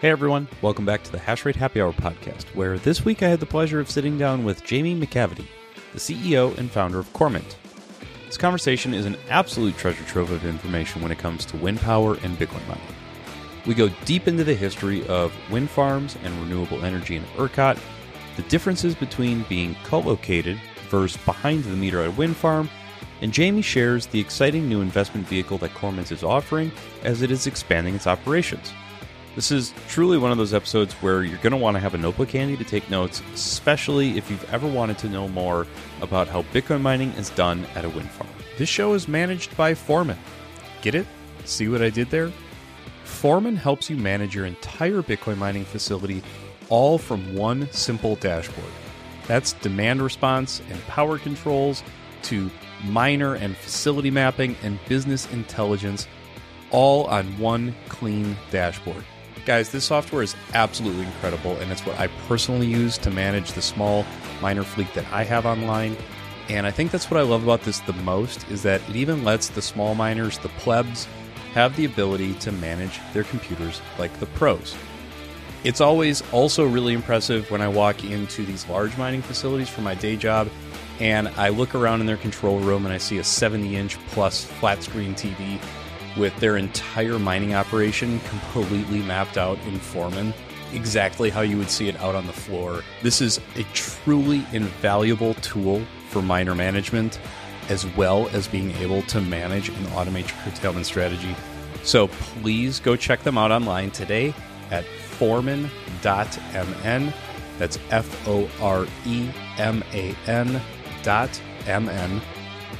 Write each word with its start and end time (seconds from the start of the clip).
Hey 0.00 0.10
everyone, 0.10 0.46
welcome 0.62 0.84
back 0.84 1.02
to 1.02 1.10
the 1.10 1.18
Hashrate 1.18 1.56
Happy 1.56 1.80
Hour 1.80 1.92
podcast, 1.92 2.44
where 2.54 2.78
this 2.78 3.04
week 3.04 3.20
I 3.20 3.28
had 3.28 3.40
the 3.40 3.46
pleasure 3.46 3.80
of 3.80 3.90
sitting 3.90 4.16
down 4.16 4.44
with 4.44 4.62
Jamie 4.62 4.94
McAvity, 4.94 5.44
the 5.92 5.98
CEO 5.98 6.56
and 6.56 6.70
founder 6.70 7.00
of 7.00 7.12
Cormint. 7.14 7.56
This 8.24 8.36
conversation 8.36 8.94
is 8.94 9.06
an 9.06 9.16
absolute 9.28 9.76
treasure 9.76 10.04
trove 10.04 10.30
of 10.30 10.44
information 10.44 11.02
when 11.02 11.10
it 11.10 11.18
comes 11.18 11.44
to 11.46 11.56
wind 11.56 11.80
power 11.80 12.14
and 12.22 12.38
Bitcoin 12.38 12.64
mining. 12.68 12.94
We 13.66 13.74
go 13.74 13.88
deep 14.04 14.28
into 14.28 14.44
the 14.44 14.54
history 14.54 15.04
of 15.08 15.34
wind 15.50 15.68
farms 15.68 16.16
and 16.22 16.32
renewable 16.42 16.84
energy 16.84 17.16
in 17.16 17.24
ERCOT, 17.36 17.76
the 18.36 18.42
differences 18.42 18.94
between 18.94 19.46
being 19.48 19.74
co-located 19.82 20.60
versus 20.90 21.20
behind 21.24 21.64
the 21.64 21.70
meter 21.70 22.02
at 22.02 22.10
a 22.10 22.12
wind 22.12 22.36
farm, 22.36 22.70
and 23.20 23.32
Jamie 23.32 23.62
shares 23.62 24.06
the 24.06 24.20
exciting 24.20 24.68
new 24.68 24.80
investment 24.80 25.26
vehicle 25.26 25.58
that 25.58 25.74
Cormint 25.74 26.12
is 26.12 26.22
offering 26.22 26.70
as 27.02 27.20
it 27.20 27.32
is 27.32 27.48
expanding 27.48 27.96
its 27.96 28.06
operations. 28.06 28.72
This 29.34 29.50
is 29.52 29.72
truly 29.88 30.18
one 30.18 30.32
of 30.32 30.38
those 30.38 30.52
episodes 30.52 30.94
where 30.94 31.22
you're 31.22 31.38
going 31.38 31.52
to 31.52 31.56
want 31.56 31.76
to 31.76 31.80
have 31.80 31.94
a 31.94 31.98
notebook 31.98 32.30
handy 32.30 32.56
to 32.56 32.64
take 32.64 32.90
notes, 32.90 33.22
especially 33.34 34.18
if 34.18 34.30
you've 34.30 34.52
ever 34.52 34.66
wanted 34.66 34.98
to 34.98 35.08
know 35.08 35.28
more 35.28 35.66
about 36.02 36.26
how 36.26 36.42
Bitcoin 36.42 36.80
mining 36.80 37.10
is 37.12 37.30
done 37.30 37.64
at 37.74 37.84
a 37.84 37.88
wind 37.88 38.10
farm. 38.10 38.30
This 38.56 38.68
show 38.68 38.94
is 38.94 39.06
managed 39.06 39.56
by 39.56 39.74
Foreman. 39.74 40.18
Get 40.82 40.94
it? 40.94 41.06
See 41.44 41.68
what 41.68 41.82
I 41.82 41.90
did 41.90 42.10
there? 42.10 42.32
Foreman 43.04 43.56
helps 43.56 43.88
you 43.88 43.96
manage 43.96 44.34
your 44.34 44.46
entire 44.46 45.02
Bitcoin 45.02 45.38
mining 45.38 45.64
facility 45.64 46.22
all 46.68 46.98
from 46.98 47.34
one 47.34 47.70
simple 47.70 48.16
dashboard. 48.16 48.72
That's 49.26 49.52
demand 49.54 50.02
response 50.02 50.60
and 50.70 50.80
power 50.86 51.18
controls 51.18 51.82
to 52.24 52.50
miner 52.84 53.34
and 53.34 53.56
facility 53.56 54.10
mapping 54.10 54.56
and 54.62 54.78
business 54.88 55.30
intelligence, 55.32 56.06
all 56.70 57.04
on 57.04 57.26
one 57.38 57.74
clean 57.88 58.36
dashboard. 58.50 59.04
Guys, 59.48 59.70
this 59.70 59.86
software 59.86 60.22
is 60.22 60.36
absolutely 60.52 61.06
incredible, 61.06 61.56
and 61.56 61.72
it's 61.72 61.80
what 61.86 61.98
I 61.98 62.08
personally 62.28 62.66
use 62.66 62.98
to 62.98 63.10
manage 63.10 63.52
the 63.52 63.62
small 63.62 64.04
miner 64.42 64.62
fleet 64.62 64.92
that 64.92 65.10
I 65.10 65.24
have 65.24 65.46
online. 65.46 65.96
And 66.50 66.66
I 66.66 66.70
think 66.70 66.90
that's 66.90 67.10
what 67.10 67.18
I 67.18 67.22
love 67.22 67.44
about 67.44 67.62
this 67.62 67.78
the 67.78 67.94
most 67.94 68.46
is 68.50 68.62
that 68.64 68.82
it 68.90 68.94
even 68.94 69.24
lets 69.24 69.48
the 69.48 69.62
small 69.62 69.94
miners, 69.94 70.36
the 70.36 70.50
plebs, 70.50 71.08
have 71.54 71.74
the 71.76 71.86
ability 71.86 72.34
to 72.34 72.52
manage 72.52 73.00
their 73.14 73.24
computers 73.24 73.80
like 73.98 74.12
the 74.20 74.26
pros. 74.26 74.76
It's 75.64 75.80
always 75.80 76.22
also 76.30 76.66
really 76.66 76.92
impressive 76.92 77.50
when 77.50 77.62
I 77.62 77.68
walk 77.68 78.04
into 78.04 78.44
these 78.44 78.68
large 78.68 78.98
mining 78.98 79.22
facilities 79.22 79.70
for 79.70 79.80
my 79.80 79.94
day 79.94 80.16
job 80.16 80.50
and 81.00 81.26
I 81.26 81.48
look 81.48 81.74
around 81.74 82.02
in 82.02 82.06
their 82.06 82.18
control 82.18 82.58
room 82.58 82.84
and 82.84 82.92
I 82.92 82.98
see 82.98 83.16
a 83.16 83.24
70 83.24 83.76
inch 83.76 83.98
plus 84.08 84.44
flat 84.44 84.82
screen 84.82 85.14
TV 85.14 85.58
with 86.18 86.36
their 86.40 86.56
entire 86.56 87.18
mining 87.18 87.54
operation 87.54 88.20
completely 88.28 89.00
mapped 89.02 89.38
out 89.38 89.58
in 89.66 89.78
Foreman, 89.78 90.34
exactly 90.72 91.30
how 91.30 91.40
you 91.40 91.56
would 91.56 91.70
see 91.70 91.88
it 91.88 91.96
out 92.00 92.14
on 92.14 92.26
the 92.26 92.32
floor. 92.32 92.82
This 93.02 93.20
is 93.20 93.40
a 93.56 93.62
truly 93.72 94.44
invaluable 94.52 95.34
tool 95.34 95.82
for 96.10 96.20
miner 96.20 96.54
management, 96.54 97.20
as 97.68 97.86
well 97.96 98.28
as 98.28 98.48
being 98.48 98.72
able 98.72 99.02
to 99.02 99.20
manage 99.20 99.68
and 99.68 99.86
automate 99.88 100.28
your 100.28 100.38
curtailment 100.42 100.86
strategy. 100.86 101.34
So 101.84 102.08
please 102.08 102.80
go 102.80 102.96
check 102.96 103.22
them 103.22 103.38
out 103.38 103.52
online 103.52 103.90
today 103.90 104.34
at 104.70 104.84
foreman.mn. 104.84 105.72
That's 107.58 107.78
F 107.90 108.28
O 108.28 108.48
R 108.60 108.86
E 109.06 109.30
M 109.56 109.82
A 109.92 110.14
N 110.26 110.60
dot 111.02 111.40
M 111.66 111.88
N 111.88 112.20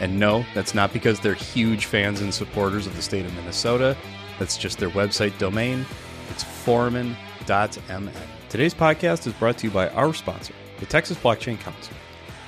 and 0.00 0.18
no, 0.18 0.44
that's 0.54 0.74
not 0.74 0.92
because 0.92 1.20
they're 1.20 1.34
huge 1.34 1.86
fans 1.86 2.20
and 2.20 2.32
supporters 2.32 2.86
of 2.86 2.94
the 2.96 3.02
state 3.02 3.26
of 3.26 3.34
Minnesota. 3.34 3.96
That's 4.38 4.56
just 4.56 4.78
their 4.78 4.90
website 4.90 5.36
domain. 5.38 5.84
It's 6.30 6.44
foreman.mn. 6.44 8.10
Today's 8.48 8.74
podcast 8.74 9.26
is 9.26 9.32
brought 9.34 9.58
to 9.58 9.66
you 9.66 9.72
by 9.72 9.88
our 9.90 10.14
sponsor, 10.14 10.54
the 10.78 10.86
Texas 10.86 11.18
Blockchain 11.18 11.58
Council, 11.60 11.94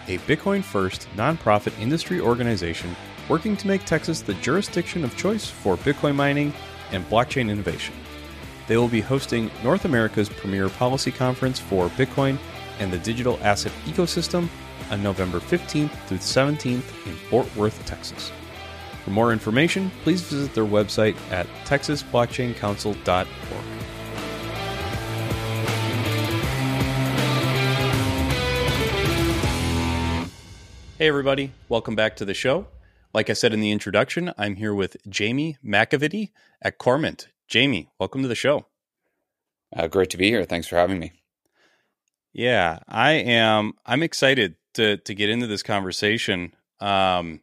a 0.07 0.19
Bitcoin 0.19 0.63
first 0.63 1.09
nonprofit 1.17 1.79
industry 1.81 2.21
organization 2.21 2.95
working 3.29 3.57
to 3.57 3.67
make 3.67 3.85
Texas 3.85 4.23
the 4.23 4.35
jurisdiction 4.35 5.05
of 5.05 5.17
choice 5.17 5.47
for 5.47 5.77
Bitcoin 5.77 6.15
mining 6.15 6.53
and 6.93 7.09
blockchain 7.09 7.51
innovation. 7.51 7.95
They 8.67 8.77
will 8.77 8.89
be 8.89 9.01
hosting 9.01 9.51
North 9.65 9.85
America's 9.85 10.29
premier 10.29 10.69
policy 10.69 11.11
conference 11.11 11.59
for 11.59 11.89
Bitcoin 11.91 12.39
and 12.79 12.93
the 12.93 12.99
digital 12.99 13.39
asset 13.43 13.73
ecosystem 13.85 14.49
on 14.91 15.03
November 15.03 15.41
15th 15.41 15.91
through 16.07 16.19
17th 16.19 17.07
in 17.07 17.17
Fort 17.31 17.55
Worth, 17.57 17.85
Texas. 17.87 18.33
For 19.05 19.11
more 19.11 19.33
information, 19.33 19.91
please 20.03 20.21
visit 20.23 20.55
their 20.55 20.65
website 20.65 21.17
at 21.31 21.47
texasblockchaincouncil.org. 21.65 23.27
Hey, 30.99 31.09
everybody, 31.09 31.53
welcome 31.71 31.97
back 31.97 32.15
to 32.17 32.27
the 32.27 32.35
show. 32.35 32.67
Like 33.15 33.31
I 33.31 33.33
said 33.33 33.55
in 33.55 33.61
the 33.61 33.73
introduction, 33.73 34.35
I'm 34.37 34.57
here 34.57 34.75
with 34.75 34.99
Jamie 35.09 35.57
McAvity 35.65 36.31
at 36.61 36.79
Cormint. 36.79 37.29
Jamie, 37.49 37.89
welcome 37.99 38.21
to 38.23 38.29
the 38.29 38.35
show. 38.35 38.67
Uh, 39.75 39.87
great 39.87 40.11
to 40.11 40.19
be 40.19 40.29
here. 40.29 40.45
Thanks 40.45 40.69
for 40.69 40.77
having 40.77 40.99
me. 40.99 41.13
Yeah, 42.33 42.81
I 42.87 43.13
am. 43.13 43.73
I'm 43.87 44.03
excited 44.03 44.57
to 44.75 44.97
to 44.99 45.15
get 45.15 45.31
into 45.31 45.47
this 45.47 45.63
conversation. 45.63 46.55
Um, 46.81 47.41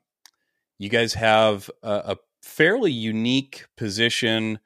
you 0.80 0.90
guys 0.90 1.14
have 1.14 1.70
a, 1.84 1.92
a 1.92 2.18
fairly 2.42 2.92
unique 2.92 3.66
position 3.76 4.60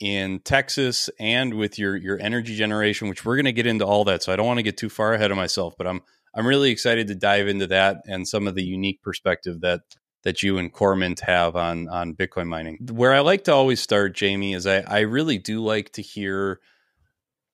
in 0.00 0.40
Texas 0.40 1.08
and 1.18 1.54
with 1.54 1.78
your 1.78 1.96
your 1.96 2.18
energy 2.20 2.54
generation, 2.56 3.08
which 3.08 3.24
we're 3.24 3.36
going 3.36 3.46
to 3.46 3.52
get 3.52 3.66
into 3.66 3.86
all 3.86 4.04
that. 4.04 4.22
So 4.22 4.32
I 4.32 4.36
don't 4.36 4.46
want 4.46 4.58
to 4.58 4.62
get 4.62 4.76
too 4.76 4.88
far 4.88 5.14
ahead 5.14 5.30
of 5.30 5.36
myself, 5.36 5.74
but 5.78 5.86
I'm 5.86 6.02
I'm 6.34 6.46
really 6.46 6.70
excited 6.70 7.08
to 7.08 7.14
dive 7.14 7.48
into 7.48 7.66
that 7.68 8.02
and 8.06 8.28
some 8.28 8.46
of 8.46 8.54
the 8.54 8.64
unique 8.64 9.02
perspective 9.02 9.60
that 9.62 9.80
that 10.22 10.42
you 10.42 10.58
and 10.58 10.72
Cormint 10.72 11.20
have 11.20 11.56
on 11.56 11.88
on 11.88 12.14
Bitcoin 12.14 12.46
mining. 12.46 12.78
Where 12.90 13.14
I 13.14 13.20
like 13.20 13.44
to 13.44 13.54
always 13.54 13.80
start, 13.80 14.14
Jamie, 14.14 14.54
is 14.54 14.66
I, 14.66 14.80
I 14.80 15.00
really 15.00 15.38
do 15.38 15.62
like 15.62 15.92
to 15.92 16.02
hear 16.02 16.60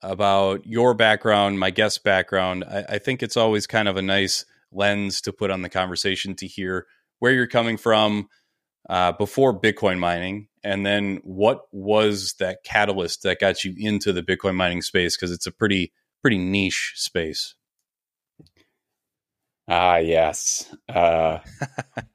about 0.02 0.66
your 0.66 0.94
background, 0.94 1.58
my 1.58 1.70
guest 1.70 2.02
background. 2.04 2.64
I, 2.64 2.84
I, 2.90 2.98
think 2.98 3.22
it's 3.22 3.36
always 3.36 3.66
kind 3.66 3.88
of 3.88 3.96
a 3.96 4.02
nice 4.02 4.44
lens 4.72 5.20
to 5.22 5.32
put 5.32 5.50
on 5.50 5.62
the 5.62 5.68
conversation 5.68 6.34
to 6.36 6.46
hear 6.46 6.86
where 7.20 7.32
you're 7.32 7.46
coming 7.46 7.76
from 7.76 8.28
uh, 8.90 9.12
before 9.12 9.58
Bitcoin 9.58 9.98
mining, 9.98 10.48
and 10.64 10.84
then 10.84 11.20
what 11.22 11.62
was 11.70 12.34
that 12.40 12.58
catalyst 12.64 13.22
that 13.22 13.38
got 13.38 13.64
you 13.64 13.74
into 13.76 14.12
the 14.12 14.22
Bitcoin 14.22 14.56
mining 14.56 14.82
space 14.82 15.16
because 15.16 15.30
it's 15.30 15.46
a 15.46 15.52
pretty 15.52 15.92
pretty 16.20 16.38
niche 16.38 16.92
space. 16.96 17.54
Ah, 19.69 19.98
yes. 19.98 20.74
Uh, 20.88 21.38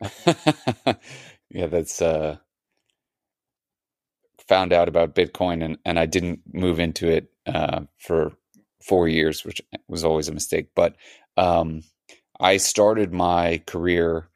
yeah, 1.50 1.68
that's 1.68 2.02
uh, 2.02 2.38
found 4.48 4.74
out 4.74 4.88
about 4.88 5.16
Bitcoin, 5.16 5.64
and 5.64 5.78
and 5.86 6.00
I 6.00 6.06
didn't 6.06 6.42
move 6.54 6.80
into 6.80 7.08
it 7.08 7.30
uh, 7.48 7.82
for 7.98 8.34
four 8.84 9.08
years, 9.08 9.44
which 9.44 9.62
was 9.88 10.04
always 10.04 10.28
a 10.28 10.34
mistake. 10.34 10.70
But 10.76 10.96
um, 11.36 11.84
I 12.40 12.58
started 12.58 13.12
my 13.14 13.62
career 13.66 14.30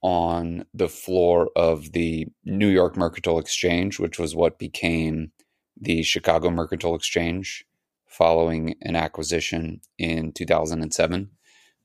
on 0.00 0.64
the 0.72 0.88
floor 0.88 1.50
of 1.56 1.92
the 1.92 2.28
New 2.44 2.68
York 2.68 2.96
Mercantile 2.96 3.38
Exchange, 3.38 3.98
which 3.98 4.18
was 4.18 4.36
what 4.36 4.58
became 4.58 5.32
the 5.80 6.02
Chicago 6.02 6.50
Mercantile 6.50 6.94
Exchange 6.94 7.64
following 8.06 8.76
an 8.82 8.96
acquisition 8.96 9.80
in 9.98 10.32
2007. 10.32 11.30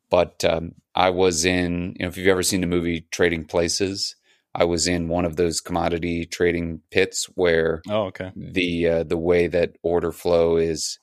But 0.10 0.46
um, 0.46 0.76
I 0.96 1.10
was 1.10 1.44
in, 1.44 1.96
you 1.98 2.04
know, 2.04 2.10
if 2.10 2.18
you've 2.18 2.28
ever 2.28 2.44
seen 2.44 2.62
the 2.62 2.68
movie 2.68 3.08
Trading 3.12 3.46
Places, 3.46 4.16
I 4.56 4.66
was 4.66 4.88
in 4.88 5.08
one 5.08 5.25
of 5.25 5.36
those 5.36 5.62
commodity 5.62 6.25
trading 6.25 6.81
pits 6.91 7.25
where 7.36 7.81
oh, 7.90 8.03
okay. 8.06 8.31
the 8.36 8.88
uh, 8.88 9.03
the 9.03 9.17
way 9.17 9.47
that 9.47 9.78
order 9.82 10.11
flow 10.11 10.58
is 10.58 11.00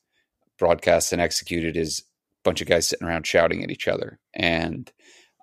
broadcast 0.59 1.13
and 1.13 1.21
executed 1.21 1.77
is 1.77 2.01
a 2.01 2.05
bunch 2.45 2.61
of 2.61 2.69
guys 2.69 2.87
sitting 2.87 3.07
around 3.07 3.27
shouting 3.27 3.65
at 3.65 3.71
each 3.71 3.89
other. 3.89 4.19
And 4.35 4.91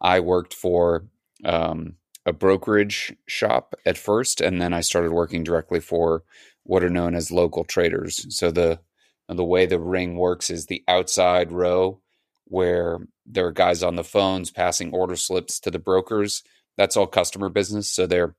I 0.01 0.19
worked 0.21 0.53
for 0.53 1.07
um, 1.43 1.95
a 2.25 2.31
brokerage 2.31 3.13
shop 3.25 3.75
at 3.85 3.97
first, 3.97 4.39
and 4.39 4.61
then 4.61 4.73
I 4.73 4.81
started 4.81 5.11
working 5.11 5.43
directly 5.43 5.79
for 5.79 6.23
what 6.63 6.83
are 6.83 6.89
known 6.89 7.15
as 7.15 7.31
local 7.31 7.63
traders. 7.63 8.25
So 8.29 8.51
the 8.51 8.79
the 9.27 9.43
way 9.43 9.65
the 9.65 9.79
ring 9.79 10.15
works 10.15 10.49
is 10.49 10.67
the 10.67 10.83
outside 10.87 11.51
row 11.51 11.99
where 12.45 12.99
there 13.25 13.45
are 13.47 13.51
guys 13.51 13.83
on 13.83 13.95
the 13.95 14.03
phones 14.03 14.51
passing 14.51 14.93
order 14.93 15.17
slips 15.17 15.59
to 15.59 15.69
the 15.69 15.79
brokers 15.79 16.43
that's 16.77 16.95
all 16.95 17.07
customer 17.07 17.49
business. 17.49 17.91
So 17.91 18.05
they're, 18.05 18.35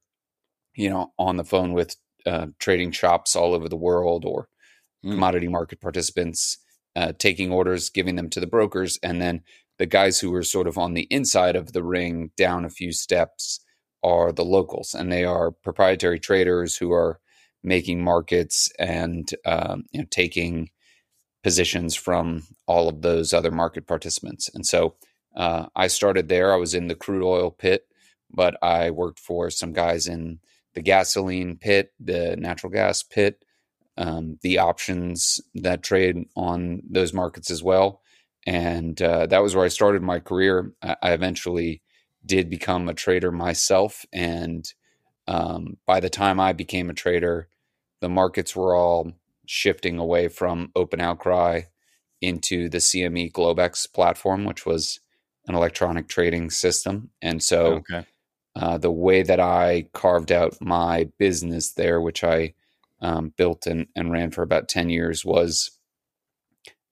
you 0.75 0.90
know, 0.90 1.12
on 1.19 1.37
the 1.37 1.44
phone 1.44 1.73
with 1.73 1.96
uh, 2.26 2.46
trading 2.58 2.93
shops 2.93 3.35
all 3.37 3.55
over 3.55 3.69
the 3.69 3.76
world 3.76 4.25
or 4.25 4.49
mm. 5.05 5.12
commodity 5.12 5.49
market 5.49 5.81
participants, 5.81 6.58
uh, 6.96 7.12
taking 7.19 7.52
orders, 7.52 7.90
giving 7.90 8.17
them 8.17 8.31
to 8.31 8.40
the 8.40 8.46
brokers, 8.46 8.99
and 9.02 9.20
then 9.20 9.43
the 9.79 9.87
guys 9.87 10.19
who 10.20 10.35
are 10.35 10.43
sort 10.43 10.67
of 10.67 10.76
on 10.76 10.94
the 10.94 11.06
inside 11.11 11.56
of 11.56 11.73
the 11.73 11.82
ring, 11.82 12.31
down 12.37 12.64
a 12.64 12.70
few 12.70 12.93
steps, 12.93 13.61
are 14.02 14.32
the 14.32 14.44
locals, 14.44 14.94
and 14.94 15.11
they 15.11 15.25
are 15.25 15.50
proprietary 15.50 16.19
traders 16.19 16.76
who 16.76 16.93
are 16.93 17.20
making 17.64 18.02
markets 18.02 18.70
and 18.79 19.31
um, 19.44 19.84
you 19.91 20.00
know, 20.00 20.06
taking 20.11 20.70
positions 21.43 21.94
from 21.94 22.44
all 22.67 22.88
of 22.88 23.02
those 23.02 23.32
other 23.32 23.50
market 23.50 23.87
participants. 23.87 24.49
And 24.55 24.67
so 24.67 24.94
uh, 25.37 25.67
I 25.75 25.87
started 25.88 26.29
there. 26.29 26.52
I 26.52 26.56
was 26.56 26.75
in 26.75 26.88
the 26.88 26.94
crude 26.94 27.25
oil 27.25 27.50
pit, 27.50 27.88
but 28.31 28.57
I 28.63 28.91
worked 28.91 29.19
for 29.19 29.51
some 29.51 29.73
guys 29.73 30.07
in 30.07 30.41
the 30.75 30.83
gasoline 30.83 31.57
pit, 31.57 31.93
the 31.99 32.37
natural 32.37 32.71
gas 32.73 33.03
pit, 33.03 33.45
um, 33.97 34.39
the 34.43 34.59
options 34.59 35.41
that 35.55 35.83
trade 35.83 36.25
on 36.37 36.83
those 36.89 37.13
markets 37.13 37.51
as 37.51 37.63
well. 37.63 38.01
And 38.47 39.01
uh, 39.03 39.27
that 39.27 39.43
was 39.43 39.55
where 39.55 39.65
I 39.65 39.69
started 39.69 40.03
my 40.03 40.21
career. 40.21 40.73
I, 40.83 41.13
eventually 41.13 41.83
did 42.25 42.49
become 42.49 42.89
a 42.89 42.95
trader 42.95 43.33
myself. 43.33 44.07
And 44.13 44.73
um, 45.27 45.77
by 45.87 46.01
the 46.01 46.11
time 46.11 46.39
I 46.39 46.53
became 46.53 46.89
a 46.91 46.95
trader, 46.95 47.49
the 48.01 48.09
markets 48.09 48.55
were 48.55 48.75
all 48.75 49.13
shifting 49.47 49.99
away 49.99 50.29
from 50.29 50.71
Open 50.77 51.01
Outcry 51.01 51.63
into 52.21 52.69
the 52.69 52.79
CME 52.79 53.33
Globex 53.33 53.93
platform, 53.93 54.45
which 54.45 54.65
was 54.65 55.01
an 55.47 55.55
electronic 55.55 56.09
trading 56.09 56.51
system. 56.51 57.11
And 57.21 57.43
so 57.43 57.83
okay. 57.91 58.07
Uh, 58.58 58.76
the 58.76 58.90
way 58.90 59.22
that 59.22 59.38
I 59.38 59.88
carved 59.93 60.32
out 60.32 60.56
my 60.60 61.08
business 61.19 61.72
there, 61.72 62.00
which 62.00 62.25
I 62.25 62.55
um, 63.00 63.32
built 63.37 63.66
and, 63.66 63.87
and 63.94 64.10
ran 64.10 64.32
for 64.32 64.43
about 64.43 64.69
10 64.69 64.90
years, 64.90 65.25
was 65.25 65.78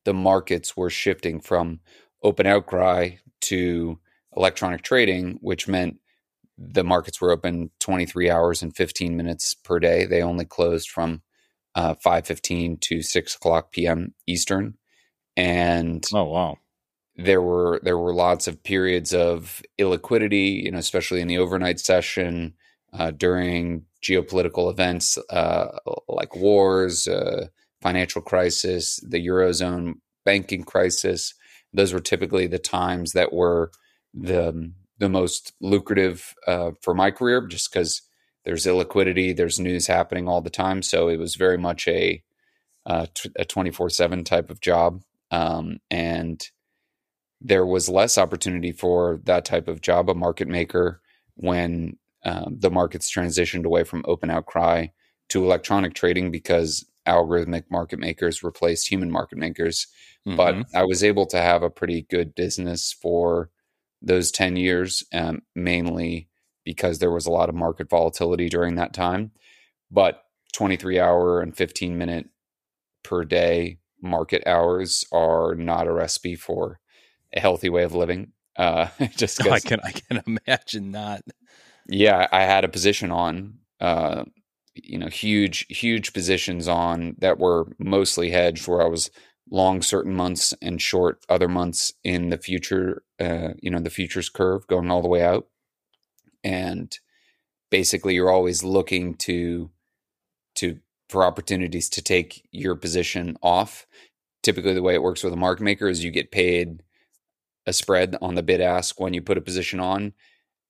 the 0.04 0.14
markets 0.14 0.76
were 0.76 0.90
shifting 0.90 1.40
from 1.40 1.80
Open 2.22 2.46
Outcry 2.46 3.16
to 3.42 3.98
electronic 4.36 4.82
trading, 4.82 5.38
which 5.40 5.66
meant 5.66 5.98
the 6.56 6.84
markets 6.84 7.20
were 7.20 7.32
open 7.32 7.70
23 7.80 8.30
hours 8.30 8.62
and 8.62 8.74
15 8.74 9.16
minutes 9.16 9.54
per 9.54 9.80
day. 9.80 10.06
They 10.06 10.22
only 10.22 10.44
closed 10.44 10.88
from 10.88 11.22
uh, 11.74 11.94
5.15 11.94 12.80
to 12.82 13.02
6 13.02 13.34
o'clock 13.34 13.72
p.m. 13.72 14.14
Eastern. 14.26 14.74
And 15.36 16.06
oh, 16.14 16.24
wow. 16.24 16.58
There 17.16 17.42
were 17.42 17.80
there 17.82 17.98
were 17.98 18.14
lots 18.14 18.46
of 18.46 18.62
periods 18.62 19.14
of 19.14 19.62
illiquidity, 19.78 20.62
you 20.64 20.70
know, 20.70 20.78
especially 20.78 21.20
in 21.20 21.28
the 21.28 21.38
overnight 21.38 21.80
session 21.80 22.54
uh, 22.92 23.10
during 23.10 23.84
geopolitical 24.02 24.70
events 24.70 25.18
uh, 25.30 25.78
like 26.08 26.36
wars, 26.36 27.08
uh, 27.08 27.46
financial 27.82 28.22
crisis, 28.22 29.00
the 29.08 29.26
eurozone 29.26 29.94
banking 30.24 30.62
crisis. 30.62 31.34
Those 31.72 31.92
were 31.92 32.00
typically 32.00 32.46
the 32.46 32.58
times 32.58 33.12
that 33.12 33.32
were 33.32 33.70
the 34.14 34.72
the 34.98 35.08
most 35.08 35.52
lucrative 35.60 36.34
uh, 36.46 36.72
for 36.82 36.94
my 36.94 37.10
career, 37.10 37.46
just 37.46 37.72
because 37.72 38.02
there's 38.44 38.66
illiquidity, 38.66 39.36
there's 39.36 39.58
news 39.58 39.86
happening 39.86 40.28
all 40.28 40.40
the 40.40 40.50
time. 40.50 40.82
So 40.82 41.08
it 41.08 41.18
was 41.18 41.34
very 41.34 41.58
much 41.58 41.88
a 41.88 42.22
uh, 42.84 43.06
a 43.36 43.44
twenty 43.46 43.70
four 43.70 43.90
seven 43.90 44.24
type 44.24 44.50
of 44.50 44.60
job, 44.60 45.02
um, 45.30 45.78
and 45.90 46.46
there 47.40 47.66
was 47.66 47.88
less 47.88 48.18
opportunity 48.18 48.72
for 48.72 49.20
that 49.24 49.44
type 49.44 49.68
of 49.68 49.80
job, 49.80 50.08
a 50.08 50.14
market 50.14 50.48
maker, 50.48 51.00
when 51.34 51.96
um, 52.24 52.56
the 52.58 52.70
markets 52.70 53.14
transitioned 53.14 53.64
away 53.64 53.84
from 53.84 54.04
open 54.06 54.30
outcry 54.30 54.88
to 55.28 55.44
electronic 55.44 55.94
trading 55.94 56.30
because 56.30 56.84
algorithmic 57.06 57.64
market 57.70 57.98
makers 57.98 58.42
replaced 58.42 58.90
human 58.90 59.10
market 59.10 59.38
makers. 59.38 59.86
Mm-hmm. 60.26 60.36
But 60.36 60.66
I 60.74 60.84
was 60.84 61.04
able 61.04 61.26
to 61.26 61.40
have 61.40 61.62
a 61.62 61.70
pretty 61.70 62.06
good 62.10 62.34
business 62.34 62.92
for 62.92 63.50
those 64.02 64.30
10 64.30 64.56
years, 64.56 65.04
um, 65.12 65.42
mainly 65.54 66.28
because 66.64 66.98
there 66.98 67.12
was 67.12 67.26
a 67.26 67.30
lot 67.30 67.48
of 67.48 67.54
market 67.54 67.88
volatility 67.88 68.48
during 68.48 68.74
that 68.76 68.92
time. 68.92 69.30
But 69.90 70.22
23 70.52 70.98
hour 70.98 71.40
and 71.40 71.56
15 71.56 71.96
minute 71.96 72.28
per 73.04 73.24
day 73.24 73.78
market 74.02 74.42
hours 74.46 75.04
are 75.12 75.54
not 75.54 75.86
a 75.86 75.92
recipe 75.92 76.34
for 76.34 76.80
a 77.36 77.40
healthy 77.40 77.68
way 77.68 77.84
of 77.84 77.94
living. 77.94 78.32
Uh, 78.56 78.88
just 79.16 79.46
I 79.46 79.60
can 79.60 79.80
I 79.84 79.92
can 79.92 80.22
imagine 80.26 80.90
not. 80.90 81.22
Yeah, 81.88 82.26
I 82.32 82.42
had 82.42 82.64
a 82.64 82.68
position 82.68 83.12
on, 83.12 83.58
uh, 83.80 84.24
you 84.74 84.98
know, 84.98 85.08
huge 85.08 85.66
huge 85.68 86.12
positions 86.12 86.66
on 86.66 87.16
that 87.18 87.38
were 87.38 87.68
mostly 87.78 88.30
hedged, 88.30 88.66
where 88.66 88.82
I 88.82 88.88
was 88.88 89.10
long 89.50 89.82
certain 89.82 90.14
months 90.14 90.54
and 90.60 90.82
short 90.82 91.24
other 91.28 91.48
months 91.48 91.92
in 92.02 92.30
the 92.30 92.38
future, 92.38 93.04
uh, 93.20 93.50
you 93.60 93.70
know, 93.70 93.78
the 93.78 93.90
futures 93.90 94.28
curve 94.28 94.66
going 94.66 94.90
all 94.90 95.02
the 95.02 95.08
way 95.08 95.22
out. 95.22 95.46
And 96.42 96.96
basically 97.70 98.14
you're 98.14 98.30
always 98.30 98.64
looking 98.64 99.14
to 99.14 99.70
to 100.56 100.78
for 101.08 101.24
opportunities 101.24 101.88
to 101.90 102.02
take 102.02 102.46
your 102.50 102.74
position 102.74 103.36
off. 103.42 103.86
Typically 104.42 104.74
the 104.74 104.82
way 104.82 104.94
it 104.94 105.02
works 105.02 105.22
with 105.22 105.32
a 105.32 105.36
market 105.36 105.62
maker 105.62 105.88
is 105.88 106.02
you 106.02 106.10
get 106.10 106.30
paid 106.30 106.82
a 107.66 107.72
spread 107.72 108.16
on 108.20 108.34
the 108.34 108.42
bid 108.42 108.60
ask 108.60 109.00
when 109.00 109.14
you 109.14 109.22
put 109.22 109.38
a 109.38 109.42
position 109.42 109.80
on. 109.80 110.12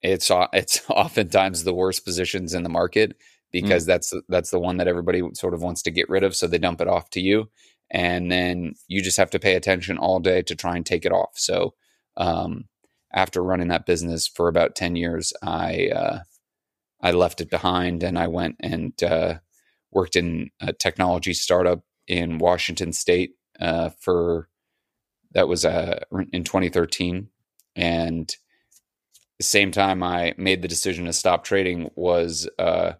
It's 0.03 0.31
it's 0.53 0.83
oftentimes 0.89 1.65
the 1.65 1.75
worst 1.75 2.05
positions 2.05 2.55
in 2.55 2.63
the 2.63 2.69
market 2.69 3.17
because 3.53 3.85
mm. 3.85 3.87
that's 3.87 4.13
that's 4.29 4.51
the 4.51 4.61
one 4.61 4.79
that 4.79 4.89
everybody 4.89 5.23
sort 5.35 5.55
of 5.55 5.63
wants 5.63 5.83
to 5.83 5.91
get 5.91 6.09
rid 6.09 6.25
of 6.25 6.35
so 6.35 6.47
they 6.47 6.59
dump 6.59 6.81
it 6.81 6.89
off 6.89 7.11
to 7.11 7.21
you 7.21 7.49
and 7.91 8.31
then 8.31 8.75
you 8.89 9.03
just 9.03 9.17
have 9.17 9.31
to 9.31 9.39
pay 9.39 9.55
attention 9.55 9.99
all 9.99 10.21
day 10.21 10.43
to 10.43 10.55
try 10.55 10.77
and 10.77 10.85
take 10.85 11.05
it 11.05 11.13
off. 11.13 11.33
So 11.35 11.75
um, 12.17 12.65
after 13.13 13.43
running 13.43 13.69
that 13.69 13.87
business 13.87 14.27
for 14.27 14.49
about 14.49 14.75
ten 14.75 14.97
years, 14.97 15.33
I 15.43 15.89
uh, 15.95 16.19
I 17.01 17.13
left 17.13 17.41
it 17.41 17.51
behind 17.51 18.03
and 18.03 18.19
I 18.19 18.27
went 18.27 18.57
and 18.61 19.01
uh, 19.03 19.35
worked 19.93 20.17
in 20.17 20.51
a 20.61 20.73
technology 20.73 21.33
startup 21.33 21.83
in 22.09 22.39
Washington 22.39 22.93
State 22.93 23.33
uh, 23.61 23.91
for 24.01 24.49
that 25.33 25.49
was 25.49 25.65
uh, 25.65 26.01
in 26.33 26.45
2013, 26.45 27.29
and 27.75 28.37
the 29.39 29.45
same 29.45 29.71
time 29.71 30.03
I 30.03 30.35
made 30.39 30.63
the 30.63 30.69
decision 30.69 31.05
to 31.07 31.13
stop 31.13 31.45
trading 31.45 31.91
was 31.95 32.49
uh, 32.59 32.93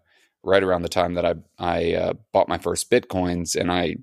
right 0.43 0.63
around 0.63 0.83
the 0.83 0.89
time 0.89 1.15
that 1.15 1.25
I 1.25 1.35
I 1.57 1.93
uh, 1.93 2.13
bought 2.31 2.49
my 2.49 2.57
first 2.57 2.91
bitcoins, 2.91 3.55
and 3.55 3.71
I 3.71 3.97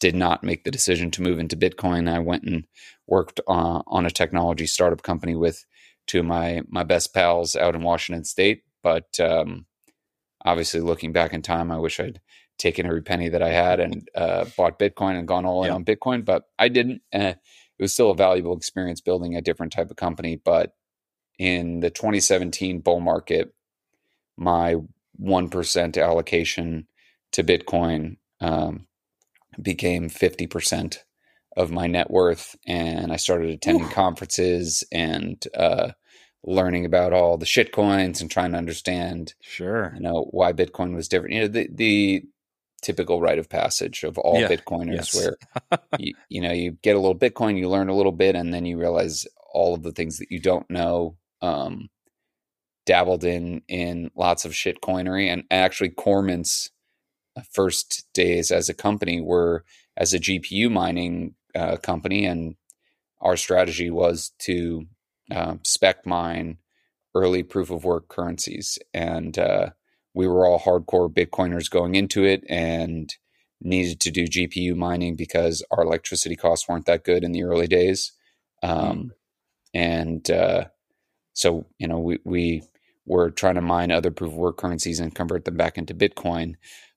did 0.00 0.14
not 0.14 0.42
make 0.42 0.64
the 0.64 0.70
decision 0.70 1.10
to 1.12 1.22
move 1.22 1.38
into 1.38 1.56
Bitcoin. 1.56 2.10
I 2.10 2.18
went 2.18 2.44
and 2.44 2.64
worked 3.06 3.38
uh, 3.46 3.82
on 3.86 4.06
a 4.06 4.10
technology 4.10 4.66
startup 4.66 5.02
company 5.02 5.36
with 5.36 5.64
two 6.06 6.20
of 6.20 6.26
my 6.26 6.62
my 6.68 6.82
best 6.82 7.14
pals 7.14 7.54
out 7.54 7.74
in 7.74 7.82
Washington 7.82 8.24
State. 8.24 8.62
But 8.82 9.20
um, 9.20 9.66
obviously, 10.44 10.80
looking 10.80 11.12
back 11.12 11.34
in 11.34 11.42
time, 11.42 11.70
I 11.70 11.78
wish 11.78 12.00
I'd 12.00 12.20
taken 12.58 12.86
every 12.86 13.02
penny 13.02 13.28
that 13.28 13.42
I 13.42 13.50
had 13.50 13.80
and 13.80 14.08
uh, 14.14 14.46
bought 14.56 14.78
Bitcoin 14.78 15.18
and 15.18 15.28
gone 15.28 15.44
all 15.46 15.64
in 15.64 15.68
yeah. 15.68 15.74
on 15.74 15.84
Bitcoin. 15.84 16.24
But 16.24 16.44
I 16.58 16.68
didn't. 16.68 17.02
Uh, 17.12 17.34
it 17.80 17.84
was 17.84 17.94
still 17.94 18.10
a 18.10 18.14
valuable 18.14 18.54
experience 18.54 19.00
building 19.00 19.34
a 19.34 19.40
different 19.40 19.72
type 19.72 19.90
of 19.90 19.96
company. 19.96 20.36
But 20.36 20.74
in 21.38 21.80
the 21.80 21.88
2017 21.88 22.80
bull 22.80 23.00
market, 23.00 23.54
my 24.36 24.76
one 25.16 25.48
percent 25.48 25.96
allocation 25.96 26.86
to 27.32 27.42
Bitcoin 27.42 28.18
um, 28.42 28.86
became 29.62 30.10
50% 30.10 30.98
of 31.56 31.70
my 31.70 31.86
net 31.86 32.10
worth. 32.10 32.54
And 32.66 33.10
I 33.10 33.16
started 33.16 33.48
attending 33.48 33.86
Ooh. 33.86 33.94
conferences 33.94 34.84
and 34.92 35.42
uh, 35.56 35.92
learning 36.44 36.84
about 36.84 37.14
all 37.14 37.38
the 37.38 37.46
shit 37.46 37.72
coins 37.72 38.20
and 38.20 38.30
trying 38.30 38.52
to 38.52 38.58
understand, 38.58 39.32
sure, 39.40 39.92
you 39.94 40.02
know, 40.02 40.28
why 40.32 40.52
Bitcoin 40.52 40.94
was 40.94 41.08
different. 41.08 41.34
You 41.34 41.40
know, 41.40 41.48
the, 41.48 41.68
the 41.72 42.24
typical 42.80 43.20
rite 43.20 43.38
of 43.38 43.48
passage 43.48 44.02
of 44.04 44.18
all 44.18 44.40
yeah. 44.40 44.48
Bitcoiners 44.48 45.14
yes. 45.14 45.14
where, 45.14 45.36
you, 45.98 46.14
you 46.28 46.40
know, 46.40 46.52
you 46.52 46.72
get 46.82 46.96
a 46.96 46.98
little 46.98 47.18
Bitcoin, 47.18 47.58
you 47.58 47.68
learn 47.68 47.88
a 47.88 47.96
little 47.96 48.12
bit, 48.12 48.34
and 48.34 48.52
then 48.52 48.64
you 48.66 48.78
realize 48.78 49.26
all 49.52 49.74
of 49.74 49.82
the 49.82 49.92
things 49.92 50.18
that 50.18 50.30
you 50.30 50.40
don't 50.40 50.68
know. 50.70 51.16
Um, 51.42 51.88
dabbled 52.86 53.24
in 53.24 53.62
in 53.68 54.10
lots 54.16 54.44
of 54.44 54.54
shit 54.54 54.80
coinery 54.80 55.28
and 55.28 55.44
actually 55.50 55.90
Cormint's 55.90 56.70
first 57.52 58.06
days 58.14 58.50
as 58.50 58.68
a 58.68 58.74
company 58.74 59.20
were 59.20 59.64
as 59.96 60.14
a 60.14 60.18
GPU 60.18 60.70
mining 60.70 61.34
uh, 61.54 61.76
company, 61.76 62.24
and 62.24 62.56
our 63.20 63.36
strategy 63.36 63.90
was 63.90 64.32
to 64.40 64.86
uh, 65.30 65.54
spec 65.62 66.06
mine 66.06 66.58
early 67.14 67.42
proof 67.42 67.70
of 67.70 67.84
work 67.84 68.08
currencies, 68.08 68.78
and 68.94 69.38
uh, 69.38 69.70
we 70.14 70.26
were 70.26 70.46
all 70.46 70.60
hardcore 70.60 71.12
Bitcoiners 71.12 71.70
going 71.70 71.94
into 71.94 72.24
it, 72.24 72.44
and 72.48 73.14
needed 73.62 74.00
to 74.00 74.10
do 74.10 74.24
GPU 74.24 74.74
mining 74.74 75.16
because 75.16 75.62
our 75.70 75.82
electricity 75.82 76.36
costs 76.36 76.68
weren't 76.68 76.86
that 76.86 77.04
good 77.04 77.24
in 77.24 77.32
the 77.32 77.44
early 77.44 77.66
days, 77.66 78.12
um, 78.62 78.72
mm. 78.72 79.10
and 79.74 80.30
uh, 80.30 80.64
so 81.32 81.66
you 81.78 81.88
know 81.88 81.98
we 81.98 82.18
we 82.24 82.62
were 83.06 83.30
trying 83.30 83.56
to 83.56 83.60
mine 83.60 83.90
other 83.90 84.10
proof 84.10 84.32
of 84.32 84.38
work 84.38 84.56
currencies 84.56 85.00
and 85.00 85.14
convert 85.14 85.44
them 85.44 85.56
back 85.56 85.76
into 85.76 85.94
Bitcoin 85.94 86.54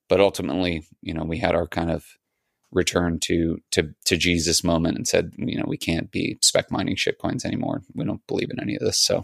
but 0.08 0.20
ultimately, 0.20 0.84
you 1.02 1.14
know, 1.14 1.24
we 1.24 1.38
had 1.38 1.54
our 1.54 1.66
kind 1.66 1.90
of 1.90 2.04
return 2.72 3.20
to 3.20 3.58
to 3.70 3.94
to 4.04 4.16
Jesus 4.16 4.64
moment 4.64 4.96
and 4.96 5.06
said, 5.06 5.32
you 5.36 5.56
know, 5.56 5.64
we 5.66 5.76
can't 5.76 6.10
be 6.10 6.38
spec 6.42 6.70
mining 6.70 6.96
shitcoins 6.96 7.44
anymore. 7.44 7.82
We 7.94 8.04
don't 8.04 8.26
believe 8.26 8.50
in 8.50 8.60
any 8.60 8.74
of 8.74 8.80
this. 8.80 8.98
So 8.98 9.22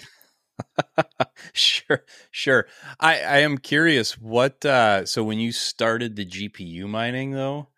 sure, 1.53 2.05
sure. 2.31 2.67
I 2.99 3.21
I 3.21 3.39
am 3.39 3.59
curious 3.59 4.19
what 4.19 4.65
uh 4.65 5.07
so 5.07 5.23
when 5.25 5.39
you 5.39 5.53
started 5.53 6.17
the 6.17 6.27
GPU 6.27 6.89
mining 6.89 7.33
though, 7.33 7.69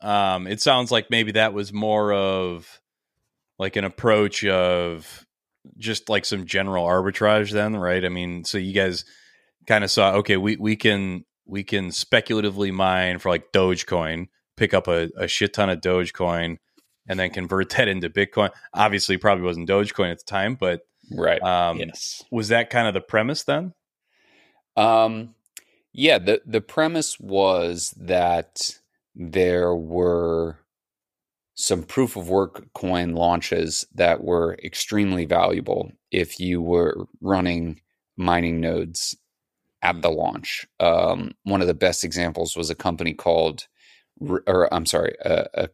um, 0.00 0.46
it 0.46 0.60
sounds 0.60 0.90
like 0.90 1.10
maybe 1.10 1.32
that 1.32 1.54
was 1.54 1.72
more 1.72 2.12
of 2.12 2.80
like 3.58 3.76
an 3.76 3.84
approach 3.84 4.44
of 4.44 5.26
just 5.78 6.08
like 6.08 6.24
some 6.24 6.44
general 6.44 6.84
arbitrage 6.84 7.50
then 7.50 7.74
right 7.76 8.04
i 8.04 8.08
mean 8.08 8.44
so 8.44 8.58
you 8.58 8.72
guys 8.72 9.04
kind 9.66 9.82
of 9.82 9.90
saw 9.90 10.12
okay 10.12 10.36
we, 10.36 10.56
we 10.56 10.76
can 10.76 11.24
we 11.46 11.64
can 11.64 11.90
speculatively 11.90 12.70
mine 12.70 13.18
for 13.18 13.30
like 13.30 13.50
dogecoin 13.52 14.28
pick 14.56 14.74
up 14.74 14.88
a, 14.88 15.08
a 15.16 15.26
shit 15.26 15.54
ton 15.54 15.70
of 15.70 15.80
dogecoin 15.80 16.58
and 17.08 17.18
then 17.18 17.30
convert 17.30 17.70
that 17.76 17.88
into 17.88 18.10
bitcoin 18.10 18.50
obviously 18.72 19.16
probably 19.16 19.44
wasn't 19.44 19.68
dogecoin 19.68 20.10
at 20.10 20.18
the 20.18 20.24
time 20.24 20.54
but 20.54 20.82
right. 21.12 21.42
Um, 21.42 21.78
yes. 21.78 22.22
was 22.30 22.48
that 22.48 22.70
kind 22.70 22.88
of 22.88 22.94
the 22.94 23.00
premise 23.00 23.44
then? 23.44 23.72
Um 24.76 25.34
yeah 25.92 26.18
the 26.18 26.42
the 26.44 26.60
premise 26.60 27.20
was 27.20 27.94
that 27.96 28.76
there 29.14 29.74
were 29.74 30.58
some 31.54 31.84
proof 31.84 32.16
of 32.16 32.28
work 32.28 32.66
coin 32.74 33.14
launches 33.14 33.86
that 33.94 34.24
were 34.24 34.58
extremely 34.64 35.24
valuable 35.24 35.90
if 36.10 36.40
you 36.40 36.60
were 36.60 37.06
running 37.20 37.80
mining 38.16 38.60
nodes 38.60 39.16
at 39.82 40.02
the 40.02 40.10
launch. 40.10 40.66
Um, 40.80 41.32
one 41.44 41.60
of 41.60 41.68
the 41.68 41.74
best 41.74 42.02
examples 42.02 42.56
was 42.56 42.70
a 42.70 42.74
company 42.74 43.14
called, 43.14 43.68
or 44.46 44.72
I'm 44.72 44.86
sorry, 44.86 45.14
a, 45.24 45.46
a 45.54 45.68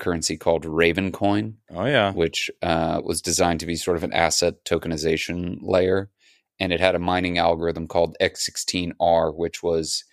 cryptocurrency 0.00 0.38
called 0.38 0.64
Ravencoin. 0.64 1.54
Oh 1.70 1.84
yeah, 1.84 2.12
which 2.12 2.50
uh, 2.62 3.00
was 3.04 3.20
designed 3.20 3.60
to 3.60 3.66
be 3.66 3.76
sort 3.76 3.96
of 3.96 4.04
an 4.04 4.12
asset 4.12 4.64
tokenization 4.64 5.58
layer, 5.62 6.10
and 6.58 6.72
it 6.72 6.80
had 6.80 6.94
a 6.94 7.00
mining 7.00 7.38
algorithm 7.38 7.86
called 7.86 8.16
X16R, 8.20 9.34
which 9.34 9.62
was 9.62 10.04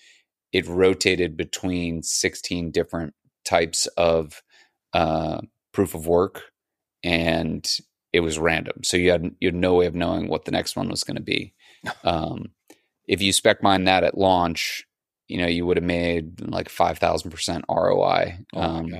it 0.51 0.67
rotated 0.67 1.35
between 1.35 2.03
16 2.03 2.71
different 2.71 3.13
types 3.43 3.87
of 3.97 4.41
uh, 4.93 5.41
proof 5.71 5.95
of 5.95 6.07
work, 6.07 6.43
and 7.03 7.69
it 8.11 8.19
was 8.19 8.37
random. 8.37 8.83
So 8.83 8.97
you 8.97 9.11
had 9.11 9.35
you 9.39 9.47
had 9.47 9.55
no 9.55 9.75
way 9.75 9.85
of 9.85 9.95
knowing 9.95 10.27
what 10.27 10.45
the 10.45 10.51
next 10.51 10.75
one 10.75 10.89
was 10.89 11.03
going 11.03 11.17
to 11.17 11.23
be. 11.23 11.53
Um, 12.05 12.51
if 13.09 13.21
you 13.21 13.33
spec 13.33 13.61
mine 13.61 13.83
that 13.83 14.05
at 14.05 14.17
launch, 14.17 14.85
you 15.27 15.37
know 15.37 15.47
you 15.47 15.65
would 15.65 15.75
have 15.75 15.83
made 15.83 16.39
like 16.39 16.69
five 16.69 16.97
thousand 16.97 17.31
percent 17.31 17.65
ROI. 17.69 18.37
Oh 18.53 18.61
um, 18.61 18.93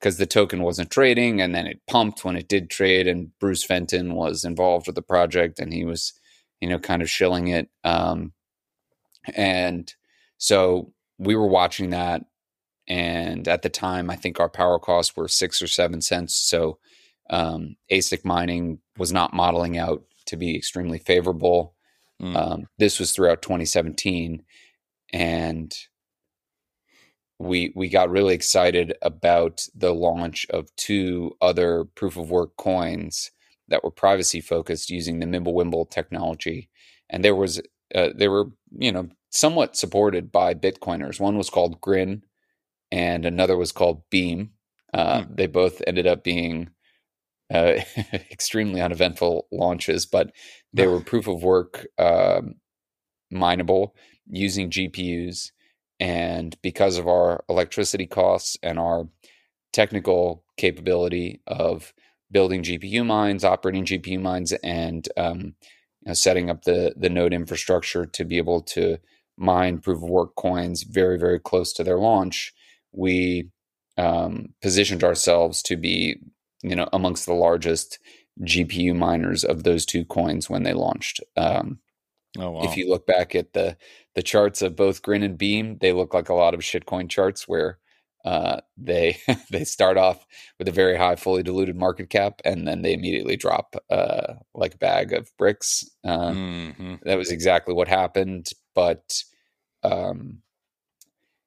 because 0.00 0.16
the 0.16 0.26
token 0.26 0.62
wasn't 0.62 0.90
trading, 0.90 1.40
and 1.40 1.54
then 1.54 1.66
it 1.66 1.80
pumped 1.86 2.24
when 2.24 2.36
it 2.36 2.48
did 2.48 2.70
trade. 2.70 3.06
And 3.06 3.30
Bruce 3.38 3.62
Fenton 3.62 4.14
was 4.14 4.44
involved 4.44 4.86
with 4.86 4.96
the 4.96 5.02
project, 5.02 5.58
and 5.58 5.72
he 5.72 5.84
was, 5.84 6.12
you 6.60 6.68
know, 6.68 6.78
kind 6.78 7.02
of 7.02 7.10
shilling 7.10 7.48
it. 7.48 7.68
Um, 7.84 8.32
and 9.34 9.92
so 10.38 10.92
we 11.18 11.36
were 11.36 11.46
watching 11.46 11.90
that 11.90 12.24
and 12.90 13.46
at 13.46 13.62
the 13.62 13.68
time, 13.68 14.10
I 14.10 14.16
think 14.16 14.40
our 14.40 14.48
power 14.48 14.80
costs 14.80 15.16
were 15.16 15.28
six 15.28 15.62
or 15.62 15.68
seven 15.68 16.00
cents. 16.02 16.34
So 16.34 16.78
um, 17.30 17.76
ASIC 17.90 18.24
mining 18.24 18.80
was 18.98 19.12
not 19.12 19.32
modeling 19.32 19.78
out 19.78 20.02
to 20.26 20.36
be 20.36 20.56
extremely 20.56 20.98
favorable. 20.98 21.76
Mm. 22.20 22.36
Um, 22.36 22.66
this 22.78 22.98
was 22.98 23.12
throughout 23.12 23.42
2017, 23.42 24.42
and 25.12 25.72
we 27.40 27.72
we 27.74 27.88
got 27.88 28.10
really 28.10 28.34
excited 28.34 28.94
about 29.00 29.66
the 29.74 29.94
launch 29.94 30.46
of 30.50 30.74
two 30.76 31.36
other 31.40 31.84
proof 31.84 32.18
of 32.18 32.30
work 32.30 32.54
coins 32.58 33.30
that 33.68 33.82
were 33.82 33.90
privacy 33.90 34.42
focused 34.42 34.90
using 34.90 35.20
the 35.20 35.26
Mimblewimble 35.26 35.90
technology, 35.90 36.68
and 37.08 37.24
there 37.24 37.34
was 37.34 37.58
uh, 37.94 38.10
they 38.14 38.28
were 38.28 38.50
you 38.76 38.92
know 38.92 39.08
somewhat 39.30 39.74
supported 39.74 40.30
by 40.30 40.52
Bitcoiners. 40.52 41.18
One 41.18 41.38
was 41.38 41.48
called 41.48 41.80
Grin, 41.80 42.24
and 42.92 43.24
another 43.24 43.56
was 43.56 43.72
called 43.72 44.02
Beam. 44.10 44.50
Uh, 44.92 45.22
mm. 45.22 45.36
They 45.36 45.46
both 45.46 45.80
ended 45.86 46.06
up 46.06 46.22
being 46.22 46.68
uh, 47.52 47.80
extremely 48.12 48.82
uneventful 48.82 49.46
launches, 49.50 50.04
but 50.04 50.30
they 50.74 50.86
were 50.86 51.00
proof 51.00 51.26
of 51.26 51.42
work 51.42 51.86
um, 51.98 52.56
mineable 53.30 53.94
using 54.28 54.68
GPUs. 54.68 55.52
And 56.00 56.56
because 56.62 56.98
of 56.98 57.06
our 57.06 57.44
electricity 57.48 58.06
costs 58.06 58.56
and 58.62 58.78
our 58.78 59.06
technical 59.72 60.44
capability 60.56 61.40
of 61.46 61.92
building 62.32 62.62
GPU 62.62 63.04
mines, 63.04 63.44
operating 63.44 63.84
GPU 63.84 64.20
mines, 64.20 64.52
and 64.64 65.08
um, 65.16 65.54
you 66.02 66.06
know, 66.06 66.14
setting 66.14 66.50
up 66.50 66.64
the 66.64 66.94
the 66.96 67.10
node 67.10 67.32
infrastructure 67.32 68.06
to 68.06 68.24
be 68.24 68.38
able 68.38 68.62
to 68.62 68.98
mine 69.36 69.78
proof 69.78 69.98
of 70.02 70.08
work 70.08 70.34
coins 70.36 70.82
very 70.84 71.18
very 71.18 71.38
close 71.38 71.72
to 71.74 71.84
their 71.84 71.98
launch, 71.98 72.52
we 72.92 73.50
um, 73.98 74.54
positioned 74.62 75.04
ourselves 75.04 75.62
to 75.62 75.76
be, 75.76 76.16
you 76.62 76.74
know, 76.74 76.88
amongst 76.92 77.26
the 77.26 77.34
largest 77.34 77.98
GPU 78.42 78.96
miners 78.96 79.44
of 79.44 79.64
those 79.64 79.84
two 79.84 80.04
coins 80.04 80.48
when 80.48 80.62
they 80.62 80.72
launched. 80.72 81.20
Um, 81.36 81.78
oh, 82.38 82.50
wow. 82.50 82.62
If 82.62 82.76
you 82.76 82.88
look 82.88 83.06
back 83.06 83.34
at 83.34 83.52
the 83.52 83.76
the 84.14 84.22
charts 84.22 84.62
of 84.62 84.76
both 84.76 85.02
Grin 85.02 85.22
and 85.22 85.38
Beam, 85.38 85.78
they 85.80 85.92
look 85.92 86.14
like 86.14 86.28
a 86.28 86.34
lot 86.34 86.54
of 86.54 86.60
shitcoin 86.60 87.08
charts 87.08 87.46
where 87.46 87.78
uh, 88.24 88.60
they 88.76 89.18
they 89.50 89.64
start 89.64 89.96
off 89.96 90.26
with 90.58 90.68
a 90.68 90.72
very 90.72 90.96
high 90.96 91.16
fully 91.16 91.42
diluted 91.42 91.76
market 91.76 92.10
cap 92.10 92.40
and 92.44 92.66
then 92.66 92.82
they 92.82 92.92
immediately 92.92 93.36
drop 93.36 93.76
uh, 93.90 94.34
like 94.54 94.74
a 94.74 94.78
bag 94.78 95.12
of 95.12 95.30
bricks. 95.38 95.84
Uh, 96.04 96.30
mm-hmm. 96.30 96.94
That 97.04 97.18
was 97.18 97.30
exactly 97.30 97.74
what 97.74 97.88
happened, 97.88 98.48
but 98.74 99.22
um, 99.82 100.42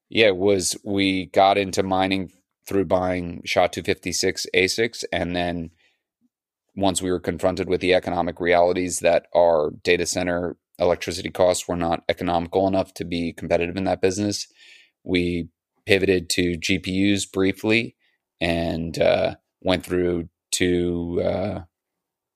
yeah, 0.10 0.32
was 0.32 0.78
we 0.84 1.28
got 1.28 1.58
into 1.58 1.84
mining 1.84 2.32
through 2.68 2.86
buying 2.86 3.42
SHA 3.46 3.68
256 3.68 4.48
ASICs. 4.54 5.04
And 5.12 5.36
then 5.36 5.72
once 6.75 7.02
we 7.02 7.12
were 7.12 7.20
confronted 7.20 7.68
with 7.68 7.82
the 7.82 7.94
economic 7.94 8.40
realities 8.40 9.00
that 9.00 9.28
our 9.36 9.72
data 9.84 10.06
center 10.06 10.56
electricity 10.80 11.30
costs 11.30 11.68
were 11.68 11.75
not 11.75 12.03
economical 12.10 12.68
enough 12.68 12.94
to 12.96 13.06
be 13.06 13.34
competitive 13.34 13.77
in 13.77 13.84
that 13.86 14.01
business, 14.01 14.48
we 15.03 15.50
pivoted 15.86 16.30
to 16.30 16.58
GPUs 16.58 17.32
briefly 17.32 17.96
and 18.39 19.00
uh, 19.00 19.36
went 19.62 19.86
through 19.86 20.30
two 20.51 21.22
uh, 21.24 21.62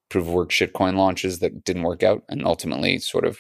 proof 0.10 0.28
of 0.28 0.34
work 0.34 0.50
shitcoin 0.50 0.96
launches 0.96 1.40
that 1.40 1.64
didn't 1.64 1.84
work 1.84 2.04
out 2.04 2.24
and 2.30 2.46
ultimately 2.46 3.00
sort 3.00 3.26
of 3.26 3.40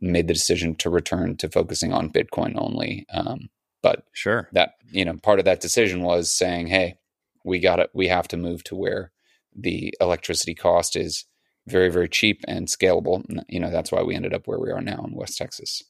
made 0.00 0.28
the 0.28 0.34
decision 0.34 0.74
to 0.76 0.90
return 0.90 1.36
to 1.38 1.48
focusing 1.48 1.92
on 1.92 2.10
Bitcoin 2.12 2.54
only. 2.56 3.06
Um, 3.12 3.48
but 3.82 4.04
sure, 4.12 4.48
that 4.52 4.72
you 4.90 5.04
know, 5.04 5.14
part 5.22 5.38
of 5.38 5.44
that 5.44 5.60
decision 5.60 6.02
was 6.02 6.32
saying, 6.32 6.66
"Hey, 6.66 6.98
we 7.44 7.58
got 7.60 7.80
it. 7.80 7.90
We 7.94 8.08
have 8.08 8.28
to 8.28 8.36
move 8.36 8.64
to 8.64 8.74
where 8.74 9.12
the 9.54 9.94
electricity 10.00 10.54
cost 10.54 10.96
is 10.96 11.24
very, 11.66 11.90
very 11.90 12.08
cheap 12.08 12.42
and 12.48 12.68
scalable." 12.68 13.24
And, 13.28 13.44
you 13.48 13.60
know, 13.60 13.70
that's 13.70 13.92
why 13.92 14.02
we 14.02 14.14
ended 14.14 14.34
up 14.34 14.46
where 14.46 14.58
we 14.58 14.70
are 14.70 14.80
now 14.80 15.04
in 15.06 15.14
West 15.14 15.38
Texas. 15.38 15.82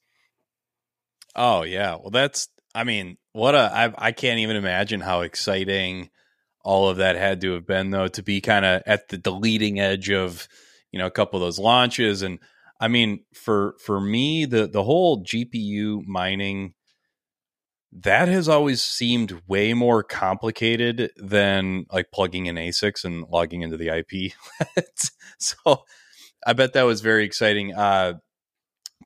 Oh 1.34 1.62
yeah, 1.62 1.96
well, 1.96 2.10
that's. 2.10 2.48
I 2.74 2.84
mean, 2.84 3.16
what 3.32 3.54
a 3.54 3.70
I, 3.72 4.08
I 4.08 4.12
can't 4.12 4.40
even 4.40 4.56
imagine 4.56 5.00
how 5.00 5.22
exciting 5.22 6.10
all 6.64 6.88
of 6.88 6.98
that 6.98 7.16
had 7.16 7.40
to 7.42 7.52
have 7.54 7.66
been, 7.66 7.90
though, 7.90 8.08
to 8.08 8.22
be 8.22 8.40
kind 8.40 8.64
of 8.64 8.82
at 8.86 9.08
the, 9.08 9.18
the 9.18 9.32
leading 9.32 9.80
edge 9.80 10.10
of 10.10 10.48
you 10.92 10.98
know 10.98 11.06
a 11.06 11.10
couple 11.10 11.38
of 11.40 11.46
those 11.46 11.58
launches 11.58 12.22
and. 12.22 12.38
I 12.78 12.88
mean, 12.88 13.24
for 13.32 13.74
for 13.82 13.98
me, 13.98 14.44
the 14.44 14.66
the 14.66 14.82
whole 14.84 15.24
GPU 15.24 16.04
mining 16.06 16.74
that 18.02 18.28
has 18.28 18.48
always 18.48 18.82
seemed 18.82 19.40
way 19.46 19.72
more 19.72 20.02
complicated 20.02 21.10
than 21.16 21.86
like 21.90 22.10
plugging 22.12 22.46
in 22.46 22.56
ASICs 22.56 23.04
and 23.04 23.24
logging 23.30 23.62
into 23.62 23.76
the 23.76 23.88
IP. 23.88 24.32
so 25.38 25.84
I 26.46 26.52
bet 26.52 26.74
that 26.74 26.82
was 26.82 27.00
very 27.00 27.24
exciting. 27.24 27.74
Uh, 27.74 28.14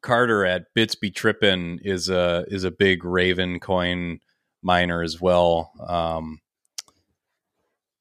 Carter 0.02 0.44
at 0.44 0.64
Bits 0.74 0.94
Be 0.94 1.10
Trippin 1.10 1.78
is 1.82 2.08
a 2.08 2.44
is 2.48 2.64
a 2.64 2.70
big 2.70 3.04
Raven 3.04 3.60
coin 3.60 4.18
miner 4.62 5.02
as 5.02 5.20
well. 5.20 5.72
Um, 5.86 6.40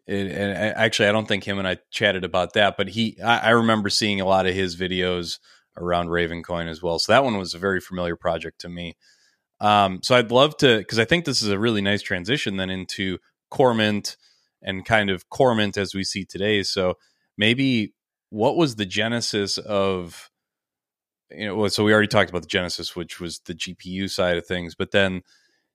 and 0.08 0.32
actually, 0.32 1.08
I 1.08 1.12
don't 1.12 1.28
think 1.28 1.44
him 1.44 1.60
and 1.60 1.68
I 1.68 1.78
chatted 1.92 2.24
about 2.24 2.54
that, 2.54 2.78
but 2.78 2.88
he 2.88 3.20
I, 3.22 3.38
I 3.38 3.50
remember 3.52 3.90
seeing 3.90 4.22
a 4.22 4.26
lot 4.26 4.48
of 4.48 4.56
his 4.56 4.76
videos 4.76 5.38
around 5.78 6.10
Raven 6.10 6.42
coin 6.42 6.68
as 6.68 6.82
well. 6.82 6.98
So 6.98 7.12
that 7.12 7.24
one 7.24 7.38
was 7.38 7.54
a 7.54 7.60
very 7.60 7.80
familiar 7.80 8.16
project 8.16 8.60
to 8.62 8.70
me. 8.70 8.98
Um, 9.62 10.00
so 10.04 10.16
I'd 10.16 10.32
love 10.32 10.56
to 10.58 10.78
because 10.78 11.00
I 11.00 11.06
think 11.06 11.26
this 11.26 11.42
is 11.42 11.50
a 11.50 11.60
really 11.60 11.82
nice 11.82 12.02
transition 12.02 12.58
then 12.58 12.70
into 12.70 13.18
Cormint 13.52 14.16
and 14.62 14.86
kind 14.86 15.10
of 15.10 15.30
Cormint 15.30 15.78
as 15.78 15.94
we 15.94 16.04
see 16.04 16.26
today. 16.26 16.64
So 16.64 16.98
maybe 17.38 17.94
what 18.30 18.56
was 18.56 18.76
the 18.76 18.86
genesis 18.86 19.58
of 19.58 20.30
you 21.32 21.46
know 21.46 21.68
so 21.68 21.84
we 21.84 21.94
already 21.94 22.08
talked 22.08 22.30
about 22.30 22.42
the 22.42 22.48
genesis 22.48 22.96
which 22.96 23.20
was 23.20 23.40
the 23.46 23.54
gpu 23.56 24.10
side 24.10 24.38
of 24.38 24.46
things 24.46 24.76
but 24.76 24.92
then 24.92 25.22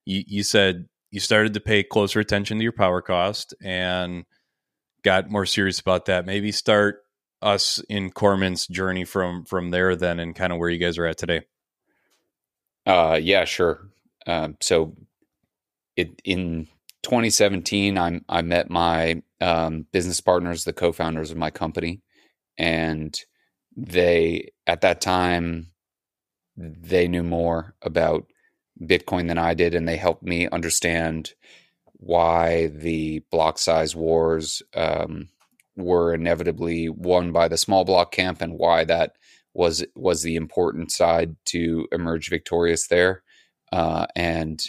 you, 0.04 0.22
you 0.26 0.42
said 0.42 0.86
you 1.10 1.20
started 1.20 1.54
to 1.54 1.60
pay 1.60 1.82
closer 1.82 2.20
attention 2.20 2.58
to 2.58 2.62
your 2.62 2.72
power 2.72 3.00
cost 3.00 3.54
and 3.62 4.24
got 5.02 5.30
more 5.30 5.46
serious 5.46 5.80
about 5.80 6.06
that 6.06 6.26
maybe 6.26 6.52
start 6.52 7.02
us 7.42 7.80
in 7.88 8.10
cormint's 8.10 8.66
journey 8.66 9.04
from 9.04 9.44
from 9.44 9.70
there 9.70 9.96
then 9.96 10.18
and 10.18 10.34
kind 10.34 10.52
of 10.52 10.58
where 10.58 10.70
you 10.70 10.78
guys 10.78 10.98
are 10.98 11.06
at 11.06 11.18
today 11.18 11.42
uh, 12.86 13.18
yeah, 13.22 13.44
sure. 13.44 13.88
Um, 14.26 14.56
so, 14.60 14.94
it 15.96 16.20
in 16.24 16.68
2017, 17.02 17.98
I 17.98 18.20
I 18.28 18.42
met 18.42 18.70
my 18.70 19.22
um, 19.40 19.86
business 19.92 20.20
partners, 20.20 20.64
the 20.64 20.72
co-founders 20.72 21.30
of 21.30 21.36
my 21.36 21.50
company, 21.50 22.00
and 22.58 23.18
they 23.76 24.50
at 24.66 24.82
that 24.82 25.00
time 25.00 25.68
they 26.56 27.08
knew 27.08 27.22
more 27.24 27.74
about 27.82 28.26
Bitcoin 28.82 29.28
than 29.28 29.38
I 29.38 29.54
did, 29.54 29.74
and 29.74 29.88
they 29.88 29.96
helped 29.96 30.22
me 30.22 30.48
understand 30.48 31.34
why 31.94 32.68
the 32.68 33.20
block 33.30 33.58
size 33.58 33.96
wars 33.96 34.62
um, 34.74 35.28
were 35.76 36.14
inevitably 36.14 36.88
won 36.88 37.32
by 37.32 37.48
the 37.48 37.58
small 37.58 37.84
block 37.84 38.12
camp, 38.12 38.42
and 38.42 38.54
why 38.58 38.84
that 38.84 39.16
was 39.54 39.84
was 39.94 40.22
the 40.22 40.36
important 40.36 40.90
side 40.90 41.36
to 41.46 41.86
emerge 41.92 42.28
victorious 42.28 42.88
there. 42.88 43.22
Uh, 43.72 44.06
and 44.14 44.62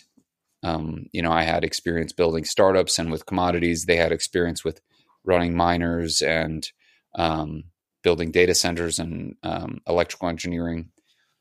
um, 0.64 1.08
you 1.12 1.22
know, 1.22 1.32
I 1.32 1.44
had 1.44 1.64
experience 1.64 2.12
building 2.12 2.44
startups 2.44 2.98
and 2.98 3.12
with 3.12 3.26
commodities. 3.26 3.86
They 3.86 3.98
had 3.98 4.12
experience 4.12 4.64
with 4.64 4.82
running 5.24 5.56
miners 5.56 6.22
and 6.22 6.68
um, 7.16 7.66
building 8.04 8.32
data 8.32 8.56
centers 8.56 9.00
and 9.00 9.36
um, 9.44 9.82
electrical 9.88 10.30
engineering. 10.30 10.90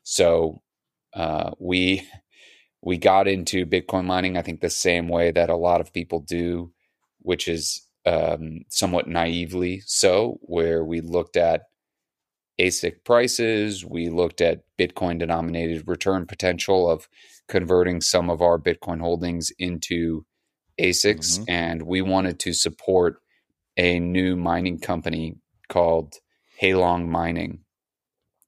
So 0.03 0.61
uh, 1.13 1.51
we 1.59 2.07
we 2.81 2.97
got 2.97 3.27
into 3.27 3.65
Bitcoin 3.65 4.05
mining. 4.05 4.37
I 4.37 4.43
think 4.43 4.61
the 4.61 4.69
same 4.69 5.07
way 5.07 5.31
that 5.31 5.49
a 5.49 5.55
lot 5.55 5.81
of 5.81 5.93
people 5.93 6.19
do, 6.19 6.71
which 7.19 7.47
is 7.47 7.81
um, 8.05 8.59
somewhat 8.69 9.07
naively 9.07 9.81
so, 9.85 10.37
where 10.41 10.83
we 10.83 11.01
looked 11.01 11.35
at 11.35 11.63
ASIC 12.59 13.03
prices, 13.03 13.85
we 13.85 14.09
looked 14.09 14.41
at 14.41 14.63
Bitcoin 14.79 15.19
denominated 15.19 15.87
return 15.87 16.25
potential 16.25 16.89
of 16.89 17.07
converting 17.47 18.01
some 18.01 18.29
of 18.29 18.41
our 18.41 18.57
Bitcoin 18.57 19.01
holdings 19.01 19.51
into 19.59 20.25
ASICs, 20.79 21.39
mm-hmm. 21.39 21.43
and 21.49 21.81
we 21.83 22.01
wanted 22.01 22.39
to 22.39 22.53
support 22.53 23.17
a 23.77 23.99
new 23.99 24.35
mining 24.35 24.79
company 24.79 25.35
called 25.67 26.15
Halong 26.61 27.07
Mining, 27.07 27.59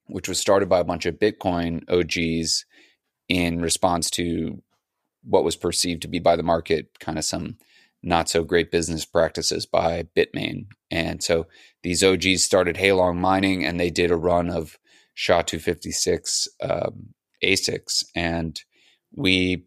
which 0.08 0.30
was 0.30 0.40
started 0.40 0.70
by 0.70 0.80
a 0.80 0.86
bunch 0.86 1.06
of 1.06 1.16
Bitcoin 1.16 1.84
OGs 1.90 2.66
in 3.28 3.60
response 3.60 4.10
to 4.12 4.62
what 5.24 5.44
was 5.44 5.58
perceived 5.58 6.02
to 6.04 6.08
be 6.08 6.20
by 6.20 6.38
the 6.38 6.44
market 6.44 6.98
kind 7.00 7.18
of 7.18 7.26
some 7.26 7.58
not 8.04 8.30
so 8.30 8.44
great 8.44 8.72
business 8.72 9.06
practices 9.06 9.66
by 9.66 10.04
Bitmain. 10.16 10.68
And 10.92 11.22
so 11.22 11.48
these 11.84 12.04
OGs 12.04 12.44
started 12.44 12.78
Halong 12.78 13.18
Mining 13.18 13.66
and 13.66 13.80
they 13.80 13.90
did 13.90 14.12
a 14.12 14.16
run 14.16 14.50
of 14.50 14.78
SHA 15.16 15.44
256 15.44 16.48
um, 16.62 17.14
ASICs. 17.44 18.04
And 18.16 18.62
we 19.16 19.66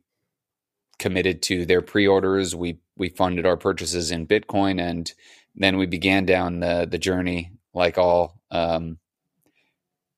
committed 1.00 1.42
to 1.42 1.64
their 1.66 1.82
pre-orders. 1.82 2.54
We 2.54 2.78
we 2.96 3.08
funded 3.08 3.46
our 3.46 3.56
purchases 3.56 4.10
in 4.10 4.26
Bitcoin, 4.26 4.80
and 4.80 5.10
then 5.56 5.78
we 5.78 5.86
began 5.86 6.26
down 6.26 6.60
the 6.60 6.86
the 6.88 6.98
journey, 6.98 7.52
like 7.74 7.98
all 7.98 8.40
um, 8.52 8.98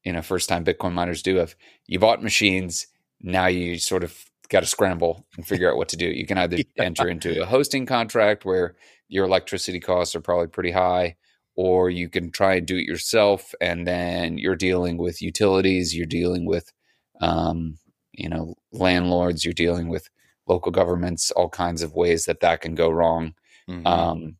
you 0.05 0.13
know, 0.13 0.21
first 0.21 0.49
time 0.49 0.65
Bitcoin 0.65 0.93
miners 0.93 1.23
do. 1.23 1.39
Of 1.39 1.55
you 1.87 1.99
bought 1.99 2.23
machines, 2.23 2.87
now 3.21 3.47
you 3.47 3.79
sort 3.79 4.05
of 4.05 4.19
got 4.53 4.61
to 4.61 4.67
scramble 4.67 5.27
and 5.37 5.47
figure 5.47 5.71
out 5.71 5.77
what 5.77 5.89
to 5.89 5.97
do. 5.97 6.07
You 6.07 6.27
can 6.27 6.39
either 6.39 6.57
yeah. 6.77 6.85
enter 6.85 7.09
into 7.09 7.43
a 7.43 7.47
hosting 7.47 7.87
contract 7.87 8.45
where 8.45 8.77
your 9.09 9.25
electricity 9.25 9.81
costs 9.81 10.15
are 10.15 10.21
probably 10.21 10.47
pretty 10.47 10.71
high, 10.71 11.17
or 11.57 11.91
you 11.91 12.09
can 12.09 12.31
try 12.31 12.55
and 12.55 12.67
do 12.67 12.77
it 12.77 12.87
yourself, 12.87 13.55
and 13.61 13.87
then 13.87 14.39
you're 14.39 14.57
dealing 14.57 14.97
with 14.97 15.21
utilities, 15.21 15.95
you're 15.95 16.07
dealing 16.07 16.47
with 16.47 16.73
um, 17.21 17.79
you 18.13 18.29
know 18.29 18.55
landlords 18.73 19.45
you're 19.45 19.55
dealing 19.55 19.89
with 19.89 20.09
local 20.47 20.73
governments 20.73 21.31
all 21.33 21.49
kinds 21.49 21.83
of 21.83 21.95
ways 21.95 22.25
that 22.25 22.41
that 22.41 22.61
can 22.61 22.75
go 22.75 22.91
wrong 22.91 23.35
mm-hmm. 23.69 23.87
um, 23.87 24.37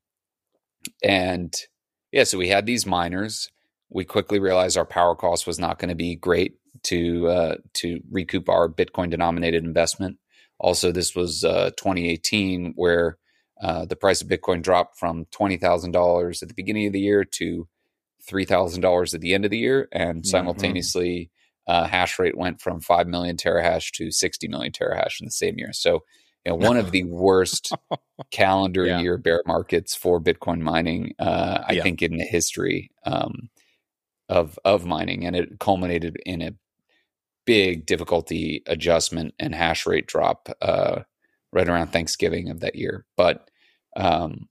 and 1.03 1.55
yeah 2.13 2.25
so 2.25 2.39
we 2.39 2.49
had 2.49 2.67
these 2.67 2.87
miners 2.87 3.51
we 3.89 4.05
quickly 4.05 4.39
realized 4.39 4.77
our 4.77 4.87
power 4.87 5.15
cost 5.15 5.47
was 5.47 5.59
not 5.59 5.79
going 5.79 5.89
to 5.89 5.95
be 5.95 6.15
great 6.15 6.55
to 6.85 7.29
uh, 7.29 7.57
to 7.75 8.01
recoup 8.11 8.49
our 8.49 8.69
bitcoin 8.69 9.11
denominated 9.11 9.65
investment 9.65 10.19
also 10.59 10.93
this 10.93 11.15
was 11.15 11.45
uh, 11.45 11.71
2018 11.77 12.73
where 12.77 13.19
uh, 13.63 13.85
the 13.85 13.97
price 13.97 14.23
of 14.23 14.29
bitcoin 14.29 14.63
dropped 14.63 14.99
from 14.99 15.25
$20000 15.27 16.43
at 16.43 16.49
the 16.49 16.55
beginning 16.55 16.87
of 16.87 16.93
the 16.93 17.01
year 17.01 17.25
to 17.25 17.69
$3000 18.31 19.15
at 19.15 19.21
the 19.21 19.35
end 19.35 19.45
of 19.45 19.51
the 19.51 19.59
year 19.59 19.89
and 19.93 20.19
mm-hmm. 20.19 20.29
simultaneously 20.29 21.31
uh, 21.67 21.87
hash 21.87 22.19
rate 22.19 22.37
went 22.37 22.61
from 22.61 22.81
5 22.81 23.07
million 23.07 23.37
terahash 23.37 23.91
to 23.93 24.11
60 24.11 24.49
million 24.49 24.73
terahash 24.73 25.21
in 25.21 25.27
the 25.27 25.31
same 25.31 25.59
year. 25.59 25.73
So, 25.73 26.01
you 26.45 26.51
know, 26.51 26.57
one 26.57 26.77
of 26.77 26.91
the 26.93 27.05
worst 27.05 27.73
calendar 28.31 28.85
yeah. 28.85 29.01
year 29.01 29.17
bear 29.17 29.43
markets 29.47 29.95
for 29.95 30.21
Bitcoin 30.21 30.61
mining, 30.61 31.15
uh, 31.19 31.63
I 31.69 31.75
yeah. 31.75 31.83
think, 31.83 32.03
in 32.03 32.17
the 32.17 32.25
history 32.25 32.91
um, 33.07 33.49
of 34.29 34.59
of 34.65 34.85
mining, 34.85 35.25
and 35.25 35.37
it 35.37 35.61
culminated 35.61 36.17
in 36.27 36.43
a 36.43 36.53
big 37.45 37.87
difficulty 37.87 38.63
adjustment 38.67 39.35
and 39.39 39.55
hash 39.55 39.87
rate 39.87 40.07
drop 40.07 40.49
uh, 40.61 41.01
right 41.53 41.69
around 41.69 41.89
Thanksgiving 41.89 42.51
of 42.51 42.61
that 42.61 42.75
year. 42.77 43.05
But 43.17 43.51
um, 43.97 44.49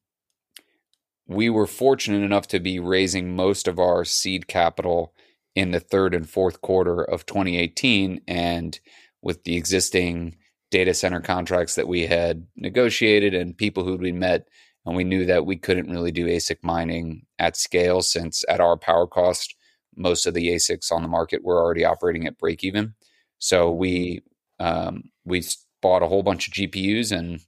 we 1.28 1.50
were 1.50 1.68
fortunate 1.68 2.24
enough 2.24 2.48
to 2.50 2.60
be 2.60 2.80
raising 2.80 3.36
most 3.36 3.68
of 3.68 3.80
our 3.80 4.06
seed 4.06 4.48
capital 4.48 5.14
in 5.56 5.72
the 5.72 5.80
third 5.80 6.14
and 6.14 6.30
fourth 6.30 6.62
quarter 6.62 7.04
of 7.04 7.26
2018. 7.26 8.22
And 8.28 8.80
with 9.22 9.44
the 9.44 9.56
existing 9.56 10.38
data 10.70 10.94
center 10.94 11.22
contracts 11.22 11.76
that 11.76 11.88
we 11.88 12.06
had 12.06 12.46
negotiated 12.56 13.34
and 13.34 13.58
people 13.58 13.84
who 13.84 13.98
we 13.98 14.12
met, 14.12 14.48
and 14.86 14.96
we 14.96 15.04
knew 15.04 15.26
that 15.26 15.46
we 15.46 15.58
couldn't 15.58 15.92
really 15.92 16.12
do 16.12 16.26
ASIC 16.26 16.58
mining 16.64 17.26
at 17.38 17.56
scale 17.56 18.02
since 18.02 18.44
at 18.50 18.60
our 18.60 18.78
power 18.78 19.06
cost, 19.06 19.56
most 19.96 20.26
of 20.26 20.34
the 20.34 20.50
ASICs 20.50 20.92
on 20.92 21.02
the 21.02 21.08
market 21.08 21.44
were 21.44 21.62
already 21.62 21.86
operating 21.86 22.28
at 22.28 22.38
break 22.38 22.64
even. 22.64 22.94
So 23.40 23.72
we 23.72 24.22
um, 24.60 25.04
we 25.26 25.44
bought 25.82 26.04
a 26.04 26.08
whole 26.08 26.24
bunch 26.24 26.48
of 26.48 26.54
GPUs 26.54 27.12
and 27.12 27.42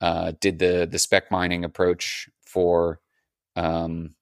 uh, 0.00 0.32
did 0.40 0.58
the 0.58 0.88
the 0.90 0.98
spec 0.98 1.30
mining 1.30 1.64
approach 1.64 2.28
for 2.46 3.00
um, 3.56 4.14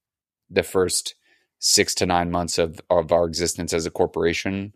the 0.50 0.62
first 0.62 1.14
six 1.58 1.94
to 1.96 2.06
nine 2.06 2.30
months 2.30 2.58
of, 2.58 2.80
of 2.90 3.12
our 3.12 3.26
existence 3.26 3.72
as 3.72 3.86
a 3.86 3.90
corporation 3.90 4.72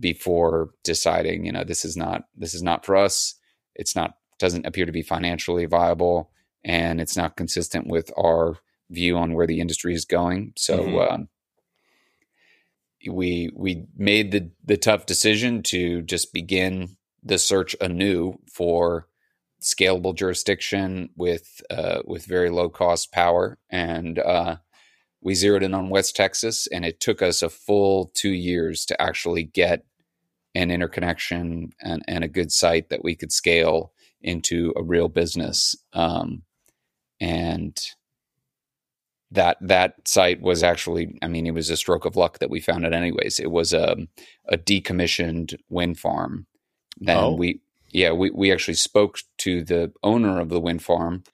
before 0.00 0.70
deciding, 0.84 1.44
you 1.44 1.52
know, 1.52 1.64
this 1.64 1.84
is 1.84 1.96
not 1.96 2.24
this 2.36 2.54
is 2.54 2.62
not 2.62 2.84
for 2.86 2.96
us. 2.96 3.34
It's 3.74 3.96
not 3.96 4.14
doesn't 4.38 4.66
appear 4.66 4.86
to 4.86 4.92
be 4.92 5.02
financially 5.02 5.66
viable, 5.66 6.30
and 6.64 7.00
it's 7.00 7.16
not 7.16 7.36
consistent 7.36 7.88
with 7.88 8.12
our 8.16 8.58
view 8.90 9.18
on 9.18 9.34
where 9.34 9.46
the 9.46 9.60
industry 9.60 9.94
is 9.94 10.04
going. 10.04 10.52
So 10.56 10.78
mm-hmm. 10.78 11.14
um, 11.14 11.28
we 13.06 13.50
we 13.54 13.86
made 13.96 14.32
the 14.32 14.50
the 14.64 14.76
tough 14.76 15.06
decision 15.06 15.62
to 15.64 16.02
just 16.02 16.32
begin 16.32 16.96
the 17.22 17.38
search 17.38 17.76
anew 17.80 18.34
for 18.52 19.06
scalable 19.60 20.14
jurisdiction 20.14 21.10
with 21.16 21.60
uh, 21.70 22.00
with 22.04 22.24
very 22.24 22.50
low 22.50 22.68
cost 22.68 23.12
power 23.12 23.58
and 23.70 24.18
uh, 24.18 24.56
we 25.20 25.34
zeroed 25.34 25.62
in 25.62 25.74
on 25.74 25.90
West 25.90 26.14
Texas, 26.14 26.66
and 26.68 26.84
it 26.84 27.00
took 27.00 27.22
us 27.22 27.42
a 27.42 27.48
full 27.48 28.10
two 28.14 28.30
years 28.30 28.84
to 28.86 29.00
actually 29.00 29.44
get 29.44 29.84
an 30.54 30.70
interconnection 30.70 31.70
and, 31.80 32.02
and 32.06 32.24
a 32.24 32.28
good 32.28 32.52
site 32.52 32.88
that 32.88 33.04
we 33.04 33.14
could 33.14 33.32
scale 33.32 33.92
into 34.22 34.72
a 34.76 34.82
real 34.82 35.08
business. 35.08 35.76
Um, 35.92 36.42
and 37.20 37.76
that 39.30 39.58
that 39.60 40.08
site 40.08 40.40
was 40.40 40.62
actually, 40.62 41.18
I 41.22 41.28
mean, 41.28 41.46
it 41.46 41.54
was 41.54 41.68
a 41.70 41.76
stroke 41.76 42.04
of 42.04 42.16
luck 42.16 42.38
that 42.38 42.50
we 42.50 42.60
found 42.60 42.86
it 42.86 42.94
anyways. 42.94 43.38
It 43.38 43.50
was 43.50 43.72
a, 43.72 43.96
a 44.48 44.56
decommissioned 44.56 45.56
wind 45.68 45.98
farm. 45.98 46.46
Then 46.98 47.16
oh. 47.16 47.34
we, 47.34 47.60
yeah, 47.90 48.12
we, 48.12 48.30
we 48.30 48.52
actually 48.52 48.74
spoke 48.74 49.18
to 49.38 49.62
the 49.62 49.92
owner 50.02 50.40
of 50.40 50.48
the 50.48 50.60
wind 50.60 50.82
farm 50.82 51.24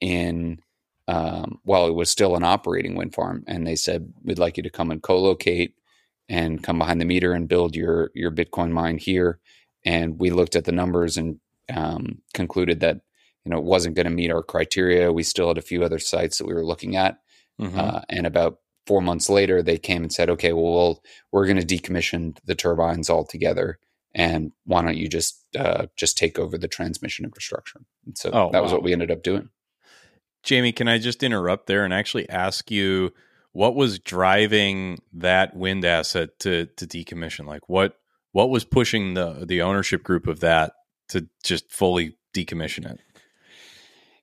in 0.00 0.60
um, 1.08 1.60
while 1.62 1.86
it 1.86 1.94
was 1.94 2.10
still 2.10 2.36
an 2.36 2.42
operating 2.42 2.96
wind 2.96 3.14
farm. 3.14 3.44
And 3.46 3.66
they 3.66 3.76
said, 3.76 4.12
we'd 4.24 4.38
like 4.38 4.56
you 4.56 4.62
to 4.62 4.70
come 4.70 4.90
and 4.90 5.02
co-locate 5.02 5.74
and 6.28 6.62
come 6.62 6.78
behind 6.78 7.00
the 7.00 7.04
meter 7.04 7.32
and 7.32 7.48
build 7.48 7.76
your, 7.76 8.10
your 8.14 8.30
Bitcoin 8.30 8.72
mine 8.72 8.98
here. 8.98 9.38
And 9.84 10.18
we 10.18 10.30
looked 10.30 10.56
at 10.56 10.64
the 10.64 10.72
numbers 10.72 11.16
and 11.16 11.38
um, 11.72 12.22
concluded 12.34 12.80
that, 12.80 13.02
you 13.44 13.50
know, 13.50 13.58
it 13.58 13.64
wasn't 13.64 13.94
going 13.94 14.06
to 14.06 14.10
meet 14.10 14.32
our 14.32 14.42
criteria. 14.42 15.12
We 15.12 15.22
still 15.22 15.48
had 15.48 15.58
a 15.58 15.62
few 15.62 15.84
other 15.84 16.00
sites 16.00 16.38
that 16.38 16.46
we 16.46 16.54
were 16.54 16.66
looking 16.66 16.96
at. 16.96 17.18
Mm-hmm. 17.60 17.78
Uh, 17.78 18.00
and 18.08 18.26
about 18.26 18.58
four 18.86 19.02
months 19.02 19.28
later, 19.28 19.62
they 19.62 19.78
came 19.78 20.02
and 20.02 20.12
said, 20.12 20.30
okay, 20.30 20.52
well, 20.52 20.72
we'll 20.72 21.02
we're 21.32 21.46
going 21.46 21.60
to 21.60 21.66
decommission 21.66 22.36
the 22.44 22.54
turbines 22.54 23.10
altogether. 23.10 23.78
And 24.14 24.52
why 24.64 24.82
don't 24.82 24.96
you 24.96 25.08
just 25.08 25.44
uh, 25.58 25.86
just 25.96 26.16
take 26.16 26.38
over 26.38 26.56
the 26.56 26.68
transmission 26.68 27.24
infrastructure? 27.24 27.80
And 28.06 28.16
so 28.16 28.30
oh, 28.32 28.50
that 28.52 28.62
was 28.62 28.72
what 28.72 28.82
we 28.82 28.92
ended 28.92 29.10
up 29.10 29.22
doing. 29.22 29.50
Jamie, 30.42 30.72
can 30.72 30.88
I 30.88 30.98
just 30.98 31.22
interrupt 31.22 31.66
there 31.66 31.84
and 31.84 31.92
actually 31.92 32.28
ask 32.28 32.70
you 32.70 33.12
what 33.52 33.74
was 33.74 33.98
driving 33.98 34.98
that 35.12 35.56
wind 35.56 35.84
asset 35.84 36.38
to 36.40 36.66
to 36.76 36.86
decommission? 36.86 37.46
Like 37.46 37.68
what 37.68 37.98
what 38.32 38.48
was 38.48 38.64
pushing 38.64 39.14
the 39.14 39.44
the 39.46 39.62
ownership 39.62 40.02
group 40.02 40.26
of 40.26 40.40
that 40.40 40.72
to 41.08 41.26
just 41.42 41.70
fully 41.72 42.16
decommission 42.34 42.90
it? 42.90 43.00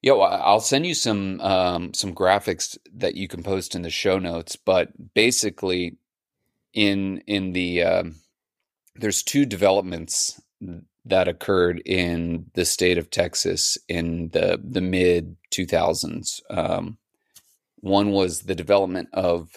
Yo, 0.04 0.20
I'll 0.20 0.60
send 0.60 0.86
you 0.86 0.94
some 0.94 1.40
um, 1.40 1.94
some 1.94 2.14
graphics 2.14 2.78
that 2.94 3.16
you 3.16 3.30
can 3.30 3.42
post 3.42 3.74
in 3.74 3.84
the 3.84 3.90
show 3.90 4.20
notes. 4.20 4.58
But 4.58 5.14
basically, 5.14 5.96
in 6.74 7.20
in 7.26 7.54
the 7.54 7.84
um, 7.84 8.16
there's 8.96 9.24
two 9.24 9.46
developments 9.46 10.42
that 11.06 11.30
occurred 11.30 11.82
in 11.86 12.48
the 12.54 12.66
state 12.66 12.98
of 12.98 13.10
Texas 13.10 13.78
in 13.88 14.30
the 14.34 14.60
the 14.62 14.82
mid 14.82 15.38
2000s. 15.52 16.42
Um, 16.50 16.98
one 17.78 18.12
was 18.12 18.42
the 18.42 18.56
development 18.56 19.08
of 19.14 19.52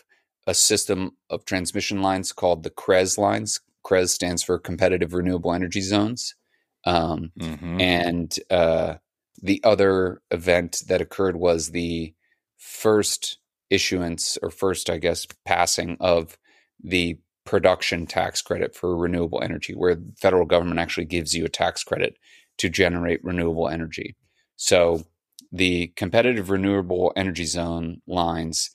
a 0.46 0.54
system 0.54 1.16
of 1.28 1.44
transmission 1.44 2.02
lines 2.02 2.32
called 2.32 2.62
the 2.62 2.70
CREZ 2.70 3.18
lines. 3.18 3.60
CREZ 3.84 4.10
stands 4.10 4.44
for 4.44 4.60
Competitive 4.60 5.12
Renewable 5.12 5.52
Energy 5.52 5.80
Zones, 5.80 6.36
um, 6.84 7.32
mm-hmm. 7.36 7.80
and 7.80 8.36
uh, 8.48 8.94
the 9.42 9.60
other 9.64 10.22
event 10.30 10.82
that 10.88 11.00
occurred 11.00 11.36
was 11.36 11.70
the 11.70 12.14
first 12.56 13.38
issuance 13.70 14.38
or 14.42 14.50
first, 14.50 14.90
I 14.90 14.98
guess, 14.98 15.26
passing 15.44 15.96
of 16.00 16.38
the 16.82 17.18
production 17.44 18.06
tax 18.06 18.42
credit 18.42 18.74
for 18.74 18.96
renewable 18.96 19.42
energy, 19.42 19.74
where 19.74 19.94
the 19.94 20.12
federal 20.20 20.46
government 20.46 20.80
actually 20.80 21.06
gives 21.06 21.34
you 21.34 21.44
a 21.44 21.50
tax 21.50 21.84
credit 21.84 22.16
to 22.58 22.68
generate 22.68 23.24
renewable 23.24 23.68
energy. 23.68 24.16
So 24.56 25.04
the 25.52 25.88
competitive 25.96 26.50
renewable 26.50 27.12
energy 27.16 27.44
zone 27.44 28.02
lines 28.06 28.70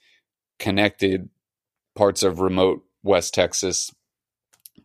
connected 0.59 1.29
parts 1.95 2.23
of 2.23 2.39
remote 2.39 2.83
West 3.03 3.33
Texas 3.33 3.91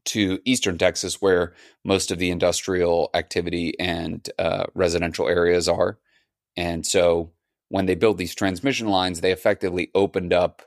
to 0.06 0.40
eastern 0.44 0.78
Texas, 0.78 1.20
where 1.20 1.54
most 1.84 2.10
of 2.10 2.18
the 2.18 2.30
industrial 2.30 3.10
activity 3.14 3.78
and 3.78 4.28
uh, 4.38 4.64
residential 4.74 5.28
areas 5.28 5.68
are. 5.68 5.98
And 6.56 6.86
so 6.86 7.32
when 7.68 7.86
they 7.86 7.94
build 7.94 8.18
these 8.18 8.34
transmission 8.34 8.88
lines, 8.88 9.20
they 9.20 9.32
effectively 9.32 9.90
opened 9.94 10.32
up 10.32 10.62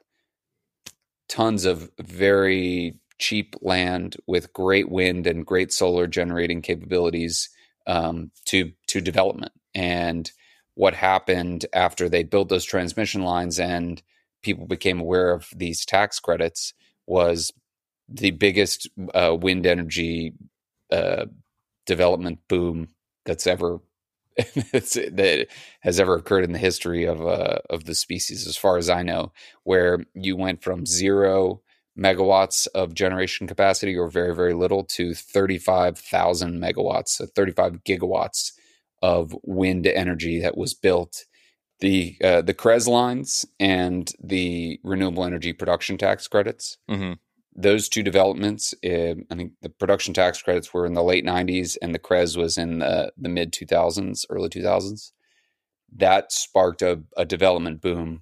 tons 1.27 1.65
of 1.65 1.89
very 1.99 2.95
cheap 3.19 3.55
land 3.61 4.17
with 4.27 4.53
great 4.53 4.89
wind 4.89 5.27
and 5.27 5.45
great 5.45 5.71
solar 5.71 6.07
generating 6.07 6.61
capabilities 6.61 7.49
um, 7.87 8.31
to 8.45 8.71
to 8.87 9.01
development. 9.01 9.51
And 9.75 10.31
what 10.75 10.93
happened 10.93 11.65
after 11.73 12.07
they 12.07 12.23
built 12.23 12.49
those 12.49 12.65
transmission 12.65 13.21
lines 13.23 13.59
and 13.59 14.01
people 14.41 14.65
became 14.65 14.99
aware 14.99 15.31
of 15.31 15.49
these 15.55 15.85
tax 15.85 16.19
credits 16.19 16.73
was 17.05 17.51
the 18.11 18.31
biggest 18.31 18.89
uh, 19.13 19.35
wind 19.39 19.65
energy 19.65 20.33
uh, 20.91 21.25
development 21.85 22.39
boom 22.47 22.87
that's 23.25 23.47
ever 23.47 23.79
that 24.37 25.47
has 25.81 25.99
ever 25.99 26.15
occurred 26.15 26.43
in 26.43 26.53
the 26.53 26.59
history 26.59 27.03
of 27.03 27.25
uh, 27.25 27.59
of 27.69 27.85
the 27.85 27.95
species, 27.95 28.47
as 28.47 28.55
far 28.55 28.77
as 28.77 28.89
I 28.89 29.03
know, 29.03 29.31
where 29.63 29.99
you 30.13 30.37
went 30.37 30.63
from 30.63 30.85
zero 30.85 31.61
megawatts 31.97 32.67
of 32.73 32.93
generation 32.93 33.47
capacity, 33.47 33.97
or 33.97 34.07
very 34.07 34.33
very 34.33 34.53
little, 34.53 34.83
to 34.85 35.13
thirty 35.13 35.57
five 35.57 35.97
thousand 35.97 36.61
megawatts, 36.61 37.09
so 37.09 37.25
thirty 37.25 37.51
five 37.51 37.83
gigawatts 37.83 38.53
of 39.01 39.35
wind 39.43 39.85
energy 39.87 40.39
that 40.39 40.57
was 40.57 40.73
built. 40.73 41.25
The 41.81 42.15
uh, 42.23 42.41
the 42.41 42.53
CREZ 42.53 42.87
lines 42.87 43.45
and 43.59 44.09
the 44.23 44.79
renewable 44.83 45.25
energy 45.25 45.51
production 45.53 45.97
tax 45.97 46.27
credits. 46.27 46.77
Mm-hmm 46.89 47.13
those 47.59 47.89
two 47.89 48.03
developments, 48.03 48.73
uh, 48.85 49.15
I 49.29 49.35
think 49.35 49.53
the 49.61 49.69
production 49.69 50.13
tax 50.13 50.41
credits 50.41 50.73
were 50.73 50.85
in 50.85 50.93
the 50.93 51.03
late 51.03 51.25
90s 51.25 51.77
and 51.81 51.93
the 51.93 51.99
CREZ 51.99 52.37
was 52.37 52.57
in 52.57 52.79
the, 52.79 53.11
the 53.17 53.29
mid 53.29 53.51
2000s, 53.51 54.25
early 54.29 54.49
2000s. 54.49 55.11
That 55.97 56.31
sparked 56.31 56.81
a, 56.81 57.01
a 57.17 57.25
development 57.25 57.81
boom 57.81 58.21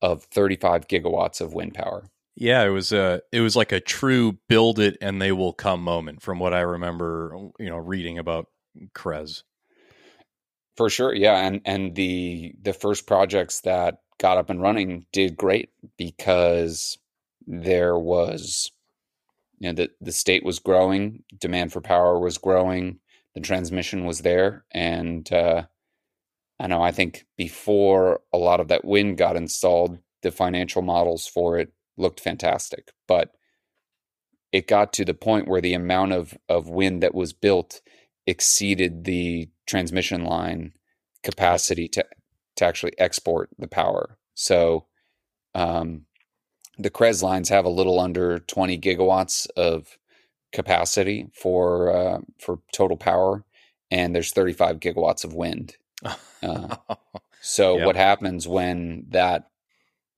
of 0.00 0.24
35 0.24 0.88
gigawatts 0.88 1.40
of 1.40 1.54
wind 1.54 1.74
power. 1.74 2.08
Yeah, 2.34 2.64
it 2.64 2.70
was 2.70 2.92
a 2.92 3.20
it 3.30 3.40
was 3.40 3.56
like 3.56 3.72
a 3.72 3.80
true 3.80 4.38
build 4.48 4.78
it 4.78 4.96
and 5.00 5.20
they 5.20 5.32
will 5.32 5.52
come 5.52 5.82
moment 5.82 6.22
from 6.22 6.38
what 6.38 6.54
I 6.54 6.60
remember, 6.60 7.36
you 7.58 7.68
know, 7.68 7.76
reading 7.76 8.18
about 8.18 8.46
CREZ. 8.94 9.42
For 10.76 10.88
sure, 10.88 11.14
yeah, 11.14 11.46
and 11.46 11.60
and 11.66 11.94
the 11.94 12.54
the 12.62 12.72
first 12.72 13.06
projects 13.06 13.60
that 13.60 13.98
got 14.18 14.38
up 14.38 14.48
and 14.48 14.62
running 14.62 15.04
did 15.12 15.36
great 15.36 15.70
because 15.98 16.96
there 17.46 17.98
was 17.98 18.70
you 19.58 19.68
know 19.68 19.74
the 19.74 19.90
the 20.00 20.12
state 20.12 20.44
was 20.44 20.58
growing 20.58 21.22
demand 21.38 21.72
for 21.72 21.80
power 21.80 22.18
was 22.18 22.38
growing 22.38 22.98
the 23.34 23.40
transmission 23.40 24.04
was 24.04 24.20
there 24.20 24.64
and 24.72 25.32
uh, 25.32 25.62
i 26.60 26.66
know 26.66 26.82
i 26.82 26.90
think 26.90 27.26
before 27.36 28.20
a 28.32 28.38
lot 28.38 28.60
of 28.60 28.68
that 28.68 28.84
wind 28.84 29.18
got 29.18 29.36
installed 29.36 29.98
the 30.22 30.30
financial 30.30 30.82
models 30.82 31.26
for 31.26 31.58
it 31.58 31.72
looked 31.96 32.20
fantastic 32.20 32.92
but 33.08 33.32
it 34.52 34.68
got 34.68 34.92
to 34.92 35.04
the 35.04 35.14
point 35.14 35.48
where 35.48 35.60
the 35.60 35.74
amount 35.74 36.12
of 36.12 36.36
of 36.48 36.68
wind 36.68 37.02
that 37.02 37.14
was 37.14 37.32
built 37.32 37.80
exceeded 38.26 39.04
the 39.04 39.48
transmission 39.66 40.24
line 40.24 40.72
capacity 41.22 41.88
to 41.88 42.04
to 42.56 42.64
actually 42.66 42.92
export 42.98 43.48
the 43.58 43.68
power. 43.68 44.18
So 44.34 44.86
um, 45.54 46.02
the 46.78 46.90
CREZ 46.90 47.22
lines 47.22 47.48
have 47.48 47.64
a 47.64 47.70
little 47.70 48.00
under 48.00 48.38
20 48.38 48.78
gigawatts 48.78 49.46
of 49.56 49.98
capacity 50.52 51.28
for 51.34 51.90
uh, 51.94 52.18
for 52.38 52.60
total 52.72 52.96
power, 52.96 53.44
and 53.90 54.14
there's 54.14 54.32
35 54.32 54.80
gigawatts 54.80 55.24
of 55.24 55.34
wind. 55.34 55.76
Uh, 56.42 56.76
so 57.40 57.76
yep. 57.76 57.86
what 57.86 57.96
happens 57.96 58.46
when 58.46 59.06
that 59.10 59.50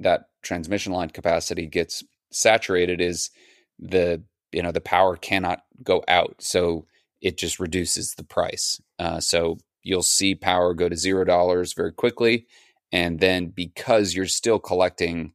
that 0.01 0.29
transmission 0.43 0.93
line 0.93 1.11
capacity 1.11 1.67
gets 1.67 2.03
saturated 2.31 3.01
is 3.01 3.31
the 3.79 4.23
you 4.53 4.63
know 4.63 4.73
the 4.73 4.81
power 4.81 5.17
cannot 5.17 5.63
go 5.83 6.03
out, 6.09 6.37
so 6.39 6.87
it 7.21 7.37
just 7.37 7.59
reduces 7.59 8.15
the 8.15 8.25
price. 8.25 8.81
Uh, 8.99 9.21
so 9.21 9.59
you'll 9.83 10.03
see 10.03 10.35
power 10.35 10.75
go 10.75 10.89
to 10.89 10.97
zero 10.97 11.25
dollars 11.25 11.73
very 11.73 11.93
quickly, 11.93 12.47
and 12.93 13.21
then 13.21 13.47
because 13.47 14.15
you're 14.15 14.27
still 14.27 14.59
collecting 14.59 15.33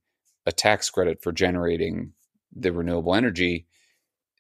a 0.49 0.51
tax 0.51 0.89
credit 0.89 1.21
for 1.21 1.31
generating 1.31 2.12
the 2.53 2.73
renewable 2.73 3.13
energy, 3.13 3.67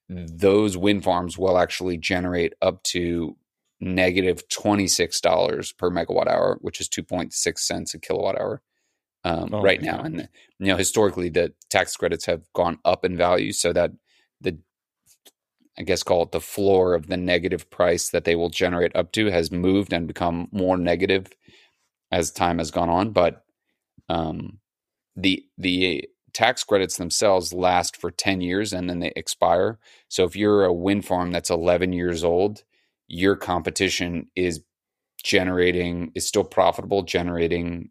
those 0.09 0.75
wind 0.75 1.03
farms 1.03 1.37
will 1.37 1.57
actually 1.57 1.97
generate 1.97 2.53
up 2.63 2.81
to 2.81 3.37
negative 3.79 4.41
$26 4.49 5.77
per 5.77 5.91
megawatt 5.91 6.27
hour, 6.27 6.57
which 6.61 6.81
is 6.81 6.89
2.6 6.89 7.59
cents 7.59 7.93
a 7.93 7.99
kilowatt 7.99 8.41
hour 8.41 8.61
um, 9.23 9.49
oh, 9.53 9.61
right 9.61 9.83
now. 9.83 9.99
And, 9.99 10.27
you 10.57 10.67
know, 10.67 10.77
historically, 10.77 11.29
the 11.29 11.53
tax 11.69 11.95
credits 11.95 12.25
have 12.25 12.41
gone 12.53 12.79
up 12.83 13.05
in 13.05 13.15
value 13.15 13.51
so 13.51 13.71
that 13.73 13.91
the, 14.41 14.57
I 15.77 15.83
guess, 15.83 16.01
call 16.01 16.23
it 16.23 16.31
the 16.31 16.41
floor 16.41 16.95
of 16.95 17.05
the 17.05 17.17
negative 17.17 17.69
price 17.69 18.09
that 18.09 18.25
they 18.25 18.35
will 18.35 18.49
generate 18.49 18.95
up 18.95 19.11
to 19.11 19.27
has 19.27 19.51
moved 19.51 19.93
and 19.93 20.07
become 20.07 20.47
more 20.51 20.75
negative 20.75 21.27
as 22.11 22.31
time 22.31 22.57
has 22.57 22.71
gone 22.71 22.89
on. 22.89 23.11
But 23.11 23.45
um, 24.09 24.57
the 25.15 25.45
the 25.57 26.07
tax 26.33 26.63
credits 26.63 26.97
themselves 26.97 27.53
last 27.53 27.97
for 27.97 28.11
10 28.11 28.41
years 28.41 28.71
and 28.71 28.89
then 28.89 28.99
they 28.99 29.11
expire. 29.15 29.79
So 30.07 30.23
if 30.23 30.35
you're 30.35 30.63
a 30.63 30.73
wind 30.73 31.05
farm 31.05 31.31
that's 31.31 31.49
11 31.49 31.91
years 31.91 32.23
old, 32.23 32.63
your 33.07 33.35
competition 33.35 34.27
is 34.35 34.61
generating 35.23 36.11
is 36.15 36.25
still 36.25 36.43
profitable 36.43 37.03
generating 37.03 37.89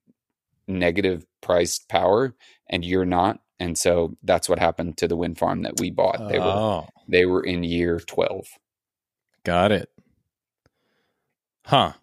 negative 0.66 1.26
priced 1.42 1.88
power 1.88 2.34
and 2.70 2.84
you're 2.84 3.04
not. 3.04 3.40
And 3.60 3.76
so 3.76 4.16
that's 4.22 4.48
what 4.48 4.58
happened 4.58 4.96
to 4.98 5.08
the 5.08 5.16
wind 5.16 5.36
farm 5.36 5.62
that 5.62 5.80
we 5.80 5.90
bought. 5.90 6.28
They 6.28 6.38
oh. 6.38 6.44
were 6.44 6.86
they 7.08 7.26
were 7.26 7.42
in 7.42 7.64
year 7.64 7.98
12 7.98 8.46
got 9.44 9.72
it. 9.72 9.88
Huh. 11.64 11.94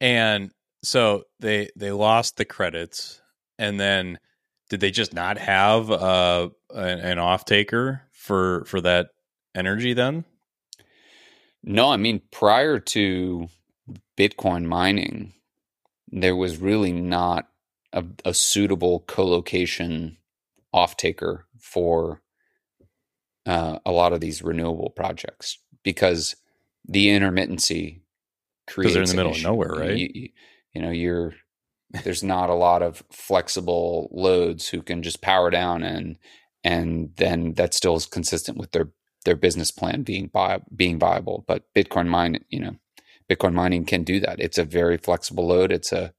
And 0.00 0.50
so 0.82 1.24
they 1.38 1.70
they 1.76 1.92
lost 1.92 2.36
the 2.36 2.44
credits 2.44 3.20
and 3.58 3.78
then 3.78 4.18
did 4.72 4.80
they 4.80 4.90
just 4.90 5.12
not 5.12 5.36
have 5.36 5.90
uh, 5.90 6.48
an, 6.70 6.98
an 7.00 7.18
off 7.18 7.44
taker 7.44 8.00
for 8.10 8.64
for 8.64 8.80
that 8.80 9.10
energy 9.54 9.92
then? 9.92 10.24
No, 11.62 11.90
I 11.90 11.98
mean 11.98 12.22
prior 12.30 12.78
to 12.78 13.48
Bitcoin 14.16 14.64
mining, 14.64 15.34
there 16.08 16.34
was 16.34 16.56
really 16.56 16.90
not 16.90 17.48
a, 17.92 18.02
a 18.24 18.32
suitable 18.32 19.00
co-location 19.00 20.16
off 20.72 20.96
taker 20.96 21.44
for 21.58 22.22
uh, 23.44 23.78
a 23.84 23.92
lot 23.92 24.14
of 24.14 24.20
these 24.20 24.40
renewable 24.40 24.88
projects 24.88 25.58
because 25.82 26.34
the 26.88 27.08
intermittency 27.08 28.00
creates 28.66 28.94
because 28.94 28.94
they're 28.94 29.02
in 29.02 29.08
the 29.10 29.16
middle 29.16 29.32
issue. 29.32 29.46
of 29.46 29.52
nowhere, 29.52 29.68
right? 29.68 29.98
You, 29.98 30.30
you 30.72 30.80
know, 30.80 30.90
you're 30.90 31.34
there's 32.04 32.22
not 32.22 32.50
a 32.50 32.54
lot 32.54 32.82
of 32.82 33.02
flexible 33.10 34.08
loads 34.12 34.68
who 34.68 34.82
can 34.82 35.02
just 35.02 35.20
power 35.20 35.50
down 35.50 35.82
and 35.82 36.18
and 36.64 37.10
then 37.16 37.54
that 37.54 37.74
still 37.74 37.96
is 37.96 38.06
consistent 38.06 38.56
with 38.56 38.70
their 38.72 38.90
their 39.24 39.36
business 39.36 39.70
plan 39.70 40.02
being 40.02 40.28
bi- 40.28 40.60
being 40.74 40.98
viable. 40.98 41.44
But 41.46 41.64
Bitcoin 41.74 42.08
mine, 42.08 42.44
you 42.50 42.60
know, 42.60 42.76
Bitcoin 43.30 43.54
mining 43.54 43.84
can 43.84 44.04
do 44.04 44.20
that. 44.20 44.40
It's 44.40 44.58
a 44.58 44.64
very 44.64 44.96
flexible 44.96 45.46
load. 45.46 45.72
It's 45.72 45.92
a 45.92 46.12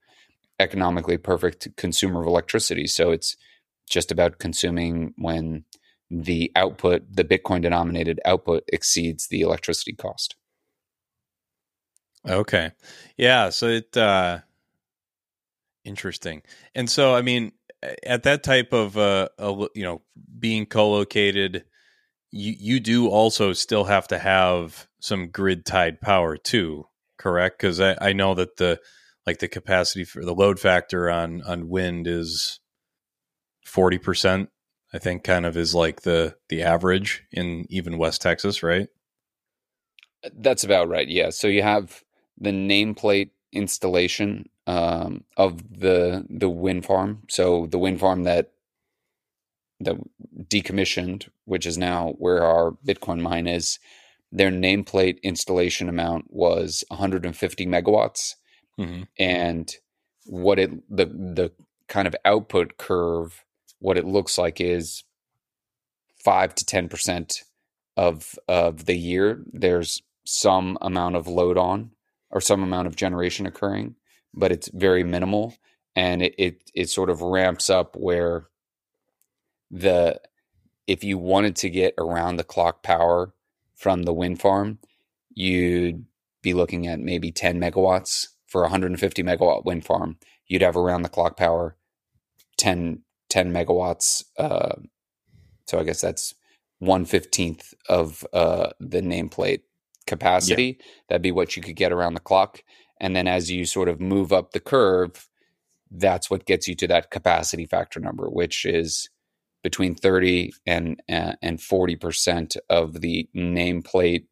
economically 0.60 1.18
perfect 1.18 1.68
consumer 1.76 2.22
of 2.22 2.28
electricity. 2.28 2.88
So 2.88 3.12
it's 3.12 3.36
just 3.90 4.12
about 4.12 4.40
consuming 4.40 5.14
when 5.18 5.66
the 6.10 6.52
output, 6.56 7.04
the 7.10 7.24
Bitcoin 7.24 7.62
denominated 7.62 8.20
output, 8.26 8.64
exceeds 8.72 9.28
the 9.28 9.42
electricity 9.42 9.94
cost. 9.94 10.36
Okay. 12.28 12.72
Yeah. 13.18 13.50
So 13.50 13.68
it, 13.68 13.98
uh, 13.98 14.40
interesting. 15.86 16.42
And 16.76 16.90
so, 16.90 17.16
I 17.16 17.22
mean, 17.22 17.52
at 18.04 18.24
that 18.24 18.44
type 18.44 18.74
of, 18.74 18.98
uh, 18.98 19.30
you 19.76 19.84
know, 19.84 20.02
being 20.40 20.66
co 20.66 20.92
located, 20.92 21.66
you, 22.32 22.54
you 22.58 22.80
do 22.80 23.08
also 23.08 23.54
still 23.54 23.86
have 23.86 24.08
to 24.08 24.20
have 24.20 24.88
some 25.00 25.30
grid 25.30 25.66
tied 25.66 26.02
power 26.02 26.38
too, 26.38 26.86
correct? 27.18 27.60
Because 27.60 27.80
I, 27.80 27.96
I 28.00 28.14
know 28.14 28.34
that 28.36 28.58
the, 28.58 28.80
like 29.28 29.40
the 29.40 29.48
capacity 29.48 30.04
for 30.04 30.24
the 30.26 30.34
load 30.34 30.60
factor 30.60 31.10
on, 31.10 31.42
on 31.44 31.70
wind 31.70 32.08
is 32.08 32.60
40%. 33.68 34.48
I 34.96 35.00
think 35.00 35.24
kind 35.24 35.46
of 35.46 35.58
is 35.58 35.74
like 35.74 36.02
the, 36.02 36.36
the 36.50 36.62
average 36.62 37.24
in 37.32 37.66
even 37.70 37.98
West 37.98 38.22
Texas, 38.22 38.62
right? 38.62 38.88
That's 40.34 40.64
about 40.64 40.88
right. 40.88 41.08
Yeah. 41.08 41.32
So 41.32 41.48
you 41.48 41.64
have 41.64 42.04
the 42.38 42.52
nameplate 42.52 43.32
installation 43.52 44.50
um, 44.68 45.24
of 45.38 45.80
the 45.80 46.26
the 46.30 46.50
wind 46.50 46.86
farm. 46.86 47.24
So 47.30 47.68
the 47.68 47.80
wind 47.80 48.00
farm 48.00 48.24
that 48.24 48.52
that 49.80 49.98
decommissioned, 50.48 51.30
which 51.46 51.66
is 51.66 51.78
now 51.78 52.14
where 52.18 52.44
our 52.44 52.72
Bitcoin 52.86 53.22
mine 53.22 53.48
is, 53.48 53.80
their 54.32 54.52
nameplate 54.52 55.22
installation 55.22 55.90
amount 55.90 56.26
was 56.30 56.84
150 56.88 57.66
megawatts, 57.68 58.36
mm-hmm. 58.80 59.04
and 59.20 59.76
what 60.26 60.60
it 60.60 60.72
the 60.90 61.06
the 61.06 61.52
kind 61.88 62.08
of 62.08 62.16
output 62.26 62.78
curve, 62.78 63.44
what 63.80 63.98
it 63.98 64.06
looks 64.06 64.38
like 64.38 64.62
is 64.62 65.04
five 66.24 66.56
to 66.56 66.66
ten 66.66 66.88
percent 66.88 67.44
of 67.98 68.36
of 68.48 68.86
the 68.86 68.96
year. 68.96 69.44
There's 69.52 70.02
some 70.26 70.78
amount 70.82 71.16
of 71.16 71.28
load 71.28 71.58
on 71.58 71.92
or 72.32 72.42
some 72.42 72.64
amount 72.64 72.88
of 72.88 72.96
generation 72.96 73.46
occurring, 73.46 73.96
but 74.34 74.52
it's 74.52 74.70
very 74.74 75.04
minimal 75.04 75.56
and 75.96 76.22
it, 76.22 76.36
it, 76.38 76.72
it 76.74 76.90
sort 76.90 77.10
of 77.10 77.22
ramps 77.22 77.70
up 77.70 77.96
where 77.96 78.48
the 79.70 80.20
if 80.88 81.04
you 81.04 81.18
wanted 81.18 81.56
to 81.56 81.70
get 81.70 81.94
around 81.98 82.36
the 82.36 82.44
clock 82.44 82.84
power 82.84 83.34
from 83.76 84.04
the 84.04 84.14
wind 84.14 84.42
farm, 84.42 84.80
you'd 85.34 86.06
be 86.42 86.54
looking 86.54 86.88
at 86.88 87.00
maybe 87.00 87.32
10 87.32 87.60
megawatts 87.60 88.28
for 88.48 88.62
a 88.62 88.66
150 88.66 89.24
megawatt 89.24 89.66
wind 89.66 89.86
farm. 89.86 90.18
You'd 90.46 90.62
have 90.62 90.76
around 90.76 91.04
the 91.04 91.10
clock 91.10 91.38
power 91.38 91.78
10, 92.58 93.02
10 93.30 93.54
megawatts. 93.54 94.24
Uh, 94.38 94.76
so 95.66 95.80
I 95.80 95.84
guess 95.84 96.02
that's 96.02 96.36
one 96.80 97.06
fifteenth 97.06 97.74
of 97.88 98.26
uh, 98.34 98.70
the 98.80 99.02
nameplate 99.02 99.62
capacity. 100.06 100.78
Yeah. 100.80 100.86
That'd 101.08 101.22
be 101.22 101.32
what 101.32 101.56
you 101.56 101.64
could 101.64 101.76
get 101.76 101.94
around 101.94 102.14
the 102.14 102.20
clock. 102.20 102.62
And 103.04 103.14
then 103.18 103.28
as 103.28 103.52
you 103.52 103.66
sort 103.66 103.90
of 103.90 104.00
move 104.00 104.32
up 104.32 104.52
the 104.52 104.62
curve, 104.62 105.28
that's 105.92 106.32
what 106.32 106.46
gets 106.46 106.70
you 106.70 106.76
to 106.76 106.88
that 106.88 107.12
capacity 107.12 107.66
factor 107.66 108.00
number, 108.00 108.30
which 108.30 108.64
is 108.64 109.10
between 109.62 109.94
30 109.94 110.54
and 110.66 111.02
uh, 111.10 111.34
and 111.42 111.60
40% 111.60 112.56
of 112.70 113.02
the 113.02 113.28
nameplate 113.36 114.28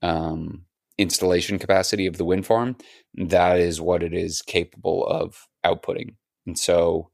um, 0.00 0.64
installation 0.96 1.58
capacity 1.58 2.06
of 2.06 2.18
the 2.18 2.24
wind 2.24 2.46
farm. 2.46 2.76
That 3.14 3.58
is 3.58 3.80
what 3.80 4.04
it 4.04 4.14
is 4.14 4.42
capable 4.42 5.04
of 5.04 5.48
outputting. 5.66 6.14
And 6.46 6.56
so 6.56 7.10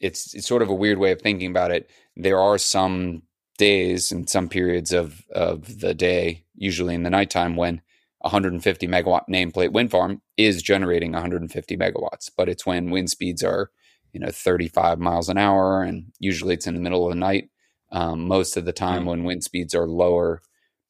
it's 0.00 0.34
it's 0.34 0.46
sort 0.46 0.60
of 0.60 0.68
a 0.68 0.74
weird 0.74 0.98
way 0.98 1.12
of 1.12 1.22
thinking 1.22 1.50
about 1.50 1.70
it. 1.70 1.88
There 2.14 2.38
are 2.38 2.58
some 2.58 3.22
days 3.56 4.12
and 4.12 4.28
some 4.28 4.50
periods 4.50 4.92
of 4.92 5.24
of 5.30 5.80
the 5.80 5.94
day, 5.94 6.44
usually 6.54 6.94
in 6.94 7.04
the 7.04 7.10
nighttime, 7.10 7.56
when 7.56 7.80
150 8.18 8.88
megawatt 8.88 9.28
nameplate 9.30 9.72
wind 9.72 9.90
farm 9.90 10.22
is 10.36 10.62
generating 10.62 11.12
150 11.12 11.76
megawatts, 11.76 12.30
but 12.36 12.48
it's 12.48 12.66
when 12.66 12.90
wind 12.90 13.10
speeds 13.10 13.44
are 13.44 13.70
you 14.12 14.20
know 14.20 14.30
35 14.30 14.98
miles 14.98 15.28
an 15.28 15.38
hour, 15.38 15.82
and 15.82 16.12
usually 16.18 16.54
it's 16.54 16.66
in 16.66 16.74
the 16.74 16.80
middle 16.80 17.04
of 17.04 17.10
the 17.10 17.20
night. 17.20 17.50
Um, 17.92 18.26
most 18.26 18.56
of 18.56 18.64
the 18.64 18.72
time, 18.72 19.04
mm 19.04 19.06
when 19.08 19.24
wind 19.24 19.44
speeds 19.44 19.74
are 19.74 19.86
lower, 19.86 20.42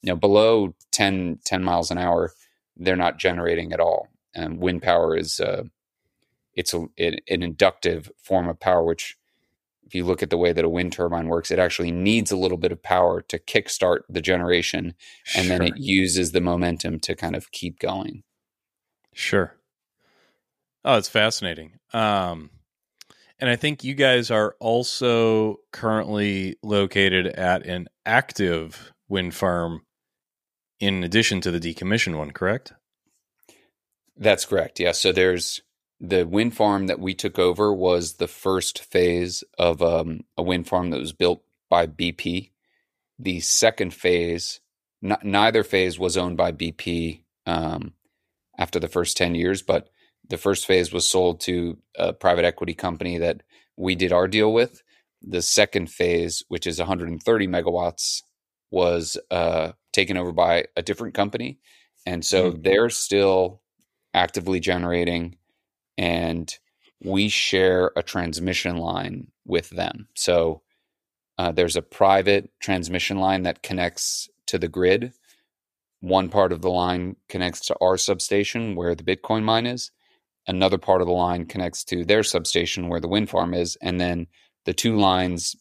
you 0.03 0.11
know, 0.11 0.17
below 0.17 0.75
10 0.93 1.41
10 1.45 1.65
miles 1.65 1.91
an 1.91 1.99
hour, 1.99 2.33
they're 2.77 2.97
not 2.97 3.19
generating 3.19 3.73
at 3.73 3.81
all. 3.81 4.09
And 4.35 4.59
wind 4.59 4.83
power 4.83 5.17
is 5.17 5.41
uh, 5.41 5.65
it's 6.55 6.73
a, 6.73 6.87
an 6.99 7.43
inductive 7.43 8.11
form 8.23 8.49
of 8.49 8.61
power, 8.61 8.85
which 8.85 9.17
if 9.87 9.95
you 9.95 10.05
look 10.05 10.23
at 10.23 10.31
the 10.31 10.37
way 10.37 10.53
that 10.53 10.65
a 10.65 10.69
wind 10.69 10.93
turbine 10.93 11.29
works, 11.29 11.51
it 11.51 11.61
actually 11.61 11.93
needs 11.93 12.33
a 12.33 12.37
little 12.37 12.59
bit 12.59 12.73
of 12.73 12.83
power 12.83 13.23
to 13.23 13.39
kickstart 13.39 14.01
the 14.09 14.21
generation, 14.21 14.95
and 15.37 15.47
sure. 15.47 15.59
then 15.59 15.69
it 15.69 15.79
uses 15.79 16.33
the 16.33 16.41
momentum 16.41 16.99
to 17.01 17.15
kind 17.15 17.37
of 17.37 17.53
keep 17.53 17.79
going. 17.79 18.25
Sure. 19.15 19.55
Oh, 20.85 20.97
it's 20.97 21.09
fascinating. 21.09 21.75
Um, 21.93 22.51
and 23.39 23.49
I 23.49 23.57
think 23.57 23.85
you 23.85 23.95
guys 23.95 24.31
are 24.31 24.57
also 24.61 25.61
currently 25.73 26.57
located 26.63 27.27
at 27.27 27.65
an 27.65 27.89
active 28.05 28.93
wind 29.09 29.35
farm 29.35 29.83
in 30.81 31.05
addition 31.05 31.41
to 31.43 31.51
the 31.51 31.61
decommissioned 31.61 32.19
one, 32.19 32.33
correct? 32.33 32.73
That's 34.17 34.45
correct. 34.45 34.81
Yeah. 34.81 34.93
So 34.93 35.13
there's 35.13 35.63
the 36.01 36.25
wind 36.25 36.55
farm 36.55 36.89
that 36.89 37.01
we 37.01 37.15
took 37.15 37.39
over 37.39 37.73
was 37.73 38.15
the 38.15 38.29
first 38.29 38.85
phase 38.85 39.43
of 39.59 39.83
um, 39.83 40.25
a 40.37 40.43
wind 40.43 40.69
farm 40.69 40.91
that 40.91 41.01
was 41.01 41.13
built 41.13 41.43
by 41.71 41.87
BP. 41.87 42.51
The 43.19 43.41
second 43.41 43.95
phase, 43.95 44.61
n- 45.03 45.17
neither 45.23 45.65
phase 45.65 45.99
was 45.99 46.17
owned 46.17 46.37
by 46.37 46.53
BP 46.53 47.23
um, 47.47 47.95
after 48.59 48.79
the 48.79 48.89
first 48.89 49.17
10 49.17 49.35
years, 49.35 49.63
but 49.63 49.89
the 50.29 50.37
first 50.37 50.67
phase 50.67 50.93
was 50.93 51.09
sold 51.09 51.41
to 51.41 51.79
a 51.97 52.13
private 52.13 52.45
equity 52.45 52.75
company 52.75 53.19
that 53.19 53.43
we 53.77 53.95
did 53.95 54.13
our 54.13 54.29
deal 54.29 54.53
with. 54.53 54.83
The 55.23 55.43
second 55.43 55.91
phase, 55.91 56.43
which 56.49 56.67
is 56.67 56.79
130 56.79 57.47
megawatts, 57.47 58.23
was 58.71 59.17
uh, 59.31 59.73
taken 59.93 60.17
over 60.17 60.33
by 60.33 60.67
a 60.77 60.83
different 60.83 61.15
company. 61.15 61.59
And 62.05 62.25
so 62.25 62.51
mm-hmm. 62.51 62.63
they're 62.63 62.91
still 62.91 63.63
actively 64.13 64.61
generating 64.61 65.37
and 65.99 66.57
we 67.05 67.29
share 67.29 67.93
a 67.97 68.03
transmission 68.03 68.79
line 68.79 69.29
with 69.45 69.71
them. 69.71 70.09
So 70.15 70.63
uh, 71.39 71.53
there's 71.53 71.77
a 71.77 71.83
private 71.83 72.51
transmission 72.61 73.19
line 73.19 73.43
that 73.43 73.63
connects 73.63 74.29
to 74.47 74.59
the 74.59 74.69
grid. 74.69 75.13
One 76.01 76.29
part 76.29 76.53
of 76.53 76.63
the 76.63 76.71
line 76.71 77.17
connects 77.29 77.61
to 77.67 77.77
our 77.81 77.97
substation 77.97 78.77
where 78.77 78.95
the 78.95 79.05
Bitcoin 79.05 79.43
mine 79.43 79.67
is. 79.67 79.91
Another 80.47 80.79
part 80.79 81.01
of 81.01 81.07
the 81.07 81.13
line 81.13 81.45
connects 81.47 81.85
to 81.85 82.05
their 82.05 82.23
substation 82.23 82.89
where 82.89 83.01
the 83.01 83.09
wind 83.09 83.29
farm 83.29 83.53
is. 83.53 83.77
And 83.83 84.01
then 84.01 84.29
the 84.65 84.73
two 84.73 84.97
lines 84.97 85.57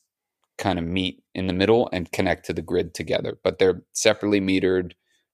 kind 0.58 0.80
of 0.80 0.86
meet 0.86 1.22
in 1.34 1.48
the 1.48 1.54
middle 1.54 1.90
and 1.92 2.12
connect 2.12 2.46
to 2.46 2.54
the 2.54 2.62
grid 2.62 2.94
together. 2.94 3.38
But 3.44 3.60
they're 3.60 3.82
separately 3.94 4.40
metered, 4.40 4.94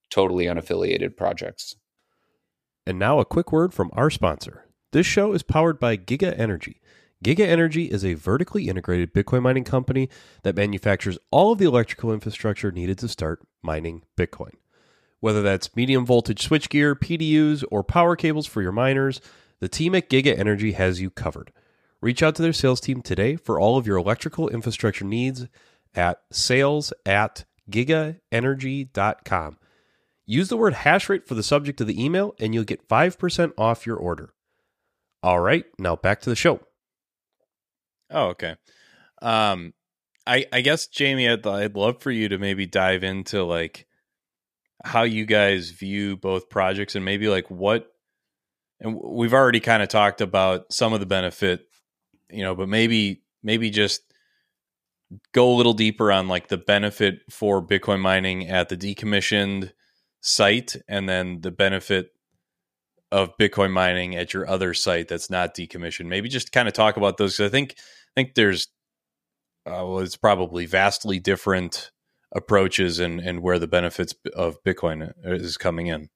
totally 0.09 0.45
unaffiliated 0.45 1.17
projects. 1.17 1.75
And 2.87 2.97
now 2.97 3.19
a 3.19 3.25
quick 3.25 3.51
word 3.51 3.73
from 3.73 3.91
our 3.93 4.09
sponsor. 4.09 4.65
This 4.91 5.05
show 5.05 5.31
is 5.31 5.41
powered 5.41 5.79
by 5.79 5.95
Giga 5.95 6.37
Energy. 6.37 6.81
Giga 7.23 7.47
Energy 7.47 7.85
is 7.85 8.03
a 8.03 8.15
vertically 8.15 8.67
integrated 8.67 9.13
Bitcoin 9.13 9.41
mining 9.41 9.63
company 9.63 10.09
that 10.43 10.57
manufactures 10.57 11.17
all 11.31 11.53
of 11.53 11.59
the 11.59 11.65
electrical 11.65 12.11
infrastructure 12.11 12.71
needed 12.71 12.97
to 12.97 13.07
start 13.07 13.41
mining 13.61 14.03
Bitcoin. 14.17 14.51
Whether 15.21 15.41
that's 15.41 15.75
medium 15.77 16.05
voltage 16.05 16.45
switchgear, 16.45 16.95
PDUs, 16.95 17.63
or 17.71 17.85
power 17.85 18.17
cables 18.17 18.47
for 18.47 18.61
your 18.61 18.73
miners, 18.73 19.21
the 19.61 19.69
team 19.69 19.95
at 19.95 20.09
Giga 20.09 20.37
Energy 20.37 20.73
has 20.73 20.99
you 20.99 21.09
covered. 21.09 21.53
Reach 22.01 22.21
out 22.21 22.35
to 22.35 22.41
their 22.41 22.51
sales 22.51 22.81
team 22.81 23.01
today 23.01 23.37
for 23.37 23.59
all 23.59 23.77
of 23.77 23.87
your 23.87 23.97
electrical 23.97 24.49
infrastructure 24.49 25.05
needs 25.05 25.47
at 25.95 26.19
sales 26.31 26.91
at 27.05 27.45
gigaenergy.com. 27.69 29.57
Use 30.25 30.49
the 30.49 30.57
word 30.57 30.73
hash 30.73 31.07
rate 31.07 31.25
for 31.25 31.35
the 31.35 31.43
subject 31.43 31.79
of 31.79 31.87
the 31.87 32.03
email 32.03 32.35
and 32.39 32.53
you'll 32.53 32.65
get 32.65 32.89
5% 32.89 33.53
off 33.57 33.85
your 33.85 33.97
order. 33.97 34.33
All 35.23 35.39
right, 35.39 35.65
now 35.77 35.95
back 35.95 36.21
to 36.21 36.29
the 36.29 36.35
show. 36.35 36.61
Oh, 38.09 38.29
okay. 38.29 38.55
Um, 39.21 39.73
I 40.25 40.45
I 40.51 40.61
guess 40.61 40.87
Jamie, 40.87 41.29
I'd, 41.29 41.45
I'd 41.45 41.75
love 41.75 42.01
for 42.01 42.11
you 42.11 42.29
to 42.29 42.37
maybe 42.37 42.65
dive 42.65 43.03
into 43.03 43.43
like 43.43 43.87
how 44.83 45.03
you 45.03 45.25
guys 45.25 45.69
view 45.69 46.17
both 46.17 46.49
projects 46.49 46.95
and 46.95 47.05
maybe 47.05 47.27
like 47.27 47.49
what. 47.49 47.87
And 48.79 48.99
we've 48.99 49.33
already 49.33 49.59
kind 49.59 49.83
of 49.83 49.89
talked 49.89 50.21
about 50.21 50.73
some 50.73 50.93
of 50.93 50.99
the 50.99 51.05
benefit, 51.05 51.67
you 52.31 52.43
know, 52.43 52.55
but 52.55 52.67
maybe 52.67 53.21
maybe 53.43 53.69
just 53.69 54.01
go 55.33 55.53
a 55.53 55.57
little 55.57 55.73
deeper 55.73 56.11
on 56.11 56.27
like 56.27 56.47
the 56.47 56.57
benefit 56.57 57.19
for 57.29 57.65
Bitcoin 57.65 57.99
mining 57.99 58.47
at 58.47 58.69
the 58.69 58.77
decommissioned 58.77 59.71
site, 60.21 60.75
and 60.87 61.07
then 61.07 61.41
the 61.41 61.51
benefit 61.51 62.11
of 63.11 63.37
Bitcoin 63.37 63.71
mining 63.71 64.15
at 64.15 64.33
your 64.33 64.47
other 64.47 64.73
site 64.73 65.07
that's 65.07 65.29
not 65.29 65.55
decommissioned. 65.55 66.07
Maybe 66.07 66.29
just 66.29 66.51
kind 66.51 66.67
of 66.67 66.73
talk 66.73 66.97
about 66.97 67.17
those. 67.17 67.37
Cause 67.37 67.45
I 67.45 67.49
think 67.49 67.75
I 67.77 68.11
think 68.21 68.35
there's 68.35 68.67
uh, 69.65 69.85
well, 69.85 69.99
it's 69.99 70.17
probably 70.17 70.65
vastly 70.65 71.19
different 71.19 71.91
approaches 72.33 72.99
and 72.99 73.19
and 73.19 73.41
where 73.41 73.59
the 73.59 73.67
benefits 73.67 74.15
of 74.35 74.63
Bitcoin 74.63 75.13
is 75.23 75.57
coming 75.57 75.87
in. 75.87 76.09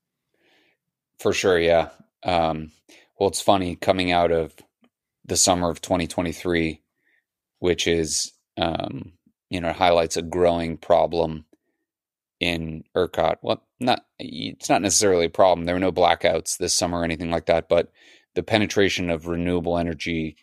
For 1.19 1.33
sure, 1.33 1.59
yeah. 1.59 1.89
Um, 2.23 2.71
well, 3.19 3.29
it's 3.29 3.41
funny 3.41 3.75
coming 3.75 4.11
out 4.11 4.31
of 4.31 4.53
the 5.25 5.37
summer 5.37 5.69
of 5.69 5.81
2023, 5.81 6.81
which 7.59 7.87
is 7.87 8.31
um, 8.57 9.13
you 9.49 9.59
know 9.59 9.73
highlights 9.73 10.17
a 10.17 10.21
growing 10.21 10.77
problem 10.77 11.45
in 12.39 12.83
ERCOT. 12.95 13.37
Well, 13.41 13.64
not 13.79 14.05
it's 14.19 14.69
not 14.69 14.81
necessarily 14.81 15.25
a 15.25 15.29
problem. 15.29 15.65
There 15.65 15.75
were 15.75 15.79
no 15.79 15.91
blackouts 15.91 16.57
this 16.57 16.73
summer 16.73 16.99
or 16.99 17.03
anything 17.03 17.31
like 17.31 17.47
that, 17.47 17.69
but 17.69 17.91
the 18.35 18.43
penetration 18.43 19.09
of 19.09 19.27
renewable 19.27 19.77
energy 19.77 20.37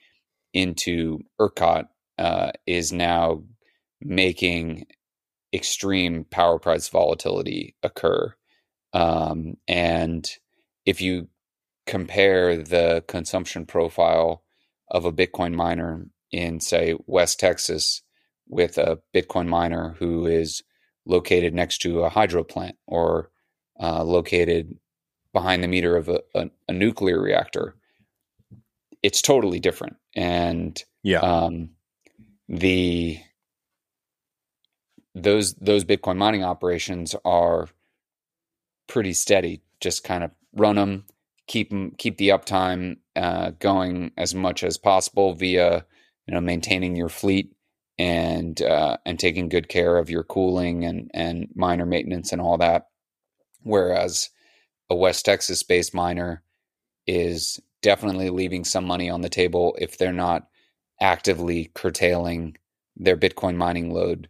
into 0.52 1.20
ERCOT 1.40 1.86
uh, 2.18 2.52
is 2.66 2.92
now 2.92 3.42
making 4.00 4.86
extreme 5.52 6.24
power 6.24 6.58
price 6.58 6.88
volatility 6.88 7.76
occur. 7.82 8.34
Um, 8.92 9.56
and 9.68 10.28
if 10.84 11.00
you 11.00 11.28
compare 11.86 12.56
the 12.56 13.04
consumption 13.08 13.66
profile 13.66 14.42
of 14.90 15.04
a 15.04 15.12
Bitcoin 15.12 15.54
miner 15.54 16.06
in, 16.30 16.60
say, 16.60 16.96
West 17.06 17.40
Texas 17.40 18.02
with 18.48 18.78
a 18.78 18.98
Bitcoin 19.14 19.46
miner 19.46 19.96
who 19.98 20.26
is 20.26 20.62
located 21.06 21.54
next 21.54 21.78
to 21.78 22.02
a 22.02 22.08
hydro 22.08 22.44
plant 22.44 22.76
or 22.86 23.30
uh, 23.80 24.04
located 24.04 24.78
behind 25.32 25.62
the 25.62 25.68
meter 25.68 25.96
of 25.96 26.08
a, 26.08 26.20
a, 26.34 26.50
a, 26.68 26.72
nuclear 26.72 27.20
reactor, 27.20 27.74
it's 29.02 29.22
totally 29.22 29.58
different. 29.58 29.96
And 30.14 30.82
yeah, 31.02 31.20
um, 31.20 31.70
the 32.48 33.18
those 35.14 35.54
those 35.54 35.84
Bitcoin 35.84 36.16
mining 36.16 36.44
operations 36.44 37.14
are 37.24 37.68
pretty 38.86 39.12
steady. 39.12 39.62
Just 39.80 40.04
kind 40.04 40.22
of 40.22 40.30
run 40.54 40.76
them, 40.76 41.04
keep 41.46 41.70
them, 41.70 41.92
keep 41.98 42.18
the 42.18 42.28
uptime 42.28 42.98
uh, 43.16 43.52
going 43.58 44.12
as 44.16 44.34
much 44.34 44.62
as 44.62 44.78
possible 44.78 45.34
via 45.34 45.84
you 46.26 46.34
know 46.34 46.40
maintaining 46.40 46.94
your 46.94 47.08
fleet 47.08 47.52
and 47.98 48.60
uh, 48.62 48.96
and 49.06 49.18
taking 49.18 49.48
good 49.48 49.68
care 49.68 49.98
of 49.98 50.10
your 50.10 50.24
cooling 50.24 50.84
and 50.84 51.10
and 51.14 51.48
miner 51.54 51.86
maintenance 51.86 52.32
and 52.32 52.40
all 52.40 52.58
that. 52.58 52.86
Whereas 53.62 54.30
a 54.90 54.94
West 54.94 55.24
Texas 55.24 55.62
based 55.62 55.94
miner 55.94 56.42
is 57.06 57.60
definitely 57.82 58.30
leaving 58.30 58.64
some 58.64 58.84
money 58.84 59.10
on 59.10 59.22
the 59.22 59.28
table 59.28 59.76
if 59.80 59.98
they're 59.98 60.12
not 60.12 60.48
actively 61.00 61.70
curtailing 61.74 62.56
their 62.96 63.16
Bitcoin 63.16 63.56
mining 63.56 63.92
load 63.92 64.28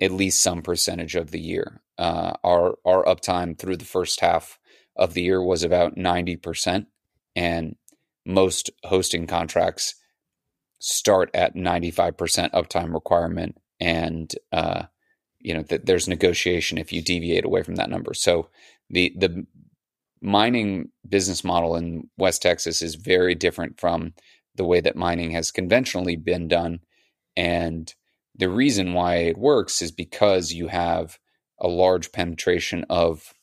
at 0.00 0.12
least 0.12 0.42
some 0.42 0.62
percentage 0.62 1.14
of 1.14 1.30
the 1.30 1.40
year. 1.40 1.82
Uh, 1.98 2.32
our 2.44 2.76
our 2.84 3.04
uptime 3.04 3.58
through 3.58 3.76
the 3.76 3.84
first 3.84 4.20
half 4.20 4.58
of 4.96 5.14
the 5.14 5.22
year 5.22 5.42
was 5.42 5.62
about 5.62 5.96
ninety 5.96 6.36
percent, 6.36 6.86
and 7.34 7.76
most 8.24 8.70
hosting 8.84 9.26
contracts 9.26 9.94
start 10.78 11.30
at 11.34 11.56
ninety 11.56 11.90
five 11.90 12.16
percent 12.16 12.52
uptime 12.52 12.92
requirement, 12.92 13.56
and 13.80 14.32
uh, 14.52 14.84
you 15.40 15.54
know 15.54 15.62
th- 15.62 15.82
there's 15.84 16.08
negotiation 16.08 16.78
if 16.78 16.92
you 16.92 17.02
deviate 17.02 17.44
away 17.44 17.62
from 17.62 17.76
that 17.76 17.90
number. 17.90 18.14
So 18.14 18.48
the 18.90 19.12
the 19.16 19.46
mining 20.20 20.90
business 21.08 21.44
model 21.44 21.76
in 21.76 22.08
West 22.16 22.42
Texas 22.42 22.82
is 22.82 22.96
very 22.96 23.34
different 23.34 23.78
from 23.78 24.14
the 24.56 24.64
way 24.64 24.80
that 24.80 24.96
mining 24.96 25.30
has 25.30 25.50
conventionally 25.50 26.16
been 26.16 26.48
done, 26.48 26.80
and 27.36 27.94
the 28.36 28.48
reason 28.48 28.94
why 28.94 29.16
it 29.16 29.36
works 29.36 29.82
is 29.82 29.90
because 29.90 30.52
you 30.52 30.68
have 30.68 31.18
a 31.60 31.68
large 31.68 32.12
penetration 32.12 32.84
of 32.88 33.34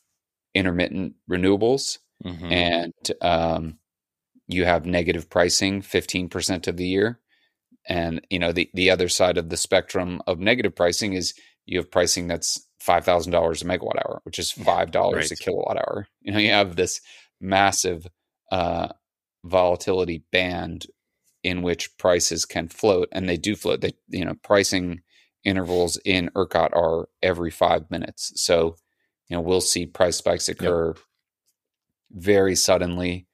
intermittent 0.54 1.13
renewables 1.30 2.00
mm-hmm. 2.24 2.52
and 2.52 2.93
um, 3.21 3.78
you 4.48 4.65
have 4.65 4.86
negative 4.86 5.30
pricing 5.30 5.82
15% 5.82 6.67
of 6.67 6.78
the 6.78 6.88
year 6.88 7.19
and 7.88 8.26
you 8.30 8.39
know 8.39 8.52
the, 8.52 8.69
the 8.74 8.89
other 8.89 9.10
side 9.10 9.38
of 9.38 9.50
the 9.50 9.58
spectrum 9.58 10.21
of 10.28 10.39
negative 10.39 10.76
pricing 10.76 11.13
is 11.13 11.34
you 11.65 11.78
have 11.80 11.89
pricing 11.91 12.28
that's 12.28 12.67
$5000 12.84 13.28
a 13.28 13.65
megawatt 13.65 13.98
hour 13.98 14.21
which 14.24 14.39
is 14.39 14.52
$5 14.52 15.13
right. 15.13 15.32
a 15.32 15.36
kilowatt 15.36 15.78
hour 15.78 16.08
you 16.21 16.32
know 16.32 16.39
you 16.39 16.52
have 16.52 16.76
this 16.76 17.02
massive 17.41 18.08
uh, 18.52 18.89
volatility 19.43 20.24
band 20.32 20.88
in 21.43 21.62
which 21.62 21.95
prices 21.98 22.43
can 22.43 22.67
float, 22.67 23.08
and 23.12 23.30
they 23.30 23.38
do 23.38 23.56
float. 23.56 23.82
They, 23.82 23.93
you 24.10 24.26
know, 24.26 24.34
pricing 24.43 25.02
intervals 25.43 25.98
in 26.04 26.32
ERCOT 26.36 26.76
are 26.76 27.08
every 27.21 27.52
five 27.52 27.89
minutes. 27.91 28.32
So, 28.36 28.78
you 29.28 29.38
know, 29.38 29.41
we'll 29.41 29.62
see 29.62 29.86
price 29.86 30.17
spikes 30.17 30.50
occur 30.50 30.88
yep. 30.88 30.98
very 32.12 32.56
suddenly, 32.56 33.28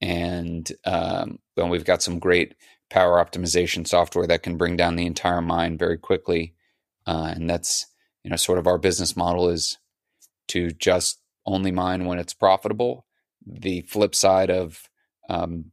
and 0.00 0.70
um, 0.84 1.40
then 1.56 1.68
we've 1.68 1.84
got 1.84 2.02
some 2.02 2.20
great 2.20 2.54
power 2.90 3.22
optimization 3.24 3.86
software 3.86 4.26
that 4.26 4.42
can 4.42 4.56
bring 4.56 4.76
down 4.76 4.96
the 4.96 5.06
entire 5.06 5.40
mine 5.40 5.76
very 5.76 5.98
quickly. 5.98 6.54
Uh, 7.06 7.32
and 7.34 7.48
that's 7.48 7.86
you 8.24 8.30
know 8.30 8.36
sort 8.36 8.58
of 8.58 8.66
our 8.66 8.78
business 8.78 9.16
model 9.16 9.48
is 9.48 9.78
to 10.48 10.70
just 10.70 11.20
only 11.44 11.70
mine 11.70 12.04
when 12.04 12.18
it's 12.18 12.34
profitable. 12.34 13.06
The 13.46 13.82
flip 13.82 14.14
side 14.14 14.50
of 14.50 14.88
um, 15.28 15.72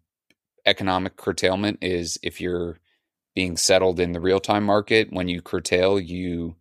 economic 0.65 1.17
curtailment 1.17 1.79
is 1.81 2.17
if 2.23 2.39
you're 2.39 2.79
being 3.35 3.57
settled 3.57 3.99
in 3.99 4.11
the 4.11 4.19
real 4.19 4.39
time 4.39 4.63
market, 4.63 5.11
when 5.11 5.27
you 5.27 5.41
curtail, 5.41 5.99
you 5.99 6.55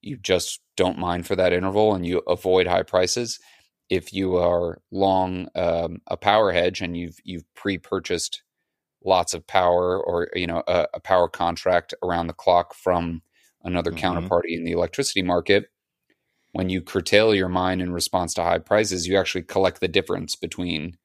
you 0.00 0.16
just 0.16 0.60
don't 0.76 0.98
mine 0.98 1.22
for 1.22 1.34
that 1.36 1.52
interval 1.52 1.94
and 1.94 2.06
you 2.06 2.18
avoid 2.28 2.66
high 2.66 2.82
prices. 2.82 3.40
If 3.88 4.12
you 4.12 4.36
are 4.36 4.80
long 4.90 5.48
um, 5.54 6.00
a 6.06 6.16
power 6.16 6.52
hedge 6.52 6.80
and 6.80 6.96
you've 6.96 7.18
you've 7.24 7.44
pre 7.54 7.78
purchased 7.78 8.42
lots 9.04 9.34
of 9.34 9.46
power 9.46 10.00
or 10.02 10.28
you 10.34 10.46
know 10.46 10.62
a, 10.66 10.86
a, 10.94 11.00
power 11.00 11.28
contract 11.28 11.94
around 12.02 12.26
the 12.26 12.32
clock 12.32 12.74
from 12.74 13.22
another 13.62 13.90
mm-hmm. 13.90 14.04
counterparty 14.04 14.56
in 14.56 14.64
the 14.64 14.72
electricity 14.72 15.22
market, 15.22 15.70
when 16.52 16.68
you 16.68 16.80
curtail 16.80 17.34
your 17.34 17.48
mine 17.48 17.80
in 17.80 17.92
response 17.92 18.34
to 18.34 18.42
high 18.42 18.58
prices, 18.58 19.06
you 19.06 19.18
actually 19.18 19.42
collect 19.42 19.80
the 19.80 19.88
difference 19.88 20.36
between 20.36 20.96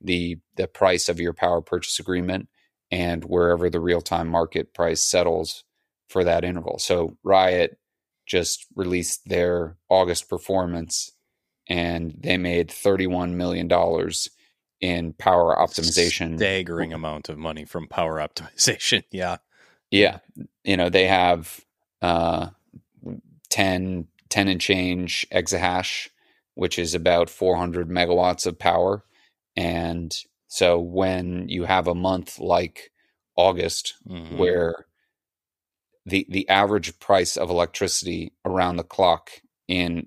the 0.00 0.38
the 0.56 0.66
price 0.66 1.08
of 1.08 1.20
your 1.20 1.32
power 1.32 1.60
purchase 1.60 1.98
agreement 1.98 2.48
and 2.90 3.24
wherever 3.24 3.68
the 3.68 3.80
real 3.80 4.00
time 4.00 4.28
market 4.28 4.74
price 4.74 5.00
settles 5.00 5.64
for 6.08 6.24
that 6.24 6.44
interval. 6.44 6.78
So 6.78 7.16
Riot 7.24 7.78
just 8.26 8.66
released 8.74 9.28
their 9.28 9.76
August 9.88 10.28
performance 10.28 11.12
and 11.68 12.14
they 12.18 12.36
made 12.36 12.68
$31 12.68 13.32
million 13.32 13.68
in 14.80 15.12
power 15.14 15.56
optimization. 15.56 16.36
Staggering 16.36 16.92
amount 16.92 17.28
of 17.28 17.38
money 17.38 17.64
from 17.64 17.88
power 17.88 18.18
optimization. 18.18 19.04
Yeah. 19.10 19.38
Yeah. 19.90 20.18
You 20.64 20.76
know, 20.76 20.88
they 20.88 21.06
have 21.06 21.60
uh, 22.02 22.48
10, 23.50 24.08
10 24.28 24.48
and 24.48 24.60
change 24.60 25.26
exahash, 25.32 26.08
which 26.54 26.78
is 26.78 26.94
about 26.94 27.30
400 27.30 27.88
megawatts 27.88 28.46
of 28.46 28.58
power. 28.58 29.04
And 29.54 30.14
so 30.48 30.78
when 30.78 31.48
you 31.48 31.64
have 31.64 31.86
a 31.86 31.94
month 31.94 32.38
like 32.38 32.90
August, 33.36 33.94
mm-hmm. 34.08 34.38
where 34.38 34.86
the 36.06 36.24
the 36.28 36.48
average 36.48 36.98
price 37.00 37.36
of 37.36 37.50
electricity 37.50 38.32
around 38.44 38.76
the 38.76 38.84
clock 38.84 39.30
in 39.66 40.06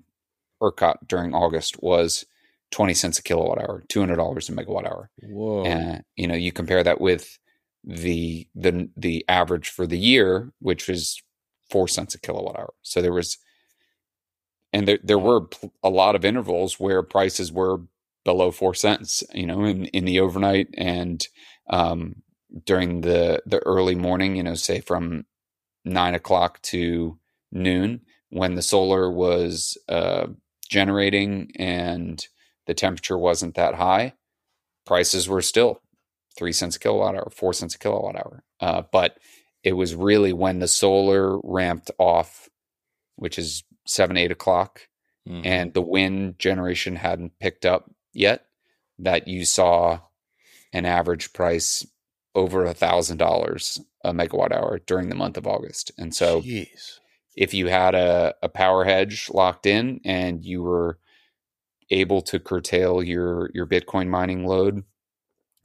ERCOT 0.62 0.96
during 1.06 1.34
August 1.34 1.82
was 1.82 2.24
20 2.70 2.94
cents 2.94 3.18
a 3.18 3.22
kilowatt 3.22 3.58
hour, 3.58 3.82
$200 3.88 4.12
a 4.48 4.52
megawatt 4.52 4.86
hour. 4.86 5.10
Whoa. 5.22 5.64
And, 5.64 6.04
you 6.16 6.26
know, 6.26 6.34
you 6.34 6.52
compare 6.52 6.82
that 6.82 7.00
with 7.00 7.38
the, 7.82 8.48
the, 8.54 8.88
the 8.96 9.24
average 9.28 9.68
for 9.68 9.86
the 9.86 9.98
year, 9.98 10.52
which 10.60 10.88
was 10.88 11.20
four 11.68 11.88
cents 11.88 12.14
a 12.14 12.20
kilowatt 12.20 12.58
hour. 12.58 12.74
So 12.82 13.02
there 13.02 13.12
was, 13.12 13.38
and 14.72 14.86
there, 14.86 14.98
there 15.02 15.18
were 15.18 15.48
a 15.82 15.90
lot 15.90 16.14
of 16.14 16.24
intervals 16.24 16.78
where 16.78 17.02
prices 17.02 17.50
were 17.50 17.80
below 18.24 18.50
four 18.50 18.74
cents, 18.74 19.22
you 19.34 19.46
know, 19.46 19.64
in, 19.64 19.86
in 19.86 20.04
the 20.04 20.20
overnight 20.20 20.68
and 20.76 21.26
um, 21.68 22.22
during 22.64 23.00
the 23.02 23.42
the 23.46 23.60
early 23.60 23.94
morning, 23.94 24.36
you 24.36 24.42
know, 24.42 24.54
say 24.54 24.80
from 24.80 25.24
nine 25.84 26.14
o'clock 26.14 26.60
to 26.62 27.18
noon, 27.52 28.00
when 28.30 28.54
the 28.54 28.62
solar 28.62 29.10
was 29.10 29.78
uh, 29.88 30.26
generating 30.68 31.50
and 31.56 32.26
the 32.70 32.74
temperature 32.74 33.18
wasn't 33.18 33.56
that 33.56 33.74
high, 33.74 34.12
prices 34.86 35.28
were 35.28 35.42
still 35.42 35.80
three 36.38 36.52
cents 36.52 36.76
a 36.76 36.78
kilowatt 36.78 37.16
hour, 37.16 37.28
four 37.34 37.52
cents 37.52 37.74
a 37.74 37.78
kilowatt 37.80 38.14
hour. 38.14 38.44
Uh, 38.60 38.82
but 38.92 39.18
it 39.64 39.72
was 39.72 39.96
really 39.96 40.32
when 40.32 40.60
the 40.60 40.68
solar 40.68 41.40
ramped 41.42 41.90
off, 41.98 42.48
which 43.16 43.40
is 43.40 43.64
seven, 43.88 44.16
eight 44.16 44.30
o'clock, 44.30 44.82
mm-hmm. 45.28 45.44
and 45.44 45.74
the 45.74 45.82
wind 45.82 46.38
generation 46.38 46.94
hadn't 46.94 47.40
picked 47.40 47.66
up 47.66 47.90
yet 48.12 48.46
that 49.00 49.26
you 49.26 49.44
saw 49.44 49.98
an 50.72 50.86
average 50.86 51.32
price 51.32 51.84
over 52.36 52.64
a 52.64 52.72
thousand 52.72 53.16
dollars 53.16 53.80
a 54.04 54.12
megawatt 54.12 54.52
hour 54.52 54.78
during 54.86 55.08
the 55.08 55.16
month 55.16 55.36
of 55.36 55.44
August. 55.44 55.90
And 55.98 56.14
so 56.14 56.40
Jeez. 56.40 57.00
if 57.34 57.52
you 57.52 57.66
had 57.66 57.96
a, 57.96 58.32
a 58.44 58.48
power 58.48 58.84
hedge 58.84 59.28
locked 59.34 59.66
in 59.66 60.00
and 60.04 60.44
you 60.44 60.62
were 60.62 61.00
able 61.90 62.22
to 62.22 62.38
curtail 62.38 63.02
your 63.02 63.50
your 63.54 63.66
Bitcoin 63.66 64.08
mining 64.08 64.46
load 64.46 64.84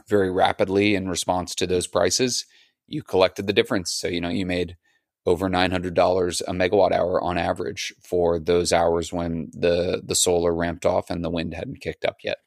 very 0.07 0.31
rapidly 0.31 0.95
in 0.95 1.09
response 1.09 1.55
to 1.55 1.67
those 1.67 1.87
prices, 1.87 2.45
you 2.87 3.01
collected 3.01 3.47
the 3.47 3.53
difference. 3.53 3.91
So 3.91 4.07
you 4.07 4.21
know 4.21 4.29
you 4.29 4.45
made 4.45 4.77
over 5.25 5.49
nine 5.49 5.71
hundred 5.71 5.93
dollars 5.93 6.41
a 6.41 6.51
megawatt 6.51 6.91
hour 6.91 7.21
on 7.21 7.37
average 7.37 7.93
for 8.03 8.39
those 8.39 8.71
hours 8.71 9.11
when 9.11 9.49
the 9.53 10.01
the 10.03 10.15
solar 10.15 10.53
ramped 10.53 10.85
off 10.85 11.09
and 11.09 11.23
the 11.23 11.29
wind 11.29 11.53
hadn't 11.53 11.81
kicked 11.81 12.05
up 12.05 12.17
yet. 12.23 12.37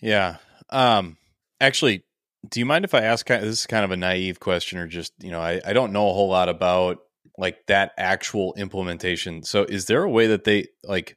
Yeah. 0.00 0.36
Um 0.70 1.16
actually 1.60 2.04
do 2.48 2.60
you 2.60 2.66
mind 2.66 2.84
if 2.84 2.94
I 2.94 3.02
ask 3.02 3.26
this 3.26 3.42
is 3.42 3.66
kind 3.66 3.84
of 3.84 3.90
a 3.90 3.96
naive 3.96 4.38
question 4.40 4.78
or 4.78 4.86
just, 4.86 5.12
you 5.20 5.30
know, 5.30 5.40
I, 5.40 5.60
I 5.64 5.72
don't 5.72 5.92
know 5.92 6.08
a 6.08 6.12
whole 6.12 6.28
lot 6.28 6.48
about 6.48 6.98
like 7.36 7.66
that 7.66 7.92
actual 7.98 8.54
implementation. 8.56 9.42
So 9.42 9.64
is 9.64 9.86
there 9.86 10.02
a 10.02 10.10
way 10.10 10.28
that 10.28 10.44
they 10.44 10.68
like 10.84 11.16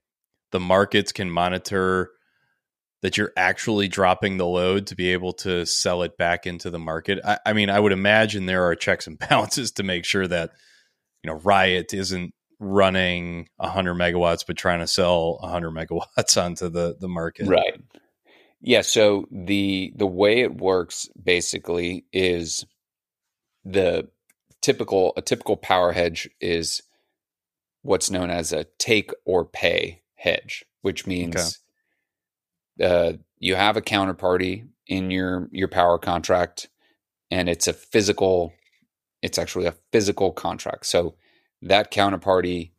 the 0.51 0.59
markets 0.59 1.11
can 1.11 1.29
monitor 1.29 2.11
that 3.01 3.17
you're 3.17 3.33
actually 3.35 3.87
dropping 3.87 4.37
the 4.37 4.45
load 4.45 4.87
to 4.87 4.95
be 4.95 5.11
able 5.13 5.33
to 5.33 5.65
sell 5.65 6.03
it 6.03 6.17
back 6.17 6.45
into 6.45 6.69
the 6.69 6.79
market? 6.79 7.19
I, 7.25 7.39
I 7.47 7.53
mean, 7.53 7.69
I 7.69 7.79
would 7.79 7.91
imagine 7.91 8.45
there 8.45 8.65
are 8.65 8.75
checks 8.75 9.07
and 9.07 9.17
balances 9.29 9.71
to 9.73 9.83
make 9.83 10.05
sure 10.05 10.27
that, 10.27 10.51
you 11.23 11.29
know, 11.29 11.37
Riot 11.37 11.93
isn't 11.93 12.33
running 12.63 13.49
100 13.57 13.95
megawatts 13.95 14.45
but 14.45 14.55
trying 14.55 14.79
to 14.79 14.87
sell 14.87 15.39
100 15.39 15.71
megawatts 15.75 16.41
onto 16.41 16.69
the 16.69 16.95
the 16.99 17.07
market. 17.07 17.47
Right. 17.47 17.81
Yeah, 18.61 18.81
so 18.81 19.27
the 19.31 19.91
the 19.95 20.05
way 20.05 20.41
it 20.41 20.55
works 20.55 21.09
basically 21.21 22.05
is 22.13 22.65
the 23.65 24.09
typical 24.61 25.13
a 25.17 25.21
typical 25.21 25.57
power 25.57 25.91
hedge 25.91 26.29
is 26.39 26.83
what's 27.81 28.11
known 28.11 28.29
as 28.29 28.53
a 28.53 28.65
take 28.77 29.11
or 29.25 29.43
pay 29.45 30.00
hedge, 30.21 30.63
which 30.81 31.07
means 31.07 31.59
uh, 32.83 33.13
you 33.39 33.55
have 33.55 33.77
a 33.77 33.81
counterparty 33.81 34.67
in 34.87 35.11
your 35.11 35.49
your 35.51 35.67
power 35.67 35.97
contract, 35.97 36.69
and 37.31 37.49
it's 37.49 37.67
a 37.67 37.73
physical. 37.73 38.53
It's 39.21 39.37
actually 39.37 39.65
a 39.67 39.75
physical 39.91 40.31
contract. 40.31 40.85
So 40.85 41.15
that 41.61 41.91
counterparty 41.91 42.71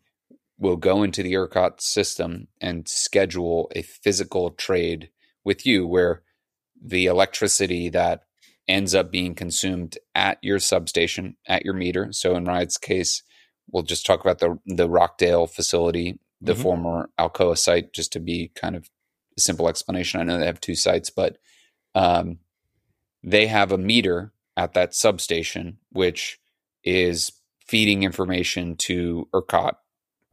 will 0.59 0.77
go 0.77 1.03
into 1.03 1.23
the 1.23 1.35
ERCOT 1.35 1.81
system 1.81 2.49
and 2.61 2.89
schedule 2.89 3.71
a 3.75 3.83
physical 3.83 4.51
trade 4.51 5.11
with 5.45 5.67
you 5.67 5.87
where 5.87 6.23
the 6.81 7.07
electricity 7.07 7.89
that 7.89 8.23
ends 8.69 8.95
up 8.95 9.11
being 9.11 9.35
consumed 9.35 9.99
at 10.15 10.39
your 10.43 10.59
substation 10.59 11.37
at 11.47 11.65
your 11.65 11.75
meter. 11.75 12.09
So 12.13 12.37
in 12.37 12.45
Riot's 12.45 12.79
case, 12.79 13.23
we'll 13.71 13.83
just 13.83 14.07
talk 14.07 14.21
about 14.21 14.39
the 14.39 14.59
the 14.67 14.89
Rockdale 14.89 15.47
facility, 15.47 16.19
the 16.43 16.53
mm-hmm. 16.53 16.63
former 16.63 17.11
Alcoa 17.19 17.57
site, 17.57 17.93
just 17.93 18.13
to 18.13 18.21
be 18.21 18.51
kind 18.55 18.77
of 18.77 18.91
a 19.37 19.41
simple 19.41 19.69
explanation. 19.69 20.21
I 20.21 20.25
know 20.25 20.39
they 20.39 20.47
have 20.47 20.61
two 20.61 20.75
sites, 20.75 21.11
but 21.11 21.39
um, 21.95 22.39
they 23.23 23.47
have 23.47 23.73
a 23.73 23.79
meter 23.79 24.33
at 24.57 24.75
that 24.75 24.95
substation 24.95 25.79
which 25.91 26.39
is 26.85 27.33
feeding 27.67 28.03
information 28.03 28.77
to 28.77 29.29
ERCOT 29.33 29.75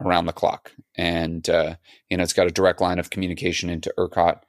around 0.00 0.26
the 0.26 0.32
clock, 0.32 0.72
and 0.96 1.48
uh, 1.48 1.76
you 2.08 2.16
know 2.16 2.22
it's 2.22 2.32
got 2.32 2.46
a 2.46 2.52
direct 2.52 2.80
line 2.80 2.98
of 2.98 3.10
communication 3.10 3.70
into 3.70 3.92
ERCOT 3.96 4.40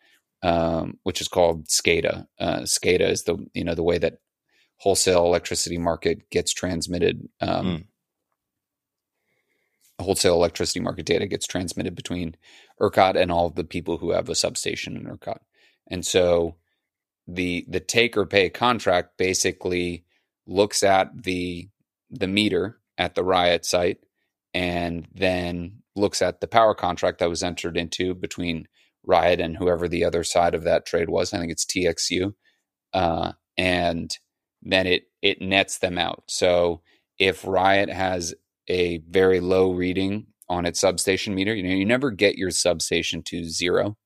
um, 0.44 0.98
which 1.04 1.22
is 1.22 1.28
called 1.28 1.68
SCADA. 1.68 2.28
Uh, 2.40 2.60
SCADA 2.62 3.10
is 3.10 3.24
the 3.24 3.38
you 3.54 3.64
know 3.64 3.76
the 3.76 3.84
way 3.84 3.98
that 3.98 4.20
wholesale 4.78 5.26
electricity 5.26 5.78
market 5.78 6.30
gets 6.30 6.54
transmitted. 6.54 7.28
Um, 7.40 7.66
mm. 7.66 7.86
Wholesale 10.02 10.36
electricity 10.36 10.80
market 10.82 11.06
data 11.06 11.28
gets 11.28 11.48
transmitted 11.48 11.96
between 11.96 12.36
ERCOT 12.82 13.16
and 13.16 13.32
all 13.32 13.50
the 13.50 13.64
people 13.64 13.98
who 13.98 14.12
have 14.12 14.30
a 14.30 14.36
substation 14.36 14.98
in 14.98 15.06
ERCOT, 15.06 15.40
and 15.90 16.06
so 16.06 16.56
the 17.28 17.66
the 17.70 17.80
take 17.80 18.18
or 18.18 18.26
pay 18.26 18.50
contract 18.50 19.18
basically 19.18 20.06
looks 20.48 20.84
at 20.84 21.24
the 21.24 21.70
the 22.10 22.28
meter 22.28 22.80
at 22.98 23.16
the 23.16 23.24
riot 23.24 23.66
site 23.66 24.00
and 24.54 25.08
then 25.14 25.82
looks 25.96 26.22
at 26.22 26.42
the 26.42 26.48
power 26.48 26.76
contract 26.76 27.20
that 27.20 27.30
was 27.30 27.44
entered 27.44 27.78
into 27.78 28.14
between 28.14 28.68
Riot 29.06 29.40
and 29.42 29.58
whoever 29.58 29.88
the 29.88 30.06
other 30.06 30.24
side 30.24 30.54
of 30.56 30.64
that 30.64 30.86
trade 30.86 31.10
was. 31.10 31.34
I 31.34 31.40
think 31.40 31.52
it's 31.52 31.66
TXU, 31.66 32.34
uh, 32.94 33.34
and 33.58 34.16
then 34.62 34.88
it 34.88 35.06
it 35.22 35.42
nets 35.42 35.80
them 35.80 35.98
out. 35.98 36.24
So 36.28 36.82
if 37.18 37.46
Riot 37.46 37.90
has 37.90 38.36
a 38.68 39.00
very 39.10 39.40
low 39.40 39.72
reading 39.72 40.28
on 40.50 40.66
its 40.66 40.80
substation 40.80 41.34
meter, 41.34 41.54
you 41.54 41.64
know 41.64 41.74
you 41.76 41.86
never 41.86 42.12
get 42.12 42.38
your 42.38 42.52
substation 42.52 43.24
to 43.24 43.44
zero, 43.46 43.98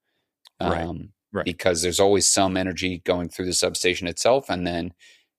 um, 0.59 0.71
right? 0.71 1.09
Right. 1.33 1.45
Because 1.45 1.81
there's 1.81 1.99
always 1.99 2.29
some 2.29 2.55
energy 2.55 3.01
going 3.03 3.29
through 3.29 3.47
the 3.47 3.53
substation 3.53 4.07
itself, 4.07 4.49
and 4.49 4.65
then 4.65 4.93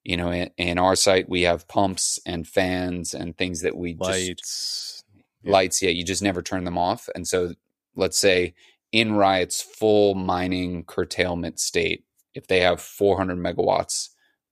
you 0.04 0.16
know 0.16 0.30
in, 0.30 0.50
in 0.56 0.78
our 0.78 0.96
site 0.96 1.28
we 1.28 1.42
have 1.42 1.68
pumps 1.68 2.18
and 2.26 2.46
fans 2.46 3.14
and 3.14 3.36
things 3.36 3.62
that 3.62 3.76
we 3.76 3.94
lights. 3.98 4.26
just 4.28 5.04
lights. 5.44 5.80
Yeah, 5.82 5.90
you 5.90 6.04
just 6.04 6.22
never 6.22 6.42
turn 6.42 6.64
them 6.64 6.78
off, 6.78 7.08
and 7.14 7.26
so 7.26 7.54
let's 7.94 8.18
say 8.18 8.54
in 8.92 9.14
Riot's 9.14 9.62
full 9.62 10.14
mining 10.14 10.84
curtailment 10.84 11.58
state, 11.60 12.04
if 12.34 12.46
they 12.46 12.60
have 12.60 12.80
400 12.80 13.36
megawatts 13.38 14.10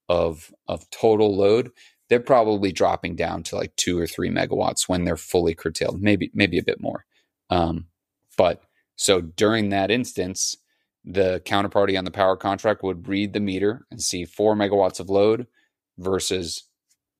of 0.08 0.52
of 0.68 0.88
total 0.90 1.36
load, 1.36 1.70
they're 2.08 2.20
probably 2.20 2.72
dropping 2.72 3.16
down 3.16 3.42
to 3.44 3.56
like 3.56 3.74
two 3.76 3.98
or 3.98 4.06
three 4.06 4.30
megawatts 4.30 4.88
when 4.88 5.04
they're 5.04 5.16
fully 5.16 5.54
curtailed, 5.54 6.02
maybe 6.02 6.30
maybe 6.34 6.58
a 6.58 6.62
bit 6.62 6.80
more. 6.80 7.04
Um, 7.50 7.86
but 8.36 8.62
so 8.96 9.20
during 9.20 9.70
that 9.70 9.90
instance, 9.90 10.56
the 11.04 11.42
counterparty 11.44 11.98
on 11.98 12.04
the 12.04 12.10
power 12.10 12.36
contract 12.36 12.82
would 12.82 13.08
read 13.08 13.32
the 13.32 13.40
meter 13.40 13.86
and 13.90 14.00
see 14.00 14.24
four 14.24 14.54
megawatts 14.54 15.00
of 15.00 15.10
load 15.10 15.46
versus 15.98 16.64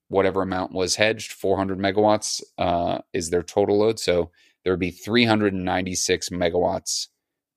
whatever 0.07 0.41
amount 0.41 0.71
was 0.71 0.95
hedged. 0.95 1.31
400 1.31 1.77
megawatts 1.77 2.41
uh, 2.57 2.99
is 3.13 3.29
their 3.29 3.43
total 3.43 3.79
load. 3.79 3.99
So 3.99 4.31
there 4.63 4.73
would 4.73 4.79
be 4.79 4.91
396 4.91 6.29
megawatts 6.29 7.07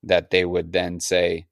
that 0.03 0.29
they 0.29 0.45
would 0.45 0.71
then 0.71 0.99
say, 0.99 1.47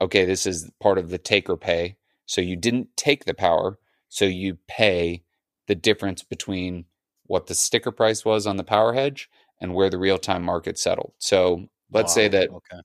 okay, 0.00 0.24
this 0.24 0.46
is 0.46 0.70
part 0.80 0.98
of 0.98 1.10
the 1.10 1.18
take 1.18 1.48
or 1.48 1.56
pay. 1.56 1.96
So 2.26 2.40
you 2.40 2.56
didn't 2.56 2.96
take 2.96 3.24
the 3.24 3.34
power, 3.34 3.78
so 4.12 4.26
you 4.26 4.58
pay 4.68 5.22
the 5.68 5.74
difference 5.74 6.22
between 6.22 6.84
what 7.24 7.46
the 7.46 7.54
sticker 7.54 7.90
price 7.90 8.26
was 8.26 8.46
on 8.46 8.58
the 8.58 8.62
power 8.62 8.92
hedge 8.92 9.30
and 9.58 9.72
where 9.72 9.88
the 9.88 9.96
real 9.96 10.18
time 10.18 10.42
market 10.42 10.78
settled. 10.78 11.14
So 11.16 11.66
let's 11.90 12.10
wow, 12.10 12.14
say 12.14 12.28
that, 12.28 12.50
okay. 12.50 12.82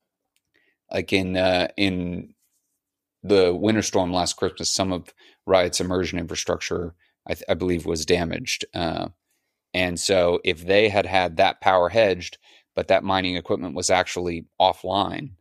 like 0.90 1.12
in 1.12 1.36
uh, 1.36 1.68
in 1.76 2.34
the 3.24 3.54
winter 3.54 3.82
storm 3.82 4.14
last 4.14 4.38
Christmas, 4.38 4.70
some 4.70 4.94
of 4.94 5.14
Riot's 5.46 5.82
immersion 5.82 6.18
infrastructure, 6.18 6.96
I, 7.28 7.34
th- 7.34 7.44
I 7.50 7.56
believe, 7.56 7.86
was 7.86 8.06
damaged. 8.06 8.64
Uh, 8.74 9.10
and 9.74 10.00
so 10.00 10.40
if 10.46 10.66
they 10.66 10.88
had 10.88 11.06
had 11.06 11.36
that 11.38 11.60
power 11.60 11.90
hedged, 11.90 12.38
but 12.74 12.88
that 12.88 13.04
mining 13.04 13.36
equipment 13.36 13.76
was 13.76 13.90
actually 13.90 14.46
offline, 14.62 15.32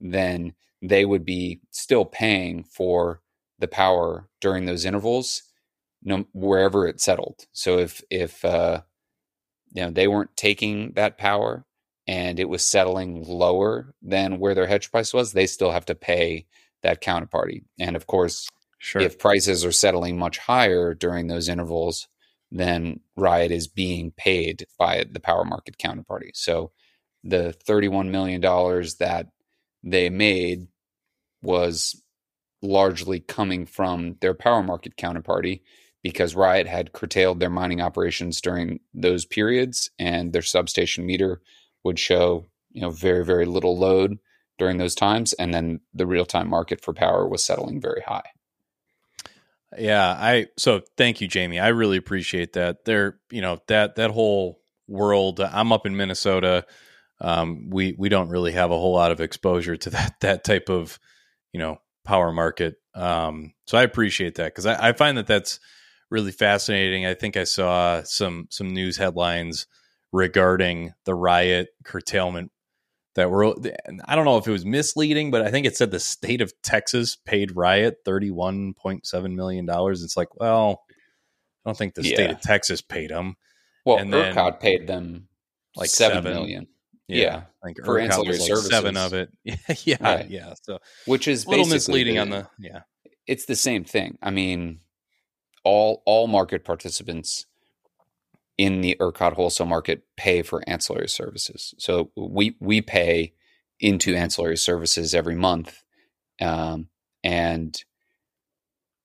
then 0.00 0.54
they 0.82 1.04
would 1.04 1.24
be 1.24 1.60
still 1.70 2.04
paying 2.04 2.64
for 2.64 3.20
the 3.58 3.68
power 3.68 4.28
during 4.40 4.66
those 4.66 4.84
intervals, 4.84 5.42
no, 6.02 6.24
wherever 6.32 6.86
it 6.86 7.00
settled. 7.00 7.46
So 7.52 7.78
if 7.78 8.02
if 8.10 8.44
uh, 8.44 8.82
you 9.72 9.82
know 9.82 9.90
they 9.90 10.08
weren't 10.08 10.36
taking 10.36 10.92
that 10.92 11.18
power 11.18 11.64
and 12.06 12.40
it 12.40 12.48
was 12.48 12.64
settling 12.64 13.22
lower 13.24 13.94
than 14.00 14.38
where 14.38 14.54
their 14.54 14.66
hedge 14.66 14.90
price 14.90 15.12
was, 15.12 15.32
they 15.32 15.46
still 15.46 15.70
have 15.70 15.84
to 15.86 15.94
pay 15.94 16.46
that 16.82 17.02
counterparty. 17.02 17.64
And 17.78 17.96
of 17.96 18.06
course, 18.06 18.48
sure. 18.78 19.02
if 19.02 19.18
prices 19.18 19.64
are 19.64 19.72
settling 19.72 20.18
much 20.18 20.38
higher 20.38 20.94
during 20.94 21.26
those 21.26 21.48
intervals, 21.48 22.08
then 22.50 23.00
Riot 23.16 23.50
is 23.50 23.68
being 23.68 24.12
paid 24.16 24.64
by 24.78 25.04
the 25.10 25.20
power 25.20 25.44
market 25.44 25.76
counterparty. 25.76 26.30
So 26.34 26.72
the 27.24 27.54
$31 27.66 28.08
million 28.08 28.40
that 28.40 29.26
they 29.82 30.08
made 30.08 30.68
was 31.42 32.02
largely 32.62 33.20
coming 33.20 33.66
from 33.66 34.16
their 34.20 34.34
power 34.34 34.62
market 34.62 34.96
counterparty 34.96 35.60
because 36.02 36.34
Riot 36.34 36.66
had 36.66 36.92
curtailed 36.92 37.40
their 37.40 37.50
mining 37.50 37.80
operations 37.80 38.40
during 38.40 38.80
those 38.94 39.24
periods 39.24 39.90
and 39.98 40.32
their 40.32 40.42
substation 40.42 41.04
meter 41.06 41.40
would 41.84 41.98
show, 41.98 42.46
you 42.72 42.80
know, 42.80 42.90
very, 42.90 43.24
very 43.24 43.44
little 43.46 43.76
load 43.76 44.18
during 44.58 44.78
those 44.78 44.94
times. 44.94 45.32
And 45.34 45.52
then 45.52 45.80
the 45.94 46.06
real 46.06 46.24
time 46.24 46.48
market 46.48 46.80
for 46.80 46.92
power 46.92 47.28
was 47.28 47.44
settling 47.44 47.80
very 47.80 48.02
high. 48.06 48.30
Yeah, 49.76 50.08
I 50.08 50.46
so 50.56 50.80
thank 50.96 51.20
you, 51.20 51.28
Jamie. 51.28 51.58
I 51.60 51.68
really 51.68 51.98
appreciate 51.98 52.54
that. 52.54 52.84
There, 52.84 53.18
you 53.30 53.42
know, 53.42 53.60
that 53.66 53.96
that 53.96 54.10
whole 54.10 54.60
world. 54.86 55.40
I'm 55.40 55.72
up 55.72 55.84
in 55.84 55.96
Minnesota. 55.96 56.64
um, 57.20 57.68
we 57.70 57.94
we 57.98 58.08
don't 58.08 58.28
really 58.28 58.52
have 58.52 58.70
a 58.70 58.78
whole 58.78 58.94
lot 58.94 59.10
of 59.10 59.20
exposure 59.20 59.76
to 59.76 59.90
that 59.90 60.14
that 60.20 60.44
type 60.44 60.68
of 60.68 60.98
you 61.52 61.60
know 61.60 61.78
power 62.08 62.32
market. 62.32 62.76
Um, 62.94 63.52
so 63.66 63.76
I 63.76 63.82
appreciate 63.82 64.36
that 64.36 64.46
because 64.46 64.64
I, 64.64 64.88
I, 64.88 64.92
find 64.94 65.18
that 65.18 65.26
that's 65.26 65.60
really 66.10 66.32
fascinating. 66.32 67.04
I 67.04 67.12
think 67.12 67.36
I 67.36 67.44
saw 67.44 68.02
some 68.02 68.46
some 68.50 68.70
news 68.70 68.96
headlines 68.96 69.66
regarding 70.10 70.94
the 71.04 71.14
riot 71.14 71.68
curtailment 71.84 72.50
that 73.14 73.30
were 73.30 73.54
I 74.06 74.16
don't 74.16 74.24
know 74.24 74.38
if 74.38 74.48
it 74.48 74.52
was 74.52 74.64
misleading, 74.64 75.30
but 75.30 75.42
I 75.42 75.50
think 75.50 75.66
it 75.66 75.76
said 75.76 75.90
the 75.90 76.00
state 76.00 76.40
of 76.40 76.50
Texas 76.62 77.14
paid 77.14 77.54
riot 77.54 77.98
thirty 78.06 78.30
one 78.30 78.72
point 78.72 79.06
seven 79.06 79.36
million 79.36 79.66
dollars. 79.66 80.02
It's 80.02 80.16
like, 80.16 80.34
well, 80.34 80.84
I 81.64 81.68
don't 81.68 81.76
think 81.76 81.94
the 81.94 82.04
yeah. 82.04 82.14
state 82.14 82.30
of 82.30 82.40
Texas 82.40 82.80
paid 82.80 83.10
them. 83.10 83.36
Well, 83.84 83.98
and 83.98 84.10
ERCOT 84.10 84.60
paid 84.60 84.86
them 84.86 85.28
like 85.76 85.90
seven, 85.90 86.16
seven 86.16 86.32
million. 86.32 86.68
Yeah, 87.08 87.16
yeah. 87.16 87.42
Like 87.64 87.76
for 87.84 87.98
ancillary 87.98 88.38
like 88.38 88.46
services, 88.46 88.70
seven 88.70 88.96
of 88.96 89.14
it. 89.14 89.30
yeah, 89.84 89.96
right. 90.00 90.30
yeah. 90.30 90.54
So 90.62 90.78
which 91.06 91.26
is 91.26 91.46
a 91.46 91.50
little 91.50 91.66
misleading 91.66 92.16
the, 92.16 92.20
on 92.20 92.30
the 92.30 92.48
yeah. 92.58 92.80
It's 93.26 93.46
the 93.46 93.56
same 93.56 93.84
thing. 93.84 94.18
I 94.22 94.30
mean, 94.30 94.80
all 95.64 96.02
all 96.04 96.26
market 96.26 96.64
participants 96.64 97.46
in 98.58 98.80
the 98.80 98.96
ERCOT 99.00 99.34
wholesale 99.34 99.66
market 99.66 100.02
pay 100.16 100.42
for 100.42 100.62
ancillary 100.68 101.08
services. 101.08 101.74
So 101.78 102.10
we 102.16 102.56
we 102.60 102.82
pay 102.82 103.32
into 103.80 104.14
ancillary 104.14 104.56
services 104.56 105.14
every 105.14 105.36
month, 105.36 105.82
um, 106.40 106.88
and 107.24 107.82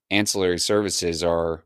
ancillary 0.10 0.60
services 0.60 1.24
are 1.24 1.64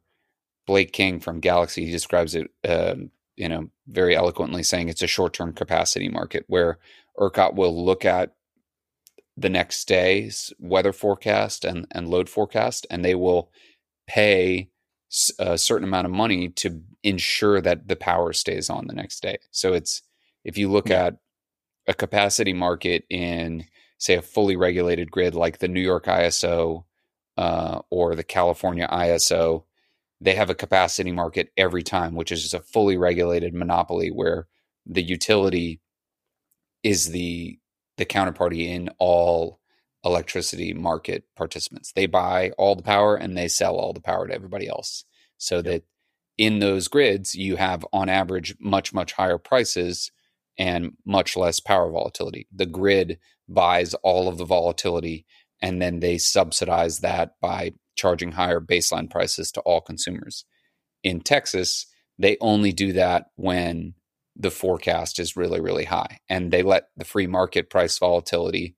Blake 0.68 0.92
King 0.92 1.20
from 1.20 1.40
Galaxy 1.40 1.86
he 1.86 1.92
describes 1.92 2.36
it, 2.36 2.52
um, 2.68 3.10
you 3.38 3.48
know, 3.48 3.70
very 3.88 4.16
eloquently, 4.16 4.64
saying 4.64 4.90
it's 4.90 5.02
a 5.02 5.08
short-term 5.08 5.54
capacity 5.54 6.10
market 6.10 6.44
where 6.48 6.80
ERCOT 7.18 7.56
will 7.56 7.86
look 7.86 8.04
at 8.04 8.34
the 9.38 9.50
next 9.50 9.88
day's 9.88 10.52
weather 10.60 10.92
forecast 10.92 11.64
and, 11.64 11.88
and 11.92 12.10
load 12.10 12.28
forecast, 12.28 12.86
and 12.90 13.06
they 13.06 13.16
will 13.16 13.52
pay 14.08 14.70
a 15.40 15.58
certain 15.58 15.88
amount 15.88 16.06
of 16.06 16.12
money 16.12 16.50
to 16.50 16.82
ensure 17.04 17.62
that 17.62 17.88
the 17.88 17.96
power 17.96 18.34
stays 18.34 18.70
on 18.70 18.88
the 18.88 18.94
next 18.94 19.22
day. 19.22 19.38
So 19.52 19.74
it's 19.74 20.02
if 20.44 20.58
you 20.58 20.70
look 20.70 20.90
yeah. 20.90 21.06
at 21.06 21.18
a 21.88 21.94
capacity 21.94 22.54
market 22.54 23.06
in 23.10 23.66
say 24.00 24.16
a 24.16 24.22
fully 24.22 24.56
regulated 24.56 25.10
grid 25.10 25.34
like 25.34 25.60
the 25.60 25.68
New 25.68 25.82
York 25.82 26.06
ISO 26.06 26.84
uh, 27.38 27.80
or 27.90 28.16
the 28.16 28.24
California 28.24 28.88
ISO, 28.92 29.64
they 30.20 30.36
have 30.36 30.50
a 30.50 30.56
capacity 30.56 31.12
market 31.12 31.52
every 31.58 31.84
time, 31.84 32.16
which 32.16 32.32
is 32.32 32.42
just 32.42 32.54
a 32.54 32.60
fully 32.60 32.98
regulated 32.98 33.54
monopoly 33.54 34.10
where 34.10 34.48
the 34.86 35.04
utility 35.04 35.82
is 36.84 37.10
the 37.12 37.60
the 37.98 38.06
counterparty 38.06 38.68
in 38.68 38.90
all 39.00 39.60
electricity 40.06 40.74
market 40.74 41.24
participants. 41.36 41.92
They 41.92 42.06
buy 42.06 42.52
all 42.58 42.76
the 42.76 42.84
power 42.84 43.16
and 43.16 43.36
they 43.36 43.48
sell 43.48 43.76
all 43.76 43.92
the 43.92 44.00
power 44.00 44.28
to 44.28 44.34
everybody 44.34 44.68
else. 44.68 45.04
So 45.38 45.58
yep. 45.58 45.66
that 45.66 45.84
in 46.38 46.60
those 46.60 46.88
grids, 46.88 47.34
you 47.34 47.56
have 47.56 47.86
on 47.92 48.08
average 48.08 48.56
much, 48.60 48.94
much 48.94 49.14
higher 49.14 49.40
prices 49.40 50.12
and 50.58 50.94
much 51.06 51.36
less 51.36 51.60
power 51.60 51.90
volatility. 51.92 52.48
The 52.54 52.68
grid 52.68 53.20
buys 53.50 53.94
all 53.96 54.28
of 54.28 54.38
the 54.38 54.46
volatility 54.46 55.26
and 55.62 55.82
then 55.82 56.00
they 56.00 56.18
subsidize 56.20 57.00
that 57.00 57.34
by 57.42 57.74
charging 57.98 58.32
higher 58.32 58.62
baseline 58.62 59.10
prices 59.10 59.52
to 59.52 59.62
all 59.62 59.82
consumers. 59.82 60.46
In 61.04 61.22
Texas, 61.22 61.88
they 62.18 62.38
only 62.40 62.72
do 62.72 62.94
that 62.94 63.28
when 63.36 63.94
the 64.36 64.52
forecast 64.52 65.20
is 65.20 65.36
really, 65.36 65.60
really 65.60 65.86
high. 65.86 66.20
And 66.30 66.52
they 66.52 66.64
let 66.64 66.90
the 66.96 67.06
free 67.06 67.28
market 67.28 67.70
price 67.70 67.98
volatility 67.98 68.76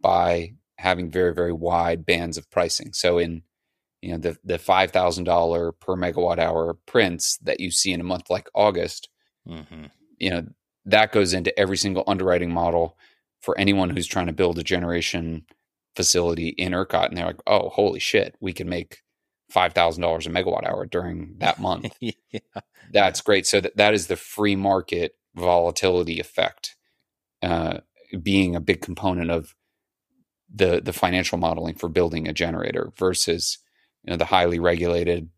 by 0.00 0.54
having 0.78 1.10
very, 1.10 1.34
very 1.34 1.52
wide 1.52 2.04
bands 2.04 2.36
of 2.36 2.50
pricing. 2.50 2.92
So 2.92 3.18
in 3.18 3.42
you 4.02 4.10
know 4.10 4.18
the 4.18 4.36
the 4.44 4.58
five 4.58 4.90
thousand 4.90 5.24
dollar 5.24 5.72
per 5.72 5.94
megawatt 5.94 6.38
hour 6.38 6.74
prints 6.86 7.38
that 7.38 7.60
you 7.60 7.70
see 7.70 7.92
in 7.92 8.00
a 8.00 8.04
month 8.04 8.28
like 8.28 8.48
August, 8.52 9.08
mm-hmm. 9.48 9.86
you 10.18 10.30
know 10.30 10.44
that 10.84 11.12
goes 11.12 11.32
into 11.32 11.56
every 11.58 11.76
single 11.76 12.02
underwriting 12.08 12.52
model 12.52 12.98
for 13.40 13.56
anyone 13.56 13.90
who's 13.90 14.08
trying 14.08 14.26
to 14.26 14.32
build 14.32 14.58
a 14.58 14.64
generation 14.64 15.46
facility 15.96 16.48
in 16.50 16.72
ERCOT, 16.72 17.08
and 17.08 17.16
they're 17.16 17.26
like, 17.26 17.42
oh, 17.46 17.68
holy 17.70 18.00
shit, 18.00 18.36
we 18.40 18.52
can 18.52 18.68
make 18.68 19.02
five 19.50 19.74
thousand 19.74 20.02
dollars 20.02 20.26
a 20.26 20.30
megawatt 20.30 20.66
hour 20.66 20.86
during 20.86 21.34
that 21.38 21.60
month. 21.60 21.94
yeah. 22.00 22.40
That's 22.92 23.20
great. 23.20 23.46
So 23.46 23.60
that 23.60 23.76
that 23.76 23.94
is 23.94 24.06
the 24.06 24.16
free 24.16 24.56
market 24.56 25.16
volatility 25.34 26.20
effect, 26.20 26.76
uh, 27.42 27.78
being 28.22 28.56
a 28.56 28.60
big 28.60 28.82
component 28.82 29.30
of 29.30 29.54
the 30.54 30.80
the 30.82 30.92
financial 30.92 31.38
modeling 31.38 31.74
for 31.74 31.88
building 31.88 32.28
a 32.28 32.32
generator 32.32 32.92
versus 32.96 33.58
you 34.04 34.10
know 34.10 34.16
the 34.16 34.26
highly 34.26 34.58
regulated 34.58 35.28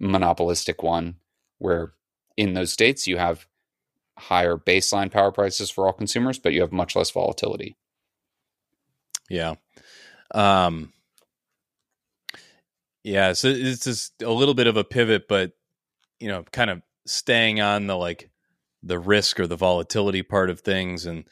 monopolistic 0.00 0.82
one 0.82 1.16
where 1.58 1.92
in 2.36 2.54
those 2.54 2.72
states 2.72 3.06
you 3.06 3.16
have 3.16 3.46
higher 4.18 4.56
baseline 4.56 5.10
power 5.10 5.32
prices 5.32 5.70
for 5.70 5.86
all 5.86 5.92
consumers 5.92 6.38
but 6.38 6.52
you 6.52 6.60
have 6.60 6.72
much 6.72 6.94
less 6.94 7.10
volatility 7.10 7.76
yeah 9.28 9.54
um 10.34 10.92
yeah 13.04 13.32
so 13.32 13.48
it's 13.48 13.84
just 13.84 14.22
a 14.22 14.30
little 14.30 14.54
bit 14.54 14.66
of 14.66 14.76
a 14.76 14.84
pivot 14.84 15.26
but 15.28 15.52
you 16.18 16.28
know 16.28 16.44
kind 16.52 16.70
of 16.70 16.82
staying 17.06 17.60
on 17.60 17.86
the 17.86 17.96
like 17.96 18.30
the 18.82 18.98
risk 18.98 19.40
or 19.40 19.46
the 19.46 19.56
volatility 19.56 20.22
part 20.22 20.50
of 20.50 20.60
things 20.60 21.06
and 21.06 21.24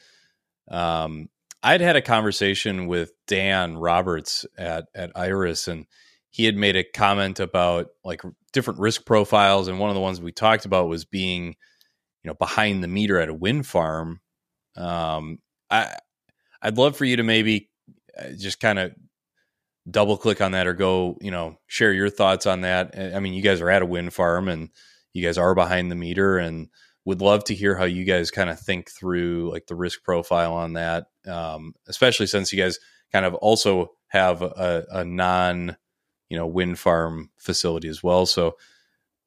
um 0.69 1.29
I'd 1.61 1.81
had 1.81 1.95
a 1.95 2.01
conversation 2.01 2.87
with 2.87 3.11
Dan 3.27 3.77
Roberts 3.77 4.45
at 4.57 4.85
at 4.95 5.11
Iris, 5.15 5.67
and 5.67 5.85
he 6.29 6.45
had 6.45 6.55
made 6.55 6.75
a 6.75 6.83
comment 6.83 7.39
about 7.39 7.87
like 8.03 8.21
different 8.53 8.79
risk 8.79 9.05
profiles, 9.05 9.67
and 9.67 9.79
one 9.79 9.89
of 9.89 9.95
the 9.95 10.01
ones 10.01 10.21
we 10.21 10.31
talked 10.31 10.65
about 10.65 10.87
was 10.87 11.05
being, 11.05 11.47
you 11.47 12.27
know, 12.29 12.33
behind 12.33 12.83
the 12.83 12.87
meter 12.87 13.19
at 13.19 13.29
a 13.29 13.33
wind 13.33 13.67
farm. 13.67 14.21
Um, 14.77 15.39
I 15.69 15.95
I'd 16.61 16.77
love 16.77 16.95
for 16.95 17.05
you 17.05 17.17
to 17.17 17.23
maybe 17.23 17.69
just 18.37 18.59
kind 18.59 18.79
of 18.79 18.93
double 19.89 20.17
click 20.17 20.41
on 20.41 20.51
that 20.51 20.67
or 20.67 20.73
go, 20.73 21.17
you 21.21 21.31
know, 21.31 21.57
share 21.67 21.93
your 21.93 22.09
thoughts 22.09 22.45
on 22.45 22.61
that. 22.61 22.97
I 23.15 23.19
mean, 23.19 23.33
you 23.33 23.41
guys 23.41 23.61
are 23.61 23.69
at 23.69 23.81
a 23.81 23.85
wind 23.85 24.13
farm 24.13 24.47
and 24.47 24.69
you 25.13 25.23
guys 25.23 25.37
are 25.37 25.55
behind 25.55 25.91
the 25.91 25.95
meter 25.95 26.37
and 26.37 26.69
would 27.05 27.21
love 27.21 27.43
to 27.45 27.55
hear 27.55 27.75
how 27.75 27.85
you 27.85 28.03
guys 28.03 28.29
kind 28.29 28.49
of 28.49 28.59
think 28.59 28.89
through 28.89 29.51
like 29.51 29.67
the 29.67 29.75
risk 29.75 30.03
profile 30.03 30.53
on 30.53 30.73
that, 30.73 31.07
um, 31.27 31.73
especially 31.87 32.27
since 32.27 32.53
you 32.53 32.61
guys 32.61 32.79
kind 33.11 33.25
of 33.25 33.33
also 33.35 33.91
have 34.07 34.41
a, 34.41 34.85
a 34.91 35.05
non, 35.05 35.75
you 36.29 36.37
know, 36.37 36.45
wind 36.45 36.77
farm 36.77 37.31
facility 37.37 37.87
as 37.87 38.03
well. 38.03 38.25
So 38.25 38.57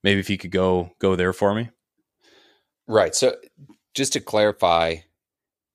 maybe 0.04 0.20
if 0.20 0.30
you 0.30 0.38
could 0.38 0.52
go 0.52 0.92
go 0.98 1.16
there 1.16 1.32
for 1.32 1.54
me. 1.54 1.70
Right. 2.86 3.14
So 3.14 3.36
just 3.94 4.12
to 4.14 4.20
clarify, 4.20 4.96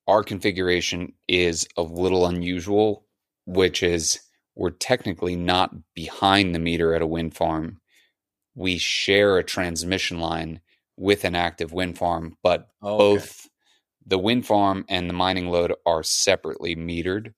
our 0.08 0.24
configuration 0.24 1.14
is 1.28 1.68
a 1.76 1.82
little 1.82 2.26
unusual, 2.26 3.06
which 3.46 3.84
is 3.84 4.20
we're 4.56 4.72
technically 4.72 5.36
not 5.36 5.72
behind 5.94 6.56
the 6.56 6.60
meter 6.60 6.94
at 6.94 7.02
a 7.02 7.08
wind 7.08 7.36
farm. 7.36 7.80
We 8.56 8.78
share 8.78 9.38
a 9.38 9.44
transmission 9.44 10.20
line 10.20 10.62
with 10.98 11.26
an 11.26 11.36
active 11.36 11.74
wind 11.74 11.98
farm, 11.98 12.38
but 12.42 12.70
oh, 12.82 12.98
both 12.98 13.48
the 14.06 14.18
wind 14.18 14.46
farm 14.46 14.86
and 14.90 15.10
the 15.10 15.14
mining 15.14 15.50
load 15.50 15.74
are 15.86 16.02
separately 16.02 16.76
metered. 16.76 17.34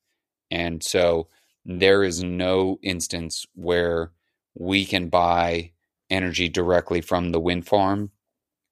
And 0.49 0.81
so 0.83 1.27
there 1.65 2.03
is 2.03 2.23
no 2.23 2.79
instance 2.81 3.45
where 3.53 4.11
we 4.55 4.85
can 4.85 5.09
buy 5.09 5.71
energy 6.09 6.47
directly 6.47 7.01
from 7.01 7.31
the 7.31 7.39
wind 7.39 7.67
farm 7.67 8.11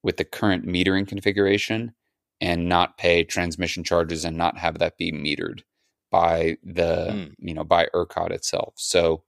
with 0.04 0.18
the 0.18 0.26
current 0.26 0.66
metering 0.66 1.08
configuration 1.08 1.94
and 2.40 2.70
not 2.70 2.98
pay 2.98 3.24
transmission 3.24 3.84
charges 3.84 4.26
and 4.26 4.38
not 4.38 4.58
have 4.58 4.80
that 4.80 4.98
be 4.98 5.12
metered 5.12 5.62
by 6.12 6.58
the 6.64 7.08
mm. 7.12 7.34
you 7.40 7.54
know 7.54 7.64
by 7.64 7.88
ERCOT 7.94 8.32
itself. 8.32 8.74
So 8.78 9.24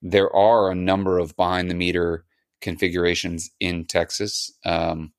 there 0.00 0.34
are 0.34 0.70
a 0.70 0.74
number 0.74 1.18
of 1.18 1.36
behind 1.36 1.70
the 1.70 1.74
meter 1.74 2.24
configurations 2.60 3.50
in 3.60 3.84
Texas. 3.84 4.52
Um, 4.64 5.12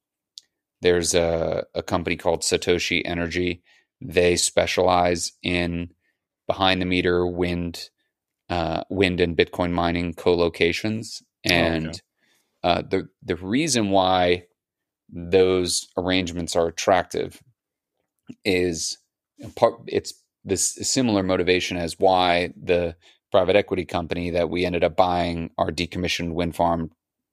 there's 0.82 1.14
a, 1.14 1.66
a 1.74 1.84
company 1.84 2.18
called 2.18 2.42
Satoshi 2.42 3.02
Energy. 3.06 3.64
They 4.02 4.36
specialize 4.36 5.32
in 5.42 5.92
behind 6.48 6.82
the 6.82 6.86
meter 6.86 7.26
wind, 7.26 7.90
uh, 8.50 8.84
wind 8.90 9.22
and 9.22 9.38
Bitcoin 9.38 9.72
mining 9.72 10.14
co-locations, 10.14 11.24
and 11.46 11.88
oh, 11.88 11.90
okay. 11.90 12.00
uh, 12.64 12.82
the 12.90 13.08
the 13.24 13.38
reason 13.38 13.92
why 13.92 14.46
those 15.14 15.88
arrangements 15.96 16.56
are 16.56 16.68
attractive 16.68 17.42
is 18.44 18.98
part 19.56 19.76
it's 19.88 20.14
this 20.44 20.76
similar 20.82 21.24
motivation 21.24 21.78
as 21.78 22.00
why 22.00 22.52
the 22.62 22.96
private 23.32 23.56
equity 23.56 23.86
company 23.86 24.30
that 24.32 24.50
we 24.50 24.66
ended 24.66 24.84
up 24.84 24.96
buying 24.96 25.50
our 25.58 25.72
decommissioned 25.72 26.34
wind 26.34 26.56
farm 26.56 26.92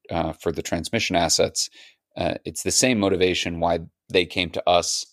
uh, 0.09 0.33
for 0.33 0.51
the 0.51 0.61
transmission 0.61 1.15
assets. 1.15 1.69
Uh, 2.17 2.35
it's 2.45 2.63
the 2.63 2.71
same 2.71 2.99
motivation 2.99 3.59
why 3.59 3.79
they 4.09 4.25
came 4.25 4.49
to 4.49 4.69
us 4.69 5.05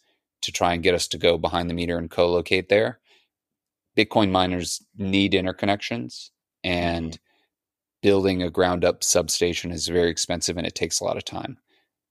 to 0.43 0.53
try 0.53 0.73
and 0.73 0.83
get 0.83 0.95
us 0.95 1.09
to 1.09 1.19
go 1.19 1.37
behind 1.37 1.69
the 1.69 1.75
meter 1.75 1.99
and 1.99 2.11
co-locate 2.11 2.69
there. 2.69 3.01
Bitcoin 3.97 4.31
miners 4.31 4.83
need 4.97 5.33
interconnections, 5.33 6.31
and 6.63 7.13
mm-hmm. 7.13 7.23
building 8.03 8.43
a 8.43 8.51
ground 8.51 8.85
up 8.85 9.03
substation 9.03 9.71
is 9.71 9.89
very 9.89 10.11
expensive 10.11 10.57
and 10.57 10.67
it 10.67 10.75
takes 10.75 11.01
a 11.01 11.05
lot 11.05 11.17
of 11.17 11.25
time. 11.25 11.59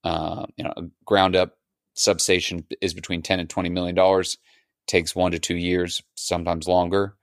Uh, 0.07 0.45
you 0.55 0.63
know, 0.63 0.71
a 0.77 0.83
ground 1.03 1.35
up 1.35 1.57
substation 1.93 2.63
is 2.79 2.93
between 2.93 3.21
10 3.21 3.41
and 3.41 3.49
20 3.49 3.67
million 3.67 3.93
dollars. 3.93 4.37
Takes 4.87 5.13
one 5.13 5.33
to 5.33 5.39
two 5.39 5.57
years 5.57 6.01
sometimes 6.15 6.65
longer. 6.65 7.17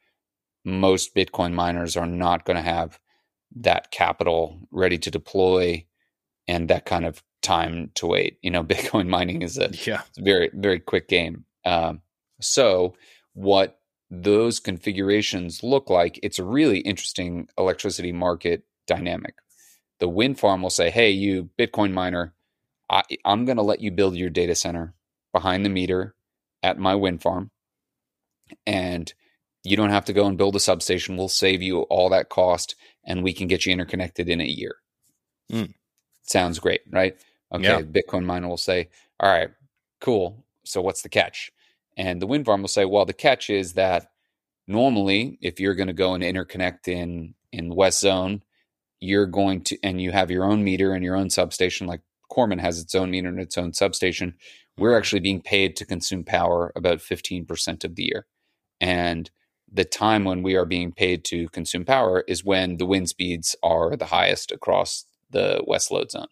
Most 0.66 1.14
bitcoin 1.14 1.54
miners 1.54 1.96
are 1.96 2.04
not 2.04 2.44
going 2.44 2.56
to 2.56 2.62
have 2.62 3.00
that 3.56 3.90
capital 3.90 4.58
ready 4.70 4.98
to 4.98 5.10
deploy 5.10 5.86
and 6.46 6.68
that 6.68 6.84
kind 6.84 7.06
of 7.06 7.22
time 7.40 7.90
to 7.94 8.06
wait. 8.06 8.36
You 8.42 8.50
know 8.50 8.62
bitcoin 8.74 9.08
mining 9.08 9.40
is 9.40 9.56
a, 9.56 9.70
yeah. 9.86 10.02
very 10.18 10.50
very 10.52 10.78
quick 10.78 11.08
game. 11.08 11.46
Um, 11.64 12.02
so 12.42 12.96
what 13.32 13.80
those 14.10 14.60
configurations 14.60 15.62
look 15.62 15.88
like 15.88 16.20
it's 16.22 16.38
a 16.38 16.44
really 16.44 16.80
interesting 16.80 17.48
electricity 17.56 18.12
market 18.12 18.64
dynamic. 18.86 19.36
The 20.00 20.08
wind 20.08 20.38
farm 20.38 20.60
will 20.60 20.68
say 20.68 20.90
hey 20.90 21.12
you 21.12 21.48
bitcoin 21.58 21.92
miner 21.92 22.34
I, 22.90 23.02
I'm 23.24 23.44
going 23.44 23.56
to 23.56 23.62
let 23.62 23.80
you 23.80 23.90
build 23.90 24.16
your 24.16 24.30
data 24.30 24.54
center 24.54 24.94
behind 25.32 25.64
the 25.64 25.70
meter 25.70 26.14
at 26.62 26.78
my 26.78 26.94
wind 26.94 27.22
farm. 27.22 27.50
And 28.66 29.12
you 29.62 29.76
don't 29.76 29.90
have 29.90 30.04
to 30.06 30.12
go 30.12 30.26
and 30.26 30.36
build 30.36 30.56
a 30.56 30.60
substation. 30.60 31.16
We'll 31.16 31.28
save 31.28 31.62
you 31.62 31.80
all 31.82 32.10
that 32.10 32.28
cost 32.28 32.76
and 33.04 33.22
we 33.22 33.32
can 33.32 33.48
get 33.48 33.64
you 33.64 33.72
interconnected 33.72 34.28
in 34.28 34.40
a 34.40 34.44
year. 34.44 34.76
Mm. 35.50 35.74
Sounds 36.22 36.58
great, 36.58 36.82
right? 36.90 37.16
Okay. 37.52 37.64
Yeah. 37.64 37.82
Bitcoin 37.82 38.24
miner 38.24 38.48
will 38.48 38.56
say, 38.56 38.88
all 39.20 39.30
right, 39.30 39.50
cool. 40.00 40.44
So 40.64 40.80
what's 40.80 41.02
the 41.02 41.08
catch? 41.08 41.50
And 41.96 42.20
the 42.20 42.26
wind 42.26 42.44
farm 42.44 42.62
will 42.62 42.68
say, 42.68 42.84
well, 42.84 43.04
the 43.04 43.12
catch 43.12 43.50
is 43.50 43.74
that 43.74 44.10
normally 44.66 45.38
if 45.40 45.60
you're 45.60 45.74
going 45.74 45.88
to 45.88 45.92
go 45.92 46.14
and 46.14 46.24
interconnect 46.24 46.88
in 46.88 47.34
in 47.52 47.68
the 47.68 47.74
West 47.74 48.00
Zone, 48.00 48.42
you're 49.00 49.26
going 49.26 49.62
to 49.62 49.78
and 49.82 50.00
you 50.00 50.10
have 50.10 50.30
your 50.30 50.44
own 50.44 50.64
meter 50.64 50.92
and 50.92 51.04
your 51.04 51.16
own 51.16 51.30
substation 51.30 51.86
like 51.86 52.00
Cormint 52.30 52.60
has 52.60 52.78
its 52.78 52.94
own 52.94 53.10
meter 53.10 53.28
and 53.28 53.40
its 53.40 53.58
own 53.58 53.72
substation. 53.72 54.34
We're 54.76 54.90
mm-hmm. 54.90 54.98
actually 54.98 55.20
being 55.20 55.40
paid 55.40 55.76
to 55.76 55.86
consume 55.86 56.24
power 56.24 56.72
about 56.76 56.98
15% 56.98 57.84
of 57.84 57.94
the 57.94 58.04
year. 58.04 58.26
And 58.80 59.30
the 59.72 59.84
time 59.84 60.24
when 60.24 60.42
we 60.42 60.54
are 60.54 60.64
being 60.64 60.92
paid 60.92 61.24
to 61.26 61.48
consume 61.48 61.84
power 61.84 62.24
is 62.28 62.44
when 62.44 62.76
the 62.76 62.86
wind 62.86 63.08
speeds 63.08 63.56
are 63.62 63.96
the 63.96 64.06
highest 64.06 64.52
across 64.52 65.04
the 65.30 65.62
west 65.66 65.90
load 65.90 66.10
zone. 66.10 66.28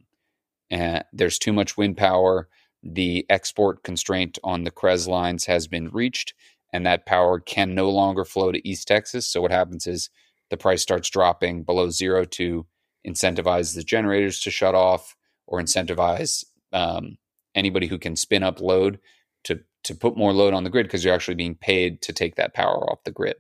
And 0.71 1.05
there's 1.13 1.39
too 1.39 1.53
much 1.53 1.77
wind 1.77 1.97
power. 1.97 2.49
The 2.83 3.27
export 3.29 3.83
constraint 3.83 4.39
on 4.45 4.65
the 4.65 4.71
CREZ 4.71 5.09
lines 5.09 5.47
has 5.47 5.67
been 5.67 5.89
reached, 5.91 6.35
and 6.73 6.87
that 6.87 7.07
power 7.07 7.41
can 7.41 7.75
no 7.75 7.91
longer 7.91 8.25
flow 8.25 8.53
to 8.53 8.69
East 8.69 8.89
Texas. 8.89 9.27
So, 9.27 9.41
what 9.41 9.51
happens 9.51 9.87
is 9.87 10.09
the 10.51 10.57
price 10.57 10.83
starts 10.83 11.11
dropping 11.11 11.65
below 11.65 11.91
zero 11.91 12.25
to 12.25 12.67
incentivize 13.07 13.75
the 13.75 13.83
generators 13.83 14.41
to 14.41 14.51
shut 14.51 14.75
off 14.75 15.17
or 15.53 15.61
incentivize 15.61 16.45
um, 16.73 17.19
anybody 17.55 17.87
who 17.87 17.99
can 17.99 18.17
spin 18.17 18.43
up 18.43 18.61
load 18.61 18.99
to 19.45 19.61
to 19.85 19.95
put 19.95 20.17
more 20.17 20.33
load 20.33 20.55
on 20.55 20.65
the 20.65 20.71
grid 20.71 20.87
because 20.87 21.05
you're 21.05 21.15
actually 21.15 21.35
being 21.35 21.55
paid 21.55 22.01
to 22.03 22.13
take 22.13 22.37
that 22.37 22.55
power 22.55 22.91
off 22.91 23.05
the 23.05 23.11
grid. 23.11 23.37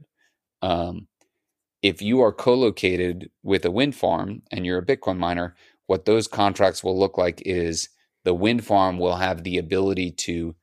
Um, 0.61 1.09
if 1.83 2.03
you 2.03 2.21
are 2.21 2.33
co-located 2.33 3.31
with 3.43 3.65
a 3.65 3.71
wind 3.71 3.97
farm 3.97 4.43
and 4.51 4.67
you're 4.67 4.79
a 4.79 4.87
Bitcoin 4.87 5.19
miner, 5.19 5.57
what 5.87 6.05
those 6.05 6.29
contracts 6.29 6.85
will 6.85 6.99
look 6.99 7.17
like 7.17 7.43
is 7.45 7.89
the 8.25 8.35
wind 8.35 8.65
farm 8.65 8.99
will 8.99 9.17
have 9.17 9.43
the 9.43 9.59
ability 9.59 10.11
to 10.13 10.55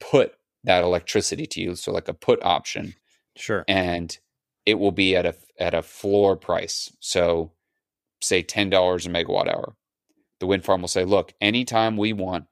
put 0.00 0.34
that 0.64 0.84
electricity 0.84 1.46
to 1.46 1.60
you, 1.60 1.74
so 1.74 1.92
like 1.92 2.08
a 2.08 2.14
put 2.14 2.42
option. 2.44 2.94
Sure. 3.36 3.64
And 3.66 4.16
it 4.66 4.78
will 4.78 4.92
be 4.92 5.16
at 5.16 5.26
a 5.26 5.34
at 5.58 5.74
a 5.74 5.82
floor 5.82 6.36
price. 6.36 6.92
So 7.00 7.52
say 8.20 8.42
ten 8.42 8.68
dollars 8.68 9.06
a 9.06 9.08
megawatt 9.08 9.48
hour 9.48 9.74
the 10.40 10.46
wind 10.46 10.64
farm 10.64 10.80
will 10.80 10.88
say, 10.88 11.04
look, 11.04 11.32
anytime 11.40 11.96
we 11.96 12.12
want, 12.12 12.46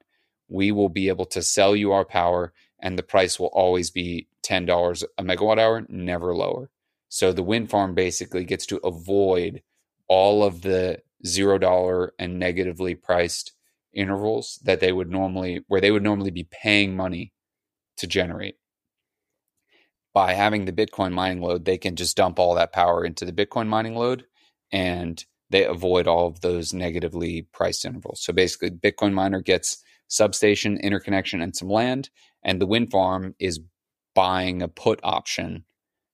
we 0.47 0.71
will 0.71 0.89
be 0.89 1.09
able 1.09 1.25
to 1.25 1.41
sell 1.41 1.75
you 1.75 1.91
our 1.91 2.05
power 2.05 2.53
and 2.81 2.97
the 2.97 3.03
price 3.03 3.39
will 3.39 3.47
always 3.47 3.91
be 3.91 4.27
$10 4.43 5.03
a 5.17 5.23
megawatt 5.23 5.59
hour, 5.59 5.85
never 5.89 6.33
lower. 6.33 6.69
So 7.09 7.33
the 7.33 7.43
wind 7.43 7.69
farm 7.69 7.95
basically 7.95 8.45
gets 8.45 8.65
to 8.67 8.77
avoid 8.77 9.61
all 10.07 10.43
of 10.43 10.61
the 10.61 11.01
$0 11.25 12.09
and 12.17 12.39
negatively 12.39 12.95
priced 12.95 13.53
intervals 13.93 14.59
that 14.63 14.79
they 14.79 14.91
would 14.91 15.09
normally 15.09 15.61
where 15.67 15.81
they 15.81 15.91
would 15.91 16.03
normally 16.03 16.31
be 16.31 16.47
paying 16.49 16.95
money 16.95 17.33
to 17.97 18.07
generate. 18.07 18.55
By 20.13 20.33
having 20.33 20.65
the 20.65 20.71
Bitcoin 20.71 21.11
mining 21.11 21.41
load, 21.41 21.65
they 21.65 21.77
can 21.77 21.95
just 21.95 22.15
dump 22.15 22.39
all 22.39 22.55
that 22.55 22.71
power 22.71 23.03
into 23.03 23.25
the 23.25 23.33
Bitcoin 23.33 23.67
mining 23.67 23.95
load 23.95 24.25
and 24.71 25.23
they 25.49 25.65
avoid 25.65 26.07
all 26.07 26.27
of 26.27 26.41
those 26.41 26.73
negatively 26.73 27.43
priced 27.53 27.85
intervals. 27.85 28.21
So 28.21 28.33
basically, 28.33 28.71
Bitcoin 28.71 29.13
miner 29.13 29.41
gets 29.41 29.83
substation, 30.07 30.77
interconnection, 30.77 31.41
and 31.41 31.55
some 31.55 31.69
land, 31.69 32.09
and 32.43 32.61
the 32.61 32.65
wind 32.65 32.91
farm 32.91 33.35
is 33.39 33.59
buying 34.15 34.61
a 34.61 34.67
put 34.67 34.99
option 35.03 35.65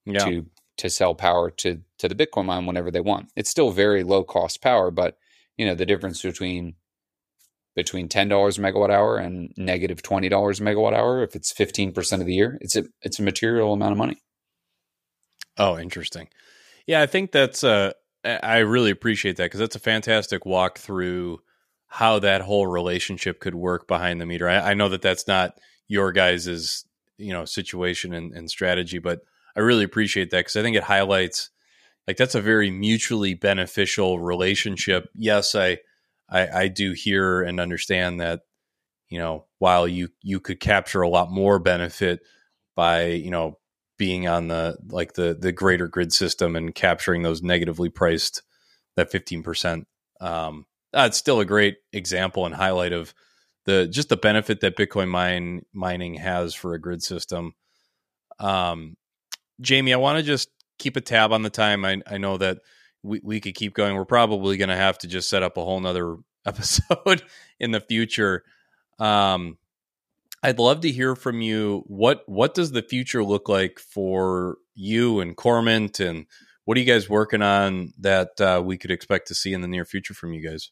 yeah. 0.05 0.25
to 0.25 0.45
to 0.77 0.89
sell 0.89 1.15
power 1.15 1.49
to 1.49 1.81
to 1.99 2.07
the 2.07 2.15
Bitcoin 2.15 2.45
mine 2.45 2.65
whenever 2.65 2.91
they 2.91 3.01
want. 3.01 3.31
It's 3.35 3.49
still 3.49 3.71
very 3.71 4.03
low 4.03 4.23
cost 4.23 4.61
power, 4.61 4.91
but 4.91 5.17
you 5.57 5.65
know 5.65 5.75
the 5.75 5.85
difference 5.85 6.21
between 6.21 6.75
between 7.75 8.07
ten 8.07 8.29
dollars 8.29 8.57
a 8.57 8.61
megawatt 8.61 8.89
hour 8.89 9.17
and 9.17 9.53
negative 9.57 10.01
twenty 10.01 10.29
dollars 10.29 10.59
a 10.59 10.63
megawatt 10.63 10.93
hour, 10.93 11.23
if 11.23 11.35
it's 11.35 11.51
fifteen 11.51 11.91
percent 11.91 12.21
of 12.21 12.25
the 12.25 12.33
year, 12.33 12.57
it's 12.61 12.75
a 12.75 12.85
it's 13.01 13.19
a 13.19 13.23
material 13.23 13.73
amount 13.73 13.91
of 13.91 13.97
money. 13.97 14.21
Oh, 15.57 15.77
interesting. 15.77 16.29
Yeah, 16.85 17.01
I 17.01 17.05
think 17.05 17.31
that's 17.31 17.63
uh 17.63 17.93
I 18.25 18.59
really 18.59 18.91
appreciate 18.91 19.37
that 19.37 19.45
because 19.45 19.59
that's 19.59 19.75
a 19.75 19.79
fantastic 19.79 20.45
walk 20.45 20.79
through 20.79 21.39
how 21.87 22.19
that 22.19 22.41
whole 22.41 22.67
relationship 22.67 23.39
could 23.39 23.55
work 23.55 23.87
behind 23.87 24.19
the 24.19 24.25
meter. 24.25 24.49
I, 24.49 24.71
I 24.71 24.73
know 24.73 24.89
that 24.89 25.01
that's 25.01 25.27
not 25.27 25.57
your 25.87 26.11
guys's 26.11 26.85
you 27.17 27.31
know 27.31 27.45
situation 27.45 28.13
and, 28.13 28.33
and 28.33 28.49
strategy, 28.49 28.99
but 28.99 29.21
I 29.55 29.61
really 29.61 29.83
appreciate 29.83 30.31
that 30.31 30.39
because 30.39 30.55
I 30.55 30.61
think 30.61 30.75
it 30.75 30.83
highlights 30.83 31.49
like 32.07 32.17
that's 32.17 32.35
a 32.35 32.41
very 32.41 32.71
mutually 32.71 33.33
beneficial 33.33 34.19
relationship. 34.19 35.09
Yes, 35.15 35.55
I, 35.55 35.79
I 36.29 36.47
I 36.47 36.67
do 36.67 36.91
hear 36.93 37.41
and 37.41 37.59
understand 37.59 38.19
that 38.19 38.41
you 39.09 39.19
know 39.19 39.45
while 39.59 39.87
you 39.87 40.09
you 40.21 40.39
could 40.39 40.59
capture 40.59 41.01
a 41.01 41.09
lot 41.09 41.31
more 41.31 41.59
benefit 41.59 42.21
by 42.75 43.05
you 43.05 43.31
know 43.31 43.57
being 43.97 44.27
on 44.27 44.47
the 44.47 44.77
like 44.89 45.13
the 45.13 45.37
the 45.39 45.51
greater 45.51 45.87
grid 45.87 46.11
system 46.11 46.55
and 46.55 46.75
capturing 46.75 47.21
those 47.21 47.41
negatively 47.41 47.89
priced 47.89 48.41
that 48.95 49.11
15% 49.11 49.85
um 50.21 50.65
that's 50.91 51.17
still 51.17 51.39
a 51.39 51.45
great 51.45 51.77
example 51.91 52.45
and 52.45 52.55
highlight 52.55 52.93
of 52.93 53.13
the 53.65 53.87
just 53.87 54.09
the 54.09 54.17
benefit 54.17 54.61
that 54.61 54.77
bitcoin 54.77 55.09
mine 55.09 55.65
mining 55.73 56.15
has 56.15 56.53
for 56.53 56.73
a 56.73 56.79
grid 56.79 57.03
system. 57.03 57.53
Um 58.39 58.95
jamie 59.61 59.93
i 59.93 59.97
want 59.97 60.17
to 60.17 60.23
just 60.23 60.49
keep 60.77 60.95
a 60.95 61.01
tab 61.01 61.31
on 61.31 61.41
the 61.41 61.49
time. 61.49 61.85
I, 61.85 62.01
I 62.07 62.17
know 62.17 62.37
that 62.37 62.59
we, 63.03 63.21
we 63.23 63.39
could 63.39 63.55
keep 63.55 63.73
going. 63.73 63.95
We're 63.95 64.05
probably 64.05 64.57
going 64.57 64.69
to 64.69 64.75
have 64.75 64.97
to 64.99 65.07
just 65.07 65.29
set 65.29 65.43
up 65.43 65.57
a 65.57 65.63
whole 65.63 65.79
nother 65.79 66.17
episode 66.45 67.23
in 67.59 67.71
the 67.71 67.79
future. 67.79 68.43
Um 68.99 69.57
I'd 70.45 70.59
love 70.59 70.81
to 70.81 70.91
hear 70.91 71.15
from 71.15 71.41
you. 71.41 71.83
What 71.87 72.21
what 72.27 72.53
does 72.53 72.71
the 72.71 72.83
future 72.83 73.23
look 73.23 73.49
like 73.49 73.79
for 73.79 74.57
you 74.75 75.19
and 75.19 75.35
Cormint, 75.35 75.99
and 75.99 76.27
what 76.65 76.77
are 76.77 76.81
you 76.81 76.85
guys 76.85 77.09
working 77.09 77.41
on 77.41 77.93
that 77.97 78.39
uh, 78.39 78.61
we 78.63 78.77
could 78.77 78.91
expect 78.91 79.27
to 79.29 79.35
see 79.35 79.53
in 79.53 79.61
the 79.61 79.67
near 79.67 79.85
future 79.85 80.13
from 80.13 80.33
you 80.33 80.47
guys? 80.47 80.69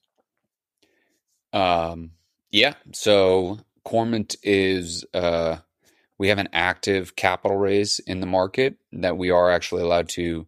Um, 1.53 2.11
yeah. 2.51 2.75
So 2.93 3.61
Cormint 3.83 4.35
is 4.43 5.05
uh, 5.11 5.57
we 6.19 6.27
have 6.27 6.37
an 6.37 6.49
active 6.53 7.15
capital 7.15 7.57
raise 7.57 7.97
in 7.97 8.19
the 8.19 8.27
market 8.27 8.75
that 8.91 9.17
we 9.17 9.31
are 9.31 9.49
actually 9.49 9.81
allowed 9.81 10.09
to 10.09 10.45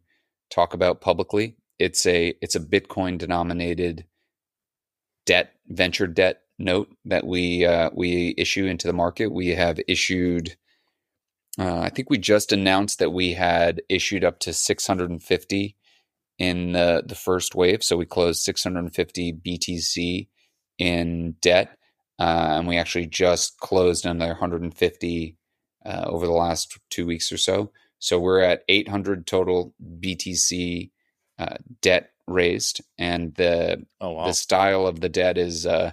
talk 0.52 0.76
about 0.76 1.02
publicly. 1.02 1.58
It's 1.80 2.06
a 2.06 2.36
it's 2.44 2.56
a 2.56 2.60
Bitcoin 2.60 3.18
denominated 3.18 4.06
debt 5.26 5.54
venture 5.68 6.06
debt 6.06 6.42
note 6.58 6.90
that 7.06 7.26
we 7.26 7.66
uh, 7.66 7.90
we 7.94 8.34
issue 8.38 8.66
into 8.66 8.88
the 8.88 8.94
market. 8.94 9.28
We 9.28 9.50
have 9.50 9.80
issued. 9.88 10.56
Uh, 11.58 11.80
I 11.80 11.90
think 11.90 12.10
we 12.10 12.18
just 12.18 12.52
announced 12.52 13.00
that 13.00 13.14
we 13.14 13.34
had 13.34 13.82
issued 13.88 14.26
up 14.26 14.40
to 14.40 14.52
650 14.52 15.76
in 16.38 16.74
the, 16.74 17.02
the 17.06 17.16
first 17.16 17.56
wave. 17.56 17.82
So 17.82 17.96
we 17.96 18.06
closed 18.06 18.44
650 18.44 19.34
BTC 19.34 20.28
in 20.78 21.36
debt, 21.42 21.78
uh, 22.20 22.58
and 22.58 22.68
we 22.68 22.78
actually 22.78 23.08
just 23.08 23.58
closed 23.60 24.06
another 24.06 24.34
150 24.34 25.38
uh, 25.86 26.04
over 26.08 26.26
the 26.26 26.34
last 26.34 26.78
two 26.90 27.06
weeks 27.06 27.32
or 27.32 27.38
so. 27.38 27.72
So 28.00 28.20
we're 28.20 28.42
at 28.42 28.64
800 28.68 29.26
total 29.26 29.74
BTC 29.82 30.92
uh, 31.40 31.56
debt 31.82 32.12
raised, 32.28 32.82
and 32.98 33.34
the 33.36 33.86
oh, 34.02 34.12
wow. 34.12 34.28
the 34.28 34.34
style 34.34 34.88
of 34.88 35.00
the 35.00 35.10
debt 35.10 35.38
is 35.38 35.66
uh, 35.66 35.92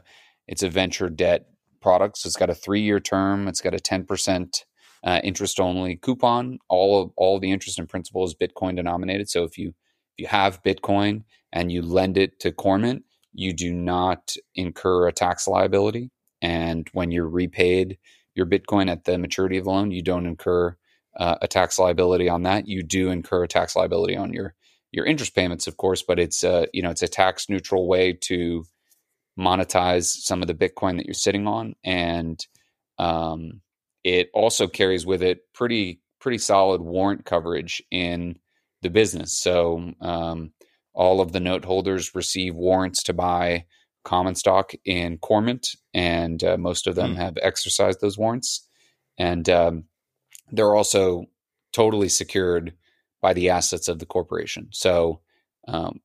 it's 0.49 0.63
a 0.63 0.69
venture 0.69 1.09
debt 1.09 1.47
product. 1.81 2.19
So 2.19 2.27
it's 2.29 2.37
got 2.37 2.51
a 2.51 2.55
three 2.55 2.83
year 2.83 3.01
term. 3.01 3.49
It's 3.49 3.61
got 3.61 3.75
a 3.75 3.81
ten 3.81 4.05
percent 4.05 4.65
uh, 5.05 5.21
interest 5.25 5.61
only 5.61 5.97
coupon. 5.97 6.59
All 6.69 7.03
of 7.03 7.11
all 7.17 7.37
of 7.37 7.43
the 7.43 7.53
interest 7.53 7.79
and 7.79 7.89
principal 7.89 8.25
is 8.25 8.35
Bitcoin 8.35 8.77
denominated. 8.77 9.29
So 9.29 9.45
if 9.45 9.59
you 9.59 9.69
if 9.71 10.19
you 10.19 10.27
have 10.29 10.63
Bitcoin 10.63 11.25
and 11.53 11.73
you 11.73 11.83
lend 11.83 12.19
it 12.19 12.41
to 12.41 12.53
Cormint, 12.53 13.03
you 13.33 13.53
do 13.53 13.73
not 13.73 14.35
incur 14.55 15.09
a 15.09 15.13
tax 15.13 15.49
liability. 15.49 16.11
And 16.41 16.89
when 16.93 17.11
you're 17.11 17.29
repaid 17.29 17.99
your 18.35 18.47
Bitcoin 18.47 18.91
at 18.91 19.05
the 19.05 19.19
maturity 19.19 19.59
of 19.59 19.65
the 19.65 19.71
loan, 19.71 19.91
you 19.91 20.03
don't 20.03 20.27
incur 20.27 20.77
uh, 21.19 21.37
a 21.43 21.49
tax 21.49 21.79
liability 21.79 22.29
on 22.29 22.43
that. 22.45 22.67
You 22.67 22.83
do 22.83 23.11
incur 23.11 23.45
a 23.45 23.49
tax 23.49 23.77
liability 23.77 24.17
on 24.17 24.33
your 24.33 24.55
your 24.93 25.07
interest 25.07 25.35
payments, 25.35 25.67
of 25.67 25.77
course, 25.79 26.03
but 26.03 26.19
it's 26.19 26.45
a 26.45 26.67
you 26.73 26.83
know 26.83 26.91
it's 26.91 27.03
a 27.03 27.09
tax 27.09 27.49
neutral 27.49 27.89
way 27.89 28.13
to 28.13 28.65
monetize 29.39 30.05
some 30.05 30.43
of 30.43 30.49
the 30.49 30.55
Bitcoin 30.55 30.97
that 30.97 31.07
you're 31.07 31.15
sitting 31.15 31.47
on, 31.47 31.75
and 31.85 32.45
um, 32.99 33.61
it 34.05 34.31
also 34.35 34.67
carries 34.67 35.07
with 35.07 35.23
it 35.23 35.41
pretty 35.55 36.01
pretty 36.21 36.39
solid 36.39 36.81
warrant 36.81 37.25
coverage 37.25 37.83
in 37.91 38.39
the 38.83 38.91
business. 38.91 39.33
So 39.37 39.93
um, 40.01 40.53
all 40.95 41.21
of 41.21 41.33
the 41.33 41.41
note 41.41 41.65
holders 41.65 42.15
receive 42.15 42.55
warrants 42.55 43.03
to 43.05 43.13
buy 43.13 43.65
common 44.05 44.35
stock 44.35 44.73
in 44.85 45.19
Cormint, 45.19 45.77
and 45.95 46.43
uh, 46.45 46.57
most 46.57 46.87
of 46.87 46.95
them 46.95 47.15
mm. 47.15 47.17
have 47.17 47.37
exercised 47.43 48.01
those 48.01 48.19
warrants. 48.19 48.69
And 49.19 49.49
um, 49.49 49.85
they're 50.51 50.75
also 50.75 51.27
totally 51.73 52.09
secured 52.09 52.75
by 53.21 53.33
the 53.33 53.51
assets 53.51 53.89
of 53.89 53.99
the 53.99 54.07
corporation. 54.07 54.69
So, 54.73 55.21
um, 55.69 56.01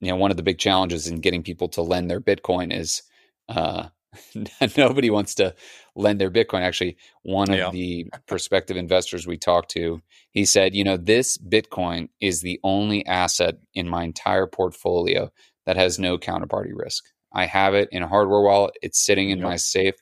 you 0.00 0.08
know, 0.08 0.16
one 0.16 0.30
of 0.30 0.36
the 0.36 0.42
big 0.42 0.58
challenges 0.58 1.06
in 1.06 1.20
getting 1.20 1.42
people 1.42 1.68
to 1.70 1.82
lend 1.82 2.10
their 2.10 2.20
Bitcoin 2.20 2.72
is 2.72 3.02
uh, 3.48 3.88
nobody 4.76 5.10
wants 5.10 5.34
to 5.36 5.54
lend 5.94 6.20
their 6.20 6.30
Bitcoin. 6.30 6.60
Actually, 6.60 6.96
one 7.22 7.50
of 7.50 7.56
yeah. 7.56 7.70
the 7.70 8.06
prospective 8.26 8.76
investors 8.76 9.26
we 9.26 9.36
talked 9.36 9.70
to, 9.70 10.00
he 10.30 10.44
said, 10.44 10.74
you 10.74 10.84
know, 10.84 10.96
this 10.96 11.38
Bitcoin 11.38 12.08
is 12.20 12.40
the 12.40 12.60
only 12.62 13.04
asset 13.06 13.56
in 13.74 13.88
my 13.88 14.04
entire 14.04 14.46
portfolio 14.46 15.30
that 15.64 15.76
has 15.76 15.98
no 15.98 16.18
counterparty 16.18 16.72
risk. 16.74 17.04
I 17.32 17.46
have 17.46 17.74
it 17.74 17.88
in 17.92 18.02
a 18.02 18.08
hardware 18.08 18.40
wallet. 18.40 18.74
It's 18.82 19.04
sitting 19.04 19.30
in 19.30 19.42
my 19.42 19.56
safe, 19.56 19.96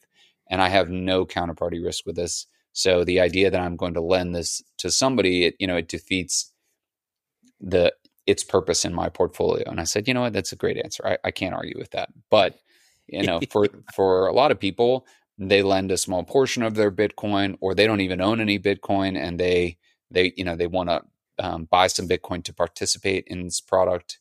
and 0.51 0.63
I 0.63 0.69
have 0.69 0.89
no 0.89 1.25
counterparty 1.25 1.83
risk 1.85 2.07
with 2.07 2.17
this. 2.17 2.47
So 2.73 3.05
the 3.05 3.21
idea 3.21 3.51
that 3.51 3.61
I'm 3.61 3.77
going 3.77 3.95
to 3.95 4.01
lend 4.01 4.35
this 4.35 4.63
to 4.79 4.91
somebody, 4.91 5.47
it, 5.47 5.57
you 5.59 5.67
know, 5.67 5.77
it 5.77 5.89
defeats 5.89 6.53
the 7.61 7.93
its 8.27 8.43
purpose 8.43 8.85
in 8.85 8.95
my 8.95 9.09
portfolio. 9.09 9.69
And 9.69 9.81
I 9.81 9.85
said, 9.85 10.09
you 10.09 10.15
know 10.15 10.23
what, 10.23 10.33
that's 10.33 10.53
a 10.53 10.57
great 10.57 10.79
answer. 10.79 11.07
I, 11.07 11.19
I 11.25 11.31
can't 11.31 11.55
argue 11.55 11.79
with 11.79 11.91
that. 11.91 12.11
But 12.31 12.59
you 13.07 13.23
know, 13.23 13.41
for 13.51 13.69
for 13.95 14.27
a 14.27 14.33
lot 14.33 14.51
of 14.51 14.59
people, 14.59 15.07
they 15.39 15.63
lend 15.63 15.91
a 15.91 15.97
small 15.99 16.25
portion 16.25 16.63
of 16.63 16.75
their 16.75 16.91
Bitcoin, 16.91 17.57
or 17.61 17.75
they 17.75 17.87
don't 17.87 18.01
even 18.01 18.21
own 18.21 18.41
any 18.41 18.59
Bitcoin, 18.59 19.17
and 19.19 19.39
they 19.39 19.79
they 20.11 20.33
you 20.37 20.45
know 20.45 20.57
they 20.57 20.67
want 20.67 20.89
to 20.89 21.03
um, 21.39 21.65
buy 21.71 21.87
some 21.87 22.09
Bitcoin 22.09 22.43
to 22.45 22.55
participate 22.55 23.25
in 23.27 23.45
this 23.45 23.61
product. 23.61 24.19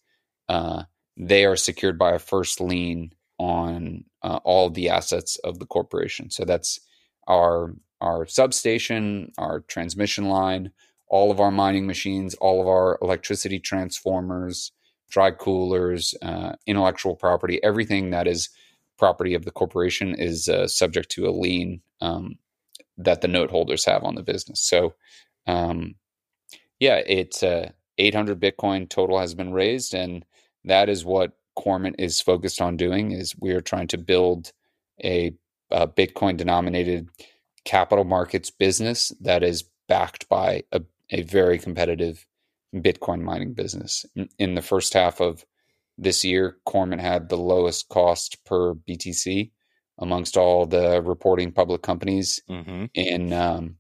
Uh, 0.50 0.84
they 1.16 1.46
are 1.46 1.56
secured 1.56 1.98
by 1.98 2.12
a 2.14 2.20
first 2.20 2.60
lien 2.60 3.14
on 3.38 4.04
uh, 4.24 4.40
all 4.44 4.70
the 4.70 4.90
assets 4.90 5.38
of 5.44 5.60
the 5.60 5.66
corporation. 5.66 6.30
So 6.30 6.46
that's 6.46 6.80
our 7.28 7.74
our 8.02 8.26
substation, 8.26 9.32
our 9.38 9.62
transmission 9.62 10.26
line, 10.26 10.72
all 11.14 11.30
of 11.30 11.40
our 11.40 11.52
mining 11.52 11.86
machines, 11.86 12.34
all 12.42 12.60
of 12.60 12.68
our 12.68 12.98
electricity 13.00 13.60
transformers, 13.60 14.72
dry 15.12 15.30
coolers, 15.30 16.16
uh, 16.24 16.54
intellectual 16.66 17.16
property, 17.16 17.64
everything 17.64 18.10
that 18.10 18.28
is 18.28 18.50
property 18.98 19.36
of 19.36 19.46
the 19.46 19.52
corporation 19.52 20.16
is 20.16 20.50
uh, 20.50 20.68
subject 20.68 21.12
to 21.12 21.28
a 21.28 21.30
lien 21.30 21.80
um, 22.02 22.34
that 22.98 23.22
the 23.22 23.28
note 23.28 23.52
holders 23.52 23.86
have 23.86 24.04
on 24.04 24.16
the 24.16 24.24
business. 24.24 24.60
So, 24.62 24.96
um, 25.46 25.94
yeah, 26.80 26.96
it's 27.06 27.44
uh, 27.44 27.70
800 28.00 28.42
Bitcoin 28.42 28.90
total 28.90 29.20
has 29.20 29.36
been 29.36 29.54
raised, 29.54 29.94
and 29.94 30.26
that 30.66 30.90
is 30.90 31.06
what 31.06 31.34
Cormint 31.56 31.94
is 32.00 32.22
focused 32.22 32.60
on 32.60 32.76
doing 32.76 33.12
is 33.12 33.36
we 33.40 33.52
are 33.52 33.62
trying 33.62 33.86
to 33.90 34.00
build 34.00 34.52
a, 35.04 35.36
a 35.70 35.88
Bitcoin 35.88 36.38
denominated 36.38 37.08
capital 37.66 38.04
markets 38.04 38.50
business 38.50 39.12
that 39.22 39.44
is 39.44 39.64
backed 39.88 40.28
by 40.28 40.64
a, 40.72 40.82
a 41.14 41.22
very 41.22 41.60
competitive 41.60 42.26
Bitcoin 42.76 43.22
mining 43.22 43.54
business. 43.54 44.06
In, 44.16 44.30
in, 44.40 44.56
the 44.56 44.62
first 44.62 44.94
half 44.94 45.22
of 45.22 45.46
this 45.98 46.26
year, 46.26 46.58
Cormint 46.68 47.00
had 47.00 47.30
the 47.30 47.38
lowest 47.38 47.88
cost 47.88 48.44
per 48.46 48.74
BTC 48.74 49.52
amongst 50.00 50.38
all 50.38 50.66
the 50.66 51.02
reporting 51.02 51.52
public 51.52 51.84
companies 51.84 52.42
mm-hmm. 52.50 52.86
in 52.96 53.32
um, 53.32 53.78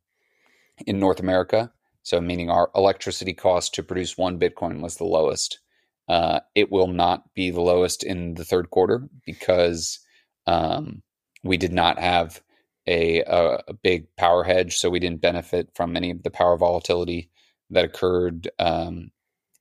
in 0.85 0.99
North 0.99 1.19
America. 1.19 1.71
So, 2.03 2.21
meaning 2.21 2.49
our 2.49 2.69
electricity 2.75 3.33
cost 3.33 3.73
to 3.75 3.83
produce 3.83 4.17
one 4.17 4.39
Bitcoin 4.39 4.81
was 4.81 4.97
the 4.97 5.05
lowest. 5.05 5.59
Uh, 6.07 6.41
it 6.53 6.71
will 6.71 6.87
not 6.87 7.33
be 7.33 7.49
the 7.49 7.61
lowest 7.61 8.03
in 8.03 8.35
the 8.35 8.45
third 8.45 8.69
quarter 8.69 9.07
because 9.25 9.99
um, 10.45 11.01
we 11.43 11.57
did 11.57 11.71
not 11.71 11.97
have 11.97 12.41
a, 12.87 13.21
a, 13.21 13.63
a, 13.69 13.73
big 13.73 14.07
power 14.17 14.43
hedge, 14.43 14.77
so 14.77 14.89
we 14.89 14.99
didn't 14.99 15.21
benefit 15.21 15.69
from 15.73 15.95
any 15.95 16.11
of 16.11 16.23
the 16.23 16.29
power 16.29 16.57
volatility 16.57 17.29
that 17.69 17.85
occurred 17.85 18.49
um, 18.59 19.11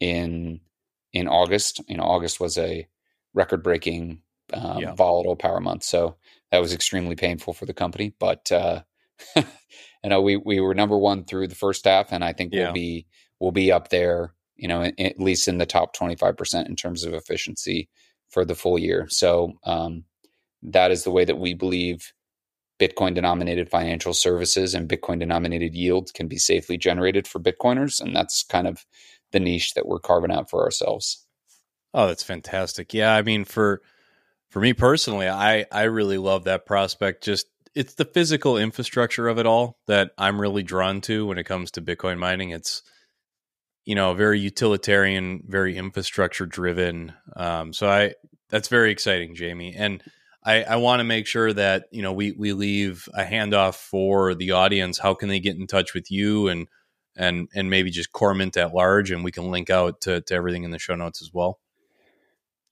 in 0.01 0.61
in 1.12 1.29
August. 1.29 1.81
You 1.89 1.97
know, 1.97 2.05
August 2.05 2.41
was 2.41 2.59
a 2.59 2.87
record 3.35 3.62
breaking 3.62 4.23
um, 4.53 4.81
yeah. 4.81 4.95
volatile 4.95 5.37
power 5.37 5.61
month, 5.61 5.85
so 5.85 6.16
that 6.51 6.61
was 6.61 6.73
extremely 6.73 7.14
painful 7.14 7.53
for 7.53 7.66
the 7.66 7.75
company. 7.75 8.12
But 8.18 8.51
uh, 8.51 8.83
you 9.37 9.45
know, 10.05 10.20
we 10.20 10.37
we 10.37 10.61
were 10.61 10.75
number 10.75 10.99
one 10.99 11.25
through 11.25 11.49
the 11.49 11.55
first 11.55 11.85
half, 11.85 12.12
and 12.12 12.25
I 12.25 12.33
think 12.33 12.53
yeah. 12.53 12.64
we'll 12.64 12.73
be 12.73 13.07
we'll 13.39 13.53
be 13.53 13.70
up 13.70 13.89
there 13.89 14.35
you 14.62 14.68
know, 14.68 14.83
at 14.83 15.18
least 15.18 15.49
in 15.49 15.59
the 15.59 15.66
top 15.66 15.97
25% 15.97 16.68
in 16.68 16.77
terms 16.77 17.05
of 17.05 17.14
efficiency 17.14 17.89
for 18.31 18.45
the 18.45 18.55
full 18.55 18.79
year. 18.79 19.07
So 19.09 19.55
um, 19.64 20.05
that 20.62 20.93
is 20.93 21.03
the 21.03 21.11
way 21.11 21.25
that 21.25 21.39
we 21.39 21.53
believe 21.53 22.12
Bitcoin 22.83 23.14
denominated 23.14 23.70
financial 23.70 24.12
services 24.12 24.74
and 24.74 24.89
Bitcoin 24.89 25.20
denominated 25.20 25.72
yields 25.72 26.11
can 26.11 26.26
be 26.26 26.37
safely 26.37 26.76
generated 26.76 27.28
for 27.28 27.39
Bitcoiners. 27.39 28.01
And 28.01 28.16
that's 28.16 28.43
kind 28.43 28.66
of 28.66 28.85
the 29.30 29.39
niche 29.39 29.74
that 29.74 29.87
we're 29.87 30.01
carving 30.01 30.33
out 30.33 30.51
for 30.51 30.64
ourselves. 30.64 31.24
Oh, 31.95 32.09
that's 32.09 32.24
fantastic. 32.24 32.93
Yeah. 32.93 33.14
I 33.14 33.22
mean, 33.22 33.45
for, 33.45 33.83
for 34.51 34.59
me 34.59 34.72
personally, 34.72 35.28
I, 35.28 35.64
I 35.70 35.85
really 35.85 36.18
love 36.18 36.45
that 36.45 36.66
prospect. 36.66 37.22
Just 37.22 37.47
it's 37.72 37.95
the 37.95 38.05
physical 38.05 38.59
infrastructure 38.59 39.28
of 39.28 39.39
it 39.39 39.47
all 39.47 39.78
that 39.87 40.11
I'm 40.18 40.41
really 40.41 40.64
drawn 40.64 41.01
to 41.03 41.24
when 41.24 41.39
it 41.39 41.45
comes 41.45 41.70
to 41.72 41.83
Bitcoin 41.83 42.18
mining. 42.18 42.51
It's, 42.51 42.83
you 43.85 43.95
know, 43.95 44.12
very 44.14 44.41
utilitarian, 44.41 45.45
very 45.47 45.76
infrastructure 45.76 46.47
driven. 46.47 47.12
Um, 47.37 47.72
so 47.72 47.89
I 47.89 48.14
that's 48.51 48.68
very 48.68 48.91
exciting, 48.91 49.35
Jamie. 49.35 49.74
And 49.76 50.03
I, 50.45 50.62
I 50.62 50.76
want 50.76 51.01
to 51.01 51.05
make 51.05 51.26
sure 51.26 51.53
that 51.53 51.86
you 51.90 52.03
know 52.03 52.12
we 52.12 52.32
we 52.32 52.53
leave 52.53 53.09
a 53.14 53.24
handoff 53.24 53.76
for 53.76 54.34
the 54.34 54.53
audience. 54.53 54.99
How 54.99 55.14
can 55.14 55.28
they 55.28 55.40
get 55.40 55.57
in 55.57 55.66
touch 55.66 55.95
with 55.95 56.11
you 56.11 56.49
and 56.49 56.66
and 57.16 57.49
and 57.55 57.70
maybe 57.70 57.90
just 57.90 58.12
Cormint 58.12 58.57
at 58.57 58.74
large, 58.74 59.11
and 59.11 59.24
we 59.24 59.32
can 59.32 59.51
link 59.51 59.70
out 59.70 60.01
to, 60.03 60.20
to 60.22 60.34
everything 60.34 60.64
in 60.64 60.70
the 60.70 60.78
show 60.78 60.95
notes 60.95 61.22
as 61.22 61.32
well. 61.32 61.61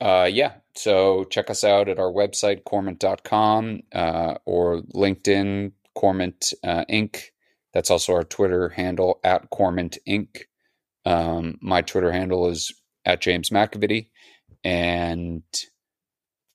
Uh, 0.01 0.29
yeah. 0.31 0.55
So 0.75 1.25
check 1.25 1.51
us 1.51 1.63
out 1.63 1.89
at 1.89 1.99
our 1.99 2.11
website, 2.11 2.65
cormint.com, 2.65 3.81
uh, 3.93 4.35
or 4.47 4.81
LinkedIn, 4.95 5.73
Cormint 5.97 6.55
uh, 6.65 6.85
Inc. 6.91 7.21
That's 7.75 7.91
also 7.91 8.15
our 8.15 8.25
Twitter 8.25 8.71
handle 8.71 9.21
at 9.23 9.51
Cormint 9.51 9.99
Inc. 10.09 10.45
Um, 11.05 11.59
my 11.61 11.83
Twitter 11.83 12.13
handle 12.13 12.49
is 12.49 12.73
at 13.05 13.21
James 13.21 13.51
McAvity, 13.51 14.09
and 14.65 15.43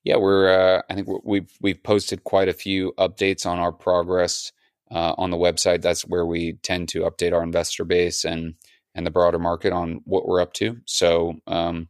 yeah, 0.05 0.17
we're 0.17 0.77
uh, 0.77 0.81
I 0.89 0.93
think 0.93 1.07
we've 1.25 1.51
we've 1.59 1.81
posted 1.83 2.23
quite 2.23 2.47
a 2.47 2.53
few 2.53 2.93
updates 2.97 3.45
on 3.45 3.57
our 3.57 3.71
progress 3.71 4.51
uh, 4.91 5.15
on 5.17 5.31
the 5.31 5.37
website. 5.37 5.81
That's 5.81 6.03
where 6.03 6.25
we 6.25 6.53
tend 6.61 6.89
to 6.89 7.01
update 7.01 7.33
our 7.33 7.43
investor 7.43 7.83
base 7.83 8.23
and 8.23 8.53
and 8.93 9.05
the 9.05 9.11
broader 9.11 9.39
market 9.39 9.73
on 9.73 10.01
what 10.05 10.27
we're 10.27 10.41
up 10.41 10.53
to. 10.53 10.77
So, 10.85 11.33
um, 11.47 11.89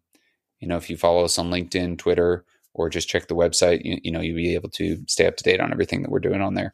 you 0.60 0.68
know, 0.68 0.78
if 0.78 0.90
you 0.90 0.98
follow 0.98 1.26
us 1.26 1.38
on 1.38 1.52
LinkedIn, 1.52 1.98
Twitter, 1.98 2.46
or 2.74 2.90
just 2.90 3.10
check 3.10 3.28
the 3.28 3.36
website, 3.36 3.84
you, 3.84 4.00
you 4.02 4.12
know, 4.12 4.22
you'll 4.22 4.38
be 4.38 4.56
able 4.56 4.70
to 4.70 4.98
stay 5.08 5.28
up 5.28 5.36
to 5.36 5.44
date 5.44 5.60
on 5.60 5.72
everything 5.72 6.02
that 6.02 6.10
we're 6.10 6.20
doing 6.20 6.42
on 6.42 6.56
there. 6.56 6.74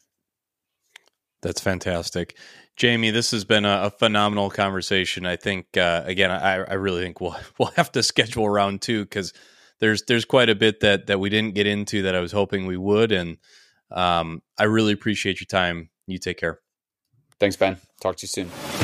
That's 1.41 1.59
fantastic. 1.59 2.37
Jamie, 2.77 3.09
this 3.09 3.31
has 3.31 3.43
been 3.43 3.65
a, 3.65 3.91
phenomenal 3.97 4.51
conversation. 4.51 5.25
I 5.25 5.35
think 5.35 5.75
uh, 5.75 6.03
again, 6.05 6.31
I, 6.31 6.63
I, 6.63 6.73
really 6.75 7.01
think 7.03 7.19
we'll 7.19 7.35
we'll 7.57 7.71
have 7.75 7.91
to 7.93 8.03
schedule 8.03 8.47
round 8.47 8.81
two 8.83 9.03
because 9.03 9.33
there's 9.81 10.03
there's 10.03 10.23
quite 10.23 10.49
a 10.49 10.55
bit 10.55 10.79
that 10.79 11.07
that 11.07 11.19
we 11.19 11.29
didn't 11.29 11.55
get 11.55 11.67
into 11.67 12.03
that 12.03 12.15
I 12.15 12.21
was 12.21 12.31
hoping 12.31 12.65
we 12.65 12.77
would, 12.77 13.11
and 13.11 13.37
um, 13.91 14.41
I 14.57 14.63
really 14.63 14.93
appreciate 14.93 15.41
your 15.41 15.47
time. 15.47 15.89
You 16.07 16.17
take 16.17 16.37
care. 16.37 16.59
Thanks, 17.39 17.57
Ben. 17.57 17.77
Talk 17.99 18.15
to 18.17 18.23
you 18.23 18.27
soon. 18.27 18.80